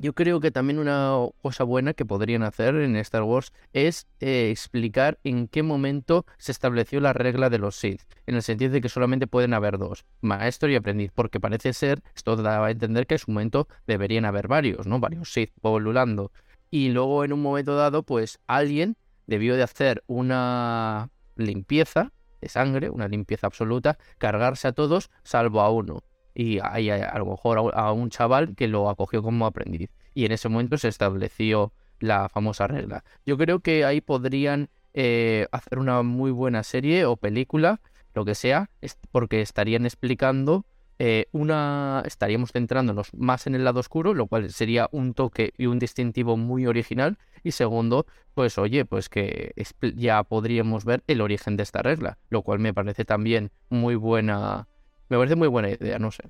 yo 0.00 0.14
creo 0.14 0.40
que 0.40 0.50
también 0.50 0.78
una 0.78 1.16
cosa 1.42 1.64
buena 1.64 1.94
que 1.94 2.04
podrían 2.04 2.42
hacer 2.42 2.74
en 2.76 2.96
Star 2.96 3.22
Wars 3.22 3.52
es 3.72 4.06
eh, 4.20 4.50
explicar 4.50 5.18
en 5.24 5.48
qué 5.48 5.62
momento 5.62 6.24
se 6.38 6.52
estableció 6.52 7.00
la 7.00 7.12
regla 7.12 7.50
de 7.50 7.58
los 7.58 7.76
Sith, 7.76 8.02
en 8.26 8.36
el 8.36 8.42
sentido 8.42 8.72
de 8.72 8.80
que 8.80 8.88
solamente 8.88 9.26
pueden 9.26 9.54
haber 9.54 9.78
dos, 9.78 10.04
maestro 10.20 10.68
y 10.68 10.76
aprendiz, 10.76 11.10
porque 11.14 11.40
parece 11.40 11.72
ser, 11.72 12.02
esto 12.14 12.36
da 12.36 12.64
a 12.64 12.70
entender 12.70 13.06
que 13.06 13.14
en 13.14 13.18
su 13.18 13.30
momento 13.30 13.68
deberían 13.86 14.24
haber 14.24 14.48
varios, 14.48 14.86
¿no? 14.86 15.00
Varios 15.00 15.32
Sith 15.32 15.52
polulando. 15.60 16.32
Y 16.70 16.90
luego 16.90 17.24
en 17.24 17.32
un 17.32 17.42
momento 17.42 17.74
dado, 17.76 18.02
pues 18.02 18.40
alguien 18.46 18.96
debió 19.26 19.56
de 19.56 19.62
hacer 19.62 20.04
una 20.06 21.10
limpieza 21.36 22.12
de 22.40 22.48
sangre, 22.48 22.90
una 22.90 23.08
limpieza 23.08 23.46
absoluta, 23.46 23.98
cargarse 24.18 24.68
a 24.68 24.72
todos 24.72 25.10
salvo 25.24 25.60
a 25.60 25.70
uno 25.70 26.02
y 26.38 26.60
hay 26.62 26.88
a, 26.88 27.18
lo 27.18 27.26
mejor 27.26 27.72
a, 27.74 27.92
un 27.92 28.10
chaval 28.10 28.54
que 28.54 28.68
lo 28.68 28.88
acogió 28.88 29.24
como 29.24 29.44
aprendiz. 29.44 29.90
Y 30.14 30.24
en 30.24 30.30
ese 30.30 30.48
momento 30.48 30.78
se 30.78 30.86
estableció 30.86 31.72
la 31.98 32.28
famosa 32.28 32.68
regla. 32.68 33.02
Yo 33.26 33.36
creo 33.36 33.58
que 33.58 33.84
ahí 33.84 34.00
podrían 34.00 34.68
eh, 34.94 35.48
hacer 35.50 35.80
una 35.80 36.04
muy 36.04 36.30
buena 36.30 36.62
serie 36.62 37.06
o 37.06 37.16
película, 37.16 37.80
lo 38.14 38.24
que 38.24 38.36
sea, 38.36 38.70
porque 39.10 39.40
estarían 39.40 39.84
explicando 39.84 40.64
eh, 41.00 41.26
una. 41.32 42.04
Estaríamos 42.06 42.52
centrándonos 42.52 43.12
más 43.14 43.48
en 43.48 43.56
el 43.56 43.64
lado 43.64 43.80
oscuro, 43.80 44.14
lo 44.14 44.28
cual 44.28 44.48
sería 44.52 44.88
un 44.92 45.14
toque 45.14 45.52
y 45.58 45.66
un 45.66 45.80
distintivo 45.80 46.36
muy 46.36 46.66
original. 46.66 47.18
Y 47.42 47.50
segundo, 47.50 48.06
pues 48.34 48.58
oye, 48.58 48.84
pues 48.84 49.08
que 49.08 49.54
ya 49.96 50.22
podríamos 50.22 50.84
ver 50.84 51.02
el 51.08 51.20
origen 51.20 51.56
de 51.56 51.64
esta 51.64 51.82
regla, 51.82 52.16
lo 52.30 52.42
cual 52.42 52.60
me 52.60 52.72
parece 52.72 53.04
también 53.04 53.50
muy 53.70 53.96
buena 53.96 54.68
me 55.08 55.16
parece 55.16 55.36
muy 55.36 55.48
buena 55.48 55.70
idea, 55.70 55.98
no 55.98 56.10
sé. 56.10 56.22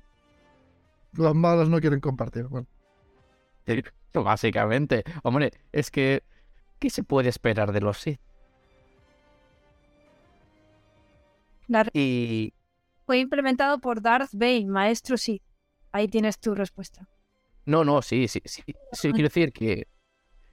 Los 1.13 1.35
malos 1.35 1.69
no 1.69 1.79
quieren 1.79 1.99
compartir. 1.99 2.45
Bueno. 2.45 2.67
Básicamente. 4.13 5.03
Hombre, 5.23 5.51
es 5.71 5.91
que. 5.91 6.23
¿Qué 6.79 6.89
se 6.89 7.03
puede 7.03 7.29
esperar 7.29 7.71
de 7.73 7.81
los 7.81 7.97
Sith? 7.97 8.19
Y. 11.93 12.53
Fue 13.05 13.19
implementado 13.19 13.79
por 13.79 14.01
Darth 14.01 14.31
Bane, 14.33 14.67
maestro 14.67 15.17
Sith. 15.17 15.43
Ahí 15.91 16.07
tienes 16.07 16.39
tu 16.39 16.55
respuesta. 16.55 17.07
No, 17.65 17.83
no, 17.83 18.01
sí, 18.01 18.27
sí, 18.27 18.41
sí. 18.45 18.63
sí 18.93 19.11
quiero 19.11 19.27
decir 19.27 19.51
que 19.51 19.87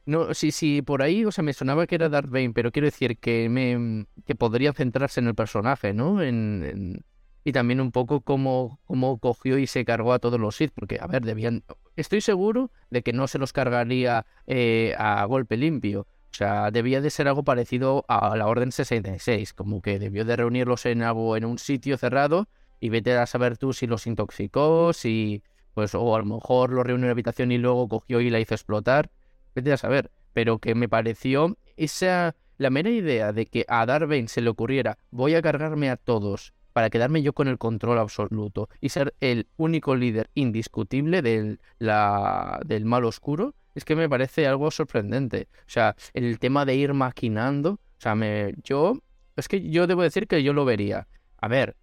no, 0.06 0.34
sí, 0.34 0.52
sí, 0.52 0.82
por 0.82 1.02
ahí, 1.02 1.24
o 1.24 1.32
sea, 1.32 1.42
me 1.42 1.52
sonaba 1.52 1.88
que 1.88 1.96
era 1.96 2.08
Darth 2.08 2.30
Bane, 2.30 2.52
pero 2.52 2.70
quiero 2.70 2.86
decir 2.86 3.18
que 3.18 3.48
me 3.48 4.06
que 4.24 4.36
podría 4.36 4.72
centrarse 4.72 5.18
en 5.18 5.26
el 5.26 5.34
personaje, 5.34 5.92
¿no? 5.92 6.22
En, 6.22 7.04
y 7.46 7.52
también 7.52 7.80
un 7.80 7.92
poco 7.92 8.22
cómo, 8.22 8.80
cómo 8.86 9.18
cogió 9.18 9.56
y 9.56 9.68
se 9.68 9.84
cargó 9.84 10.12
a 10.12 10.18
todos 10.18 10.40
los 10.40 10.56
Sith, 10.56 10.72
porque, 10.74 10.98
a 11.00 11.06
ver, 11.06 11.24
debían... 11.24 11.62
Estoy 11.94 12.20
seguro 12.20 12.72
de 12.90 13.02
que 13.02 13.12
no 13.12 13.28
se 13.28 13.38
los 13.38 13.52
cargaría 13.52 14.26
eh, 14.48 14.96
a 14.98 15.24
golpe 15.26 15.56
limpio. 15.56 16.00
O 16.00 16.34
sea, 16.34 16.72
debía 16.72 17.00
de 17.00 17.08
ser 17.08 17.28
algo 17.28 17.44
parecido 17.44 18.04
a 18.08 18.36
la 18.36 18.48
Orden 18.48 18.72
66, 18.72 19.52
como 19.52 19.80
que 19.80 20.00
debió 20.00 20.24
de 20.24 20.34
reunirlos 20.34 20.86
en 20.86 21.04
algo, 21.04 21.36
en 21.36 21.44
un 21.44 21.58
sitio 21.58 21.96
cerrado 21.96 22.48
y 22.80 22.88
vete 22.88 23.16
a 23.16 23.26
saber 23.26 23.56
tú 23.56 23.72
si 23.72 23.86
los 23.86 24.08
intoxicó, 24.08 24.92
si... 24.92 25.44
Pues, 25.72 25.94
o 25.94 26.16
a 26.16 26.18
lo 26.18 26.24
mejor 26.24 26.70
lo 26.70 26.82
reunió 26.82 26.96
en 26.96 27.04
una 27.04 27.12
habitación 27.12 27.52
y 27.52 27.58
luego 27.58 27.86
cogió 27.86 28.20
y 28.20 28.28
la 28.28 28.40
hizo 28.40 28.54
explotar 28.54 29.08
vete 29.54 29.72
a 29.72 29.76
saber, 29.76 30.10
pero 30.32 30.58
que 30.58 30.74
me 30.74 30.88
pareció 30.88 31.56
esa 31.76 32.34
la 32.58 32.70
mera 32.70 32.90
idea 32.90 33.32
de 33.32 33.46
que 33.46 33.64
a 33.68 33.86
Darwin 33.86 34.26
se 34.26 34.40
le 34.40 34.50
ocurriera 34.50 34.98
voy 35.10 35.34
a 35.34 35.42
cargarme 35.42 35.90
a 35.90 35.96
todos 35.96 36.52
para 36.76 36.90
quedarme 36.90 37.22
yo 37.22 37.32
con 37.32 37.48
el 37.48 37.56
control 37.56 37.96
absoluto 37.98 38.68
y 38.82 38.90
ser 38.90 39.14
el 39.20 39.48
único 39.56 39.96
líder 39.96 40.28
indiscutible 40.34 41.22
del, 41.22 41.58
la, 41.78 42.60
del 42.66 42.84
mal 42.84 43.06
oscuro, 43.06 43.54
es 43.74 43.86
que 43.86 43.96
me 43.96 44.10
parece 44.10 44.46
algo 44.46 44.70
sorprendente. 44.70 45.48
O 45.60 45.70
sea, 45.70 45.96
el 46.12 46.38
tema 46.38 46.66
de 46.66 46.74
ir 46.74 46.92
maquinando, 46.92 47.70
o 47.70 47.80
sea, 47.96 48.14
me, 48.14 48.52
yo, 48.62 48.98
es 49.36 49.48
que 49.48 49.70
yo 49.70 49.86
debo 49.86 50.02
decir 50.02 50.28
que 50.28 50.42
yo 50.42 50.52
lo 50.52 50.66
vería. 50.66 51.08
A 51.38 51.48
ver, 51.48 51.78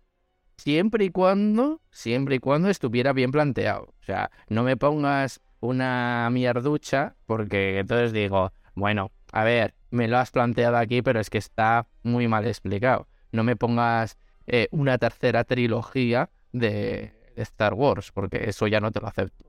siempre 0.57 1.05
y 1.05 1.09
cuando, 1.09 1.81
siempre 1.89 2.35
y 2.35 2.39
cuando 2.39 2.69
estuviera 2.69 3.13
bien 3.13 3.31
planteado. 3.31 3.95
O 3.99 4.03
sea, 4.03 4.29
no 4.47 4.61
me 4.61 4.77
pongas 4.77 5.41
una 5.59 6.29
mierducha, 6.31 7.15
porque 7.25 7.79
entonces 7.79 8.13
digo, 8.13 8.53
bueno, 8.75 9.09
a 9.31 9.43
ver, 9.43 9.73
me 9.89 10.07
lo 10.07 10.19
has 10.19 10.29
planteado 10.29 10.77
aquí, 10.77 11.01
pero 11.01 11.19
es 11.19 11.31
que 11.31 11.39
está 11.39 11.87
muy 12.03 12.27
mal 12.27 12.45
explicado. 12.45 13.07
No 13.31 13.43
me 13.43 13.55
pongas 13.55 14.19
eh, 14.47 14.67
una 14.71 14.97
tercera 14.97 15.43
trilogía 15.43 16.29
de, 16.51 17.13
Star 17.35 17.73
Wars, 17.73 18.11
porque 18.11 18.47
eso 18.49 18.67
ya 18.67 18.79
no 18.79 18.91
te 18.91 18.99
lo 18.99 19.07
acepto. 19.07 19.45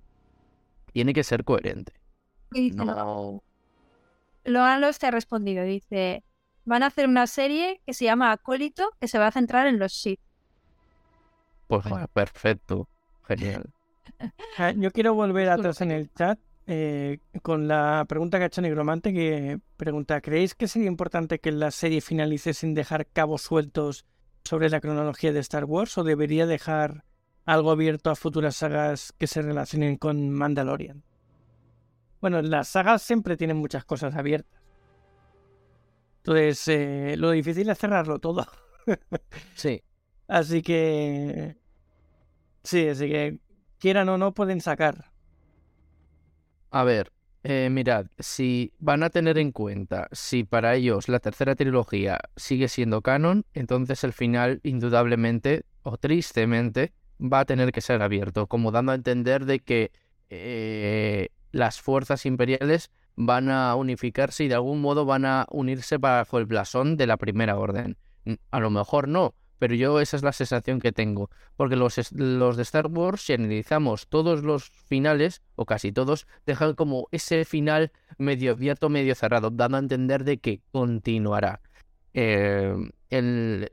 Tiene 0.92 1.12
que 1.12 1.22
ser 1.22 1.44
coherente. 1.44 1.92
no. 2.52 3.42
Loan 4.44 4.82
te 4.98 5.06
ha 5.06 5.10
respondido, 5.10 5.64
dice, 5.64 6.22
van 6.64 6.82
a 6.82 6.86
hacer 6.86 7.08
una 7.08 7.26
serie 7.26 7.80
que 7.86 7.94
se 7.94 8.04
llama 8.04 8.32
Acólito, 8.32 8.90
que 9.00 9.08
se 9.08 9.18
va 9.18 9.28
a 9.28 9.32
centrar 9.32 9.66
en 9.66 9.78
los 9.78 9.92
Sith. 9.92 10.20
Pues 11.66 11.84
perfecto, 12.12 12.88
genial. 13.26 13.70
Ah, 14.58 14.70
yo 14.70 14.90
quiero 14.92 15.12
volver 15.14 15.48
atrás 15.48 15.80
en 15.80 15.90
el 15.90 16.12
chat 16.12 16.38
eh, 16.66 17.18
con 17.42 17.68
la 17.68 18.06
pregunta 18.08 18.38
que 18.38 18.44
ha 18.44 18.46
hecho 18.46 18.62
Negromante, 18.62 19.12
que 19.12 19.58
pregunta, 19.76 20.20
¿creéis 20.20 20.54
que 20.54 20.68
sería 20.68 20.88
importante 20.88 21.38
que 21.38 21.52
la 21.52 21.70
serie 21.70 22.00
finalice 22.00 22.54
sin 22.54 22.74
dejar 22.74 23.06
cabos 23.06 23.42
sueltos 23.42 24.06
sobre 24.44 24.68
la 24.70 24.80
cronología 24.80 25.32
de 25.32 25.40
Star 25.40 25.64
Wars 25.64 25.96
o 25.98 26.04
debería 26.04 26.46
dejar 26.46 27.04
algo 27.44 27.70
abierto 27.70 28.10
a 28.10 28.14
futuras 28.14 28.56
sagas 28.56 29.12
que 29.18 29.26
se 29.26 29.42
relacionen 29.42 29.96
con 29.96 30.30
Mandalorian? 30.30 31.02
Bueno, 32.20 32.40
las 32.42 32.68
sagas 32.68 33.02
siempre 33.02 33.36
tienen 33.36 33.56
muchas 33.56 33.84
cosas 33.84 34.14
abiertas. 34.14 34.60
Entonces, 36.18 36.68
eh, 36.68 37.16
lo 37.18 37.30
difícil 37.30 37.68
es 37.68 37.78
cerrarlo 37.78 38.18
todo. 38.18 38.46
sí. 39.54 39.82
Así 40.26 40.62
que... 40.62 41.58
Sí, 42.62 42.88
así 42.88 43.08
que 43.08 43.40
quieran 43.78 44.08
o 44.08 44.16
no, 44.16 44.32
pueden 44.32 44.62
sacar. 44.62 45.12
A 46.70 46.82
ver, 46.82 47.12
eh, 47.46 47.68
mirad, 47.70 48.06
si 48.18 48.72
van 48.78 49.02
a 49.02 49.10
tener 49.10 49.36
en 49.36 49.52
cuenta, 49.52 50.08
si 50.12 50.44
para 50.44 50.74
ellos 50.74 51.10
la 51.10 51.20
tercera 51.20 51.54
trilogía 51.54 52.18
sigue 52.36 52.68
siendo 52.68 53.02
canon, 53.02 53.44
entonces 53.52 54.02
el 54.02 54.14
final 54.14 54.60
indudablemente 54.62 55.66
o 55.82 55.98
tristemente 55.98 56.94
va 57.20 57.40
a 57.40 57.44
tener 57.44 57.70
que 57.70 57.82
ser 57.82 58.00
abierto, 58.00 58.46
como 58.46 58.70
dando 58.70 58.92
a 58.92 58.94
entender 58.94 59.44
de 59.44 59.60
que 59.60 59.92
eh, 60.30 61.28
las 61.52 61.82
fuerzas 61.82 62.24
imperiales 62.24 62.90
van 63.14 63.50
a 63.50 63.74
unificarse 63.74 64.44
y 64.44 64.48
de 64.48 64.54
algún 64.54 64.80
modo 64.80 65.04
van 65.04 65.26
a 65.26 65.46
unirse 65.50 65.98
bajo 65.98 66.38
el 66.38 66.46
blasón 66.46 66.96
de 66.96 67.06
la 67.06 67.18
primera 67.18 67.58
orden. 67.58 67.98
A 68.52 68.58
lo 68.58 68.70
mejor 68.70 69.06
no, 69.06 69.34
pero 69.64 69.76
yo 69.76 69.98
esa 69.98 70.18
es 70.18 70.22
la 70.22 70.34
sensación 70.34 70.78
que 70.78 70.92
tengo. 70.92 71.30
Porque 71.56 71.74
los, 71.74 71.96
de 71.96 72.62
Star 72.62 72.88
Wars, 72.88 73.22
si 73.22 73.32
analizamos 73.32 74.08
todos 74.08 74.42
los 74.42 74.68
finales, 74.68 75.40
o 75.56 75.64
casi 75.64 75.90
todos, 75.90 76.26
dejan 76.44 76.74
como 76.74 77.08
ese 77.12 77.46
final 77.46 77.90
medio 78.18 78.52
abierto, 78.52 78.90
medio 78.90 79.14
cerrado, 79.14 79.48
dando 79.48 79.78
a 79.78 79.80
entender 79.80 80.22
de 80.24 80.36
que 80.36 80.60
continuará. 80.70 81.62
Eh, 82.12 82.74
en, 83.08 83.70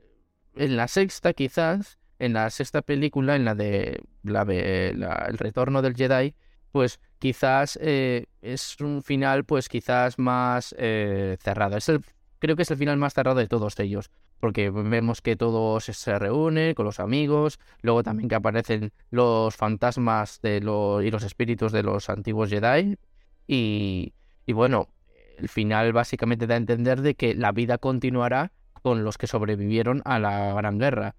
la 0.54 0.88
sexta, 0.88 1.34
quizás, 1.34 1.98
en 2.18 2.32
la 2.32 2.48
sexta 2.48 2.80
película, 2.80 3.36
en 3.36 3.44
la 3.44 3.54
de 3.54 4.00
El 4.24 5.36
retorno 5.36 5.82
del 5.82 5.94
Jedi, 5.94 6.34
pues 6.70 7.00
quizás 7.18 7.78
eh, 7.82 8.28
es 8.40 8.80
un 8.80 9.02
final, 9.02 9.44
pues 9.44 9.68
quizás 9.68 10.18
más 10.18 10.74
eh, 10.78 11.36
cerrado. 11.38 11.76
Es 11.76 11.90
el, 11.90 12.02
creo 12.42 12.56
que 12.56 12.62
es 12.62 12.70
el 12.72 12.76
final 12.76 12.96
más 12.96 13.14
cerrado 13.14 13.38
de 13.38 13.46
todos 13.46 13.78
ellos 13.78 14.10
porque 14.42 14.70
vemos 14.70 15.22
que 15.22 15.36
todos 15.36 15.84
se 15.84 16.18
reúnen 16.18 16.74
con 16.74 16.84
los 16.84 16.98
amigos, 16.98 17.60
luego 17.80 18.02
también 18.02 18.28
que 18.28 18.34
aparecen 18.34 18.92
los 19.12 19.54
fantasmas 19.54 20.40
de 20.42 20.60
los, 20.60 21.04
y 21.04 21.12
los 21.12 21.22
espíritus 21.22 21.70
de 21.70 21.84
los 21.84 22.10
antiguos 22.10 22.50
Jedi, 22.50 22.96
y, 23.46 24.14
y 24.44 24.52
bueno, 24.52 24.88
el 25.38 25.48
final 25.48 25.92
básicamente 25.92 26.48
da 26.48 26.54
a 26.54 26.56
entender 26.56 27.02
de 27.02 27.14
que 27.14 27.36
la 27.36 27.52
vida 27.52 27.78
continuará 27.78 28.50
con 28.82 29.04
los 29.04 29.16
que 29.16 29.28
sobrevivieron 29.28 30.02
a 30.04 30.18
la 30.18 30.52
Gran 30.54 30.80
Guerra. 30.80 31.14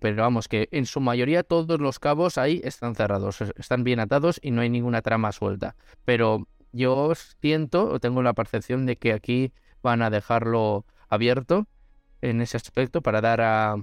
Pero 0.00 0.22
vamos, 0.22 0.48
que 0.48 0.70
en 0.72 0.86
su 0.86 1.00
mayoría 1.00 1.42
todos 1.42 1.78
los 1.78 1.98
cabos 1.98 2.38
ahí 2.38 2.62
están 2.64 2.94
cerrados, 2.94 3.42
están 3.42 3.84
bien 3.84 4.00
atados 4.00 4.40
y 4.42 4.50
no 4.50 4.62
hay 4.62 4.70
ninguna 4.70 5.02
trama 5.02 5.30
suelta. 5.30 5.76
Pero 6.06 6.48
yo 6.72 7.12
siento 7.42 7.90
o 7.90 8.00
tengo 8.00 8.22
la 8.22 8.32
percepción 8.32 8.86
de 8.86 8.96
que 8.96 9.12
aquí 9.12 9.52
van 9.84 10.02
a 10.02 10.10
dejarlo 10.10 10.84
abierto 11.08 11.68
en 12.22 12.40
ese 12.40 12.56
aspecto 12.56 13.02
para 13.02 13.20
dar 13.20 13.40
a 13.40 13.76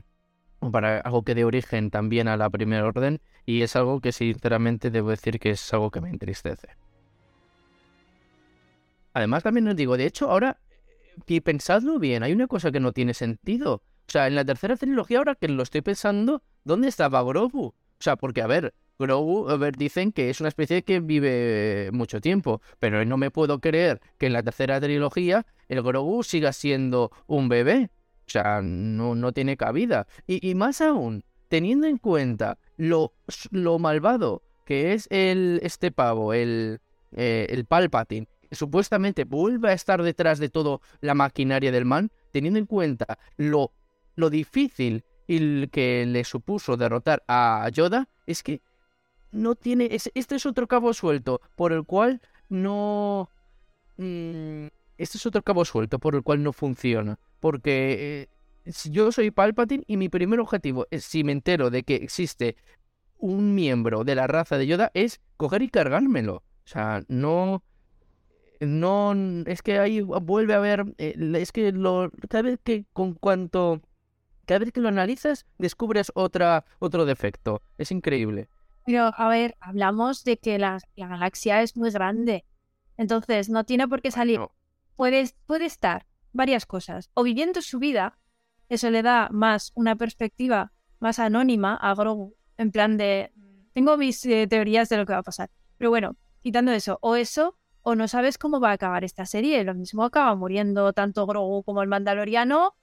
para 0.71 0.99
algo 0.99 1.23
que 1.23 1.33
dé 1.33 1.43
origen 1.45 1.89
también 1.89 2.27
a 2.27 2.37
la 2.37 2.49
primera 2.49 2.85
orden 2.85 3.19
y 3.45 3.61
es 3.61 3.75
algo 3.75 3.99
que 4.01 4.11
sinceramente 4.11 4.91
debo 4.91 5.09
decir 5.09 5.39
que 5.39 5.51
es 5.51 5.73
algo 5.73 5.89
que 5.89 6.01
me 6.01 6.09
entristece. 6.09 6.69
Además 9.13 9.43
también 9.43 9.67
os 9.67 9.75
digo, 9.75 9.97
de 9.97 10.05
hecho 10.05 10.29
ahora, 10.29 10.59
y 11.25 11.41
pensadlo 11.41 11.97
bien, 11.97 12.23
hay 12.23 12.33
una 12.33 12.47
cosa 12.47 12.71
que 12.71 12.79
no 12.79 12.91
tiene 12.91 13.13
sentido. 13.13 13.75
O 13.75 14.11
sea, 14.11 14.27
en 14.27 14.35
la 14.35 14.45
tercera 14.45 14.75
trilogía 14.75 15.17
ahora 15.17 15.35
que 15.35 15.47
lo 15.47 15.63
estoy 15.63 15.81
pensando, 15.81 16.43
¿dónde 16.63 16.87
estaba 16.87 17.23
Grogu? 17.23 17.67
O 17.67 17.75
sea, 17.99 18.15
porque 18.15 18.41
a 18.41 18.47
ver, 18.47 18.73
Grogu, 19.01 19.49
a 19.49 19.57
ver, 19.57 19.75
dicen 19.75 20.11
que 20.11 20.29
es 20.29 20.39
una 20.39 20.49
especie 20.49 20.83
que 20.83 20.99
vive 20.99 21.89
mucho 21.91 22.21
tiempo, 22.21 22.61
pero 22.79 23.03
no 23.03 23.17
me 23.17 23.31
puedo 23.31 23.59
creer 23.59 23.99
que 24.17 24.27
en 24.27 24.33
la 24.33 24.43
tercera 24.43 24.79
trilogía 24.79 25.45
el 25.67 25.81
Grogu 25.81 26.23
siga 26.23 26.53
siendo 26.53 27.11
un 27.27 27.49
bebé. 27.49 27.89
O 28.27 28.29
sea, 28.31 28.61
no, 28.61 29.15
no 29.15 29.33
tiene 29.33 29.57
cabida. 29.57 30.07
Y, 30.25 30.55
más 30.55 30.79
aún, 30.79 31.25
teniendo 31.49 31.87
en 31.87 31.97
cuenta 31.97 32.57
lo, 32.77 33.13
lo 33.51 33.77
malvado 33.77 34.41
que 34.65 34.93
es 34.93 35.07
el, 35.09 35.59
este 35.63 35.91
pavo, 35.91 36.33
el, 36.33 36.79
eh, 37.11 37.47
el 37.49 37.65
Palpatine, 37.65 38.27
que 38.49 38.55
supuestamente 38.55 39.25
vuelve 39.25 39.69
a 39.69 39.73
estar 39.73 40.01
detrás 40.01 40.39
de 40.39 40.47
toda 40.47 40.79
la 41.01 41.13
maquinaria 41.13 41.73
del 41.73 41.83
man, 41.83 42.09
teniendo 42.31 42.57
en 42.57 42.67
cuenta 42.67 43.17
lo, 43.35 43.73
lo 44.15 44.29
difícil 44.29 45.03
y 45.27 45.67
que 45.67 46.05
le 46.05 46.23
supuso 46.23 46.77
derrotar 46.77 47.23
a 47.27 47.67
Yoda, 47.71 48.07
es 48.25 48.43
que 48.43 48.61
no 49.31 49.55
tiene. 49.55 49.89
este 49.91 50.35
es 50.35 50.45
otro 50.45 50.67
cabo 50.67 50.93
suelto 50.93 51.41
por 51.55 51.73
el 51.73 51.83
cual 51.83 52.21
no. 52.49 53.29
Mm, 53.97 54.67
este 54.97 55.17
es 55.17 55.25
otro 55.25 55.41
cabo 55.41 55.65
suelto 55.65 55.99
por 55.99 56.15
el 56.15 56.23
cual 56.23 56.43
no 56.43 56.53
funciona. 56.53 57.19
Porque 57.39 58.27
eh, 58.65 58.71
yo 58.89 59.11
soy 59.11 59.31
Palpatine 59.31 59.83
y 59.87 59.97
mi 59.97 60.09
primer 60.09 60.39
objetivo 60.39 60.87
es, 60.91 61.05
si 61.05 61.23
me 61.23 61.31
entero 61.31 61.69
de 61.69 61.83
que 61.83 61.95
existe 61.95 62.55
un 63.17 63.55
miembro 63.55 64.03
de 64.03 64.15
la 64.15 64.27
raza 64.27 64.57
de 64.57 64.67
Yoda, 64.67 64.91
es 64.93 65.21
coger 65.37 65.61
y 65.61 65.69
cargármelo. 65.69 66.35
O 66.35 66.67
sea, 66.67 67.03
no. 67.07 67.63
No. 68.59 69.13
Es 69.45 69.61
que 69.61 69.79
ahí 69.79 70.01
vuelve 70.01 70.53
a 70.53 70.57
haber. 70.57 70.93
Eh, 70.97 71.15
es 71.35 71.51
que 71.51 71.71
lo, 71.71 72.11
cada 72.29 72.43
vez 72.43 72.59
que 72.63 72.85
con 72.93 73.13
cuanto. 73.13 73.81
Cada 74.45 74.59
vez 74.59 74.71
que 74.71 74.81
lo 74.81 74.89
analizas, 74.89 75.45
descubres 75.57 76.11
otra, 76.15 76.65
otro 76.79 77.05
defecto. 77.05 77.61
Es 77.77 77.91
increíble. 77.91 78.49
Pero, 78.85 79.11
a 79.15 79.27
ver, 79.29 79.55
hablamos 79.59 80.23
de 80.23 80.37
que 80.37 80.57
la, 80.57 80.79
galaxia 80.95 81.61
es 81.61 81.77
muy 81.77 81.91
grande. 81.91 82.45
Entonces, 82.97 83.49
no 83.49 83.63
tiene 83.63 83.87
por 83.87 84.01
qué 84.01 84.11
salir. 84.11 84.39
Puede, 84.95 85.29
puede 85.45 85.65
estar 85.65 86.05
varias 86.33 86.65
cosas. 86.65 87.09
O 87.13 87.23
viviendo 87.23 87.61
su 87.61 87.79
vida, 87.79 88.17
eso 88.69 88.89
le 88.89 89.01
da 89.01 89.29
más 89.31 89.71
una 89.75 89.95
perspectiva 89.95 90.71
más 90.99 91.19
anónima 91.19 91.75
a 91.75 91.93
Grogu, 91.95 92.35
en 92.57 92.71
plan 92.71 92.95
de, 92.97 93.33
tengo 93.73 93.97
mis 93.97 94.25
eh, 94.25 94.47
teorías 94.47 94.87
de 94.89 94.97
lo 94.97 95.05
que 95.05 95.13
va 95.13 95.19
a 95.19 95.23
pasar. 95.23 95.49
Pero 95.77 95.89
bueno, 95.89 96.15
quitando 96.41 96.71
eso, 96.71 96.99
o 97.01 97.15
eso, 97.15 97.57
o 97.81 97.95
no 97.95 98.07
sabes 98.07 98.37
cómo 98.37 98.59
va 98.59 98.69
a 98.69 98.73
acabar 98.73 99.03
esta 99.03 99.25
serie. 99.25 99.63
Lo 99.63 99.73
mismo 99.73 100.03
acaba 100.03 100.35
muriendo 100.35 100.93
tanto 100.93 101.25
Grogu 101.25 101.63
como 101.63 101.81
el 101.81 101.87
Mandaloriano, 101.87 102.75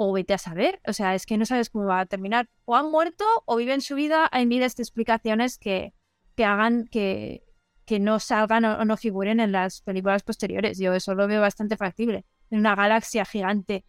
o 0.00 0.12
vete 0.12 0.32
a 0.32 0.38
saber. 0.38 0.80
O 0.86 0.92
sea, 0.92 1.16
es 1.16 1.26
que 1.26 1.36
no 1.36 1.44
sabes 1.44 1.70
cómo 1.70 1.86
va 1.86 2.00
a 2.00 2.06
terminar. 2.06 2.48
O 2.64 2.76
han 2.76 2.88
muerto 2.88 3.24
o 3.46 3.56
viven 3.56 3.80
su 3.80 3.96
vida. 3.96 4.28
Hay 4.30 4.46
miles 4.46 4.76
de 4.76 4.84
explicaciones 4.84 5.58
que, 5.58 5.92
que 6.36 6.44
hagan 6.44 6.86
que, 6.86 7.42
que 7.84 7.98
no 7.98 8.20
salgan 8.20 8.64
o 8.64 8.84
no 8.84 8.96
figuren 8.96 9.40
en 9.40 9.50
las 9.50 9.82
películas 9.82 10.22
posteriores. 10.22 10.78
Yo 10.78 10.94
eso 10.94 11.16
lo 11.16 11.26
veo 11.26 11.40
bastante 11.40 11.76
factible. 11.76 12.24
En 12.48 12.60
una 12.60 12.76
galaxia 12.76 13.24
gigante 13.24 13.84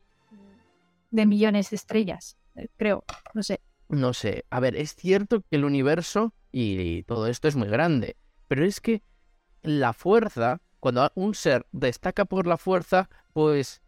de 1.11 1.25
millones 1.27 1.69
de 1.69 1.75
estrellas, 1.75 2.37
eh, 2.55 2.69
creo, 2.75 3.03
no 3.35 3.43
sé. 3.43 3.61
No 3.87 4.13
sé, 4.13 4.45
a 4.49 4.59
ver, 4.59 4.75
es 4.75 4.95
cierto 4.95 5.41
que 5.41 5.57
el 5.57 5.63
universo 5.63 6.33
y 6.51 7.03
todo 7.03 7.27
esto 7.27 7.47
es 7.47 7.55
muy 7.55 7.67
grande, 7.67 8.17
pero 8.47 8.65
es 8.65 8.81
que 8.81 9.03
la 9.61 9.93
fuerza, 9.93 10.61
cuando 10.79 11.11
un 11.15 11.35
ser 11.35 11.67
destaca 11.71 12.25
por 12.25 12.47
la 12.47 12.57
fuerza, 12.57 13.09
pues 13.33 13.81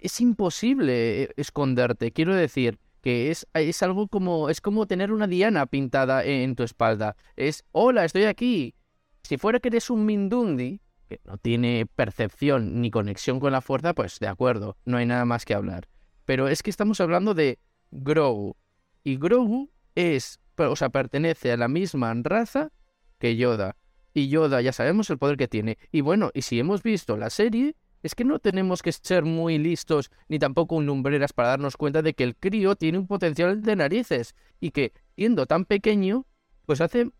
es 0.00 0.20
imposible 0.20 1.22
eh, 1.22 1.28
esconderte. 1.36 2.12
Quiero 2.12 2.34
decir 2.34 2.78
que 3.00 3.30
es, 3.30 3.46
es 3.54 3.82
algo 3.82 4.08
como, 4.08 4.48
es 4.48 4.60
como 4.60 4.86
tener 4.86 5.12
una 5.12 5.26
diana 5.26 5.66
pintada 5.66 6.24
en 6.24 6.54
tu 6.54 6.62
espalda. 6.62 7.16
Es, 7.36 7.64
hola, 7.72 8.04
estoy 8.04 8.24
aquí. 8.24 8.74
Si 9.22 9.36
fuera 9.38 9.60
que 9.60 9.68
eres 9.68 9.90
un 9.90 10.04
Mindundi, 10.04 10.80
que 11.08 11.20
no 11.24 11.38
tiene 11.38 11.86
percepción 11.86 12.80
ni 12.80 12.90
conexión 12.90 13.40
con 13.40 13.52
la 13.52 13.60
fuerza, 13.60 13.94
pues 13.94 14.18
de 14.18 14.28
acuerdo, 14.28 14.76
no 14.84 14.96
hay 14.96 15.06
nada 15.06 15.24
más 15.24 15.44
que 15.44 15.54
hablar. 15.54 15.88
Pero 16.24 16.48
es 16.48 16.62
que 16.62 16.70
estamos 16.70 17.00
hablando 17.00 17.34
de 17.34 17.58
Grogu. 17.90 18.56
Y 19.02 19.16
Grogu 19.16 19.70
es, 19.94 20.40
o 20.56 20.76
sea, 20.76 20.90
pertenece 20.90 21.52
a 21.52 21.56
la 21.56 21.68
misma 21.68 22.14
raza 22.22 22.70
que 23.18 23.36
Yoda. 23.36 23.76
Y 24.12 24.28
Yoda 24.28 24.60
ya 24.60 24.72
sabemos 24.72 25.08
el 25.10 25.18
poder 25.18 25.36
que 25.36 25.48
tiene. 25.48 25.78
Y 25.90 26.00
bueno, 26.00 26.30
y 26.34 26.42
si 26.42 26.58
hemos 26.58 26.82
visto 26.82 27.16
la 27.16 27.30
serie, 27.30 27.76
es 28.02 28.14
que 28.14 28.24
no 28.24 28.38
tenemos 28.38 28.82
que 28.82 28.92
ser 28.92 29.24
muy 29.24 29.58
listos 29.58 30.10
ni 30.28 30.38
tampoco 30.38 30.76
un 30.76 30.86
lumbreras 30.86 31.32
para 31.32 31.50
darnos 31.50 31.76
cuenta 31.76 32.02
de 32.02 32.14
que 32.14 32.24
el 32.24 32.36
crío 32.36 32.76
tiene 32.76 32.98
un 32.98 33.06
potencial 33.06 33.62
de 33.62 33.76
narices 33.76 34.34
y 34.60 34.70
que, 34.70 34.92
siendo 35.16 35.46
tan 35.46 35.64
pequeño, 35.64 36.26
pues 36.66 36.80
hace 36.80 37.10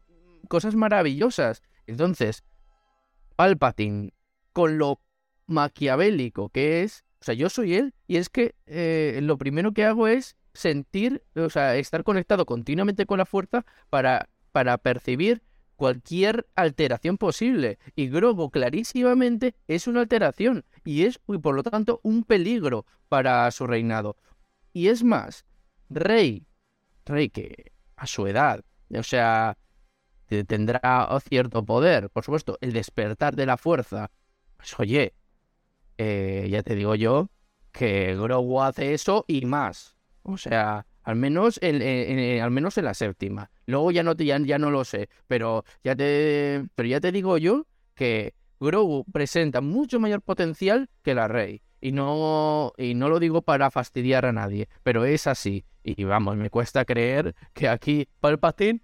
cosas 0.48 0.74
maravillosas. 0.74 1.62
Entonces, 1.86 2.44
Palpatine, 3.36 4.12
con 4.52 4.78
lo 4.78 5.00
maquiavélico 5.46 6.48
que 6.48 6.82
es, 6.82 7.04
o 7.20 7.24
sea, 7.24 7.34
yo 7.34 7.50
soy 7.50 7.74
él 7.74 7.94
y 8.06 8.16
es 8.16 8.28
que 8.30 8.54
eh, 8.66 9.20
lo 9.22 9.36
primero 9.36 9.72
que 9.72 9.84
hago 9.84 10.08
es 10.08 10.36
sentir, 10.54 11.22
o 11.34 11.50
sea, 11.50 11.76
estar 11.76 12.04
conectado 12.04 12.46
continuamente 12.46 13.06
con 13.06 13.18
la 13.18 13.26
fuerza 13.26 13.64
para, 13.90 14.28
para 14.52 14.78
percibir 14.78 15.42
cualquier 15.80 16.46
alteración 16.56 17.16
posible. 17.16 17.78
Y 17.96 18.10
Grogu 18.10 18.50
clarísimamente 18.50 19.54
es 19.66 19.86
una 19.86 20.00
alteración 20.00 20.66
y 20.84 21.04
es, 21.04 21.20
y 21.26 21.38
por 21.38 21.54
lo 21.54 21.62
tanto, 21.62 22.00
un 22.02 22.22
peligro 22.24 22.84
para 23.08 23.50
su 23.50 23.66
reinado. 23.66 24.18
Y 24.74 24.88
es 24.88 25.02
más, 25.02 25.46
Rey, 25.88 26.46
Rey 27.06 27.30
que 27.30 27.72
a 27.96 28.06
su 28.06 28.26
edad, 28.26 28.62
o 28.94 29.02
sea, 29.02 29.56
tendrá 30.46 31.08
cierto 31.26 31.64
poder, 31.64 32.10
por 32.10 32.24
supuesto, 32.26 32.58
el 32.60 32.74
despertar 32.74 33.34
de 33.34 33.46
la 33.46 33.56
fuerza. 33.56 34.10
Pues 34.58 34.78
oye, 34.78 35.14
eh, 35.96 36.46
ya 36.50 36.62
te 36.62 36.74
digo 36.74 36.94
yo 36.94 37.30
que 37.72 38.14
Grogu 38.16 38.60
hace 38.60 38.92
eso 38.92 39.24
y 39.26 39.46
más. 39.46 39.96
O 40.24 40.36
sea, 40.36 40.86
al 41.04 41.16
menos 41.16 41.58
en, 41.62 42.42
al 42.42 42.50
menos 42.50 42.76
en 42.76 42.84
la 42.84 42.92
séptima. 42.92 43.50
Luego 43.70 43.90
ya 43.90 44.02
no, 44.02 44.14
ya, 44.14 44.38
ya 44.38 44.58
no 44.58 44.70
lo 44.70 44.84
sé, 44.84 45.08
pero 45.26 45.64
ya, 45.82 45.96
te, 45.96 46.66
pero 46.74 46.88
ya 46.88 47.00
te 47.00 47.12
digo 47.12 47.38
yo 47.38 47.66
que 47.94 48.34
Grogu 48.58 49.04
presenta 49.10 49.60
mucho 49.60 50.00
mayor 50.00 50.22
potencial 50.22 50.90
que 51.02 51.14
la 51.14 51.28
Rey. 51.28 51.62
Y 51.80 51.92
no, 51.92 52.72
y 52.76 52.94
no 52.94 53.08
lo 53.08 53.18
digo 53.18 53.42
para 53.42 53.70
fastidiar 53.70 54.26
a 54.26 54.32
nadie, 54.32 54.68
pero 54.82 55.04
es 55.04 55.26
así. 55.26 55.64
Y 55.82 56.04
vamos, 56.04 56.36
me 56.36 56.50
cuesta 56.50 56.84
creer 56.84 57.34
que 57.54 57.68
aquí 57.68 58.06
Palpatine... 58.20 58.82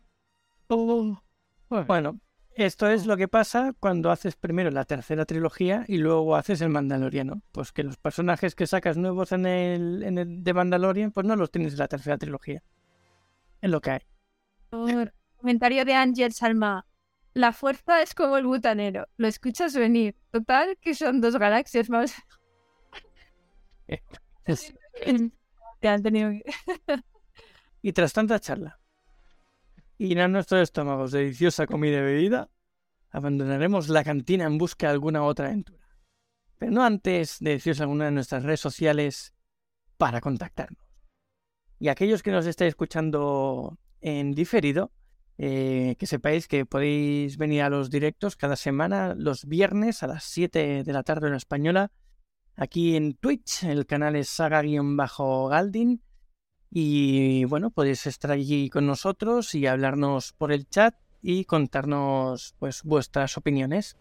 Oh, 0.68 1.20
bueno, 1.68 2.20
esto 2.55 2.89
es 2.89 3.05
lo 3.05 3.18
que 3.18 3.28
pasa 3.28 3.74
cuando 3.78 4.11
haces 4.11 4.34
primero 4.34 4.70
la 4.70 4.87
tercera 4.87 5.26
trilogía 5.26 5.84
y 5.89 5.99
luego 5.99 6.37
haces 6.37 6.62
el 6.62 6.70
Mandaloriano. 6.70 7.43
Pues 7.53 7.70
que 7.70 7.82
los 7.82 7.99
personajes 7.99 8.55
que 8.55 8.66
sacas 8.66 8.97
nuevos 8.97 9.32
en 9.32 9.45
el, 9.45 10.03
en 10.03 10.16
el 10.16 10.43
de 10.43 10.55
Mandalorian, 10.55 11.12
pues 11.12 11.26
no 11.26 11.37
los 11.37 11.51
tienes 11.51 11.74
en 11.74 11.80
la 11.80 11.89
tercera 11.89 12.16
trilogía. 12.16 12.62
Es 13.61 13.70
lo 13.70 13.80
que 13.82 13.91
hay. 13.91 14.01
Comentario 15.37 15.85
de 15.85 15.95
Ángel 15.95 16.33
Salma. 16.33 16.87
La 17.35 17.53
fuerza 17.53 18.03
es 18.03 18.14
como 18.14 18.37
el 18.37 18.47
butanero. 18.47 19.07
Lo 19.16 19.29
escuchas 19.29 19.74
venir. 19.74 20.16
Total, 20.31 20.77
que 20.81 20.95
son 20.95 21.20
dos 21.20 21.37
galaxias 21.37 21.91
más. 21.91 22.14
Te 25.81 25.89
han 25.89 26.03
tenido 26.03 26.33
y 27.87 27.93
tras 27.93 28.12
tanta 28.12 28.41
charla, 28.41 28.81
y 29.97 30.09
llenar 30.09 30.29
nuestros 30.29 30.61
estómagos 30.61 31.12
de 31.12 31.20
deliciosa 31.20 31.68
comida 31.68 31.99
y 31.99 32.03
bebida, 32.03 32.51
abandonaremos 33.11 33.89
la 33.89 34.03
cantina 34.03 34.45
en 34.45 34.59
busca 34.59 34.89
de 34.89 34.95
alguna 34.95 35.22
otra 35.22 35.47
aventura. 35.47 35.87
Pero 36.59 36.72
no 36.72 36.83
antes 36.83 37.39
de 37.39 37.51
deciros 37.51 37.81
alguna 37.81 38.07
de 38.07 38.11
nuestras 38.11 38.43
redes 38.43 38.59
sociales 38.59 39.35
para 39.97 40.20
contactarnos. 40.20 40.83
Y 41.79 41.87
aquellos 41.87 42.24
que 42.24 42.33
nos 42.33 42.47
estáis 42.47 42.70
escuchando 42.70 43.79
en 44.07 44.35
diferido, 44.35 44.93
eh, 45.37 45.97
que 45.99 46.07
sepáis 46.07 46.47
que 46.47 46.65
podéis 46.65 47.39
venir 47.39 47.63
a 47.63 47.71
los 47.71 47.91
directos 47.91 48.37
cada 48.37 48.55
semana, 48.55 49.17
los 49.17 49.47
viernes 49.47 50.05
a 50.05 50.07
las 50.07 50.23
7 50.23 50.85
de 50.85 50.93
la 50.93 51.03
tarde 51.03 51.27
en 51.27 51.35
española, 51.35 51.91
aquí 52.55 52.95
en 52.95 53.15
Twitch. 53.15 53.65
El 53.65 53.85
canal 53.85 54.15
es 54.15 54.29
saga-galdin 54.29 56.01
y 56.71 57.45
bueno, 57.47 57.71
podéis 57.73 58.07
estar 58.07 58.31
allí 58.31 58.71
con 58.71 58.87
nosotros 58.87 59.57
y 59.57 59.67
hablarnos 59.67 60.33
por 60.35 60.53
el 60.53 60.69
chat 60.69 60.95
y 61.21 61.45
contarnos 61.45 62.55
pues 62.61 62.85
vuestras 62.85 63.37
opiniones. 63.37 63.97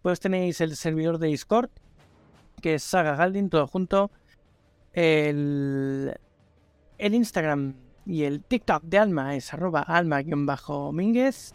Pues 0.00 0.20
tenéis 0.20 0.62
el 0.62 0.74
servidor 0.74 1.18
de 1.18 1.26
Discord, 1.26 1.68
que 2.62 2.76
es 2.76 2.82
Saga 2.82 3.14
Galdin, 3.14 3.50
todo 3.50 3.66
junto. 3.66 4.10
El, 4.94 6.18
el 6.96 7.14
Instagram 7.14 7.87
y 8.08 8.24
el 8.24 8.42
TikTok 8.42 8.84
de 8.84 8.98
Alma 8.98 9.36
es 9.36 9.52
arroba 9.52 9.82
alma-mínguez. 9.82 11.52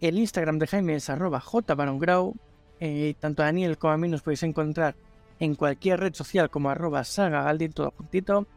El 0.00 0.18
Instagram 0.18 0.58
de 0.58 0.66
Jaime 0.66 0.96
es 0.96 1.08
arroba 1.08 1.40
jbarongrau. 1.40 2.34
Eh, 2.80 3.14
tanto 3.20 3.42
a 3.42 3.46
Daniel 3.46 3.78
como 3.78 3.92
a 3.92 3.96
mí 3.96 4.08
nos 4.08 4.22
podéis 4.22 4.42
encontrar 4.42 4.96
en 5.38 5.54
cualquier 5.54 6.00
red 6.00 6.14
social 6.14 6.50
como 6.50 6.70
arroba 6.70 7.04
saga 7.04 7.56
todo 7.72 7.92
juntito. 7.96 8.48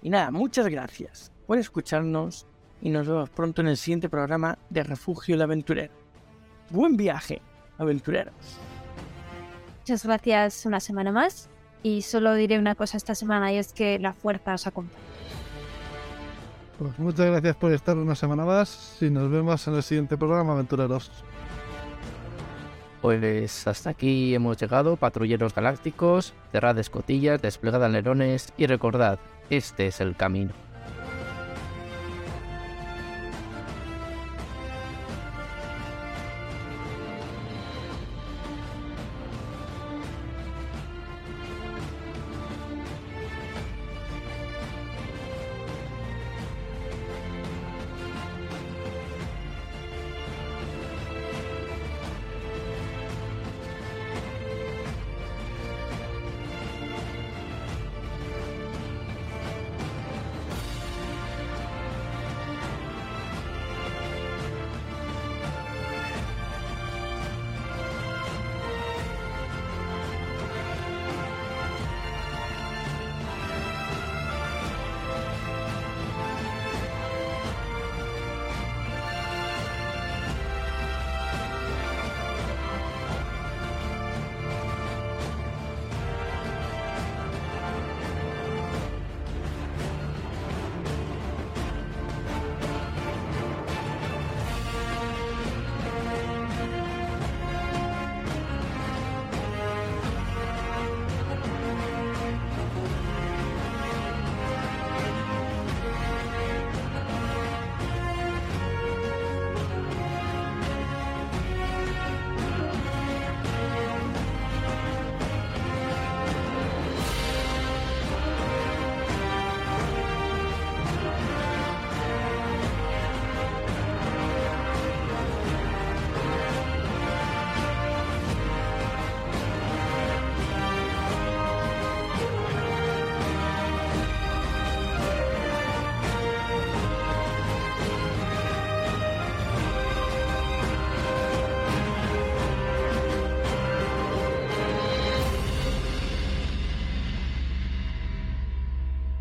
Y 0.00 0.08
nada, 0.08 0.30
muchas 0.30 0.68
gracias 0.68 1.32
por 1.46 1.58
escucharnos 1.58 2.46
y 2.80 2.88
nos 2.88 3.06
vemos 3.06 3.28
pronto 3.28 3.60
en 3.60 3.68
el 3.68 3.76
siguiente 3.76 4.08
programa 4.08 4.56
de 4.70 4.84
Refugio 4.84 5.34
el 5.34 5.42
Aventurero. 5.42 5.92
Buen 6.70 6.96
viaje, 6.96 7.42
aventureros. 7.76 8.34
Muchas 9.80 10.04
gracias 10.04 10.64
una 10.64 10.80
semana 10.80 11.12
más 11.12 11.50
y 11.82 12.02
solo 12.02 12.34
diré 12.34 12.58
una 12.58 12.74
cosa 12.74 12.96
esta 12.96 13.14
semana 13.14 13.52
y 13.52 13.58
es 13.58 13.74
que 13.74 13.98
la 13.98 14.14
fuerza 14.14 14.54
os 14.54 14.66
acompaña. 14.66 15.17
Pues 16.78 16.96
muchas 16.98 17.26
gracias 17.26 17.56
por 17.56 17.72
estar 17.72 17.96
una 17.96 18.14
semana 18.14 18.44
más 18.44 18.98
y 19.00 19.10
nos 19.10 19.28
vemos 19.28 19.66
en 19.66 19.74
el 19.74 19.82
siguiente 19.82 20.16
programa, 20.16 20.52
aventureros. 20.52 21.10
Pues 23.02 23.66
hasta 23.66 23.90
aquí 23.90 24.32
hemos 24.32 24.58
llegado, 24.58 24.96
patrulleros 24.96 25.54
galácticos, 25.54 26.34
cerrad 26.52 26.78
escotillas, 26.78 27.42
desplegad 27.42 27.84
alerones 27.84 28.52
y 28.56 28.66
recordad, 28.66 29.18
este 29.50 29.88
es 29.88 30.00
el 30.00 30.14
camino. 30.14 30.52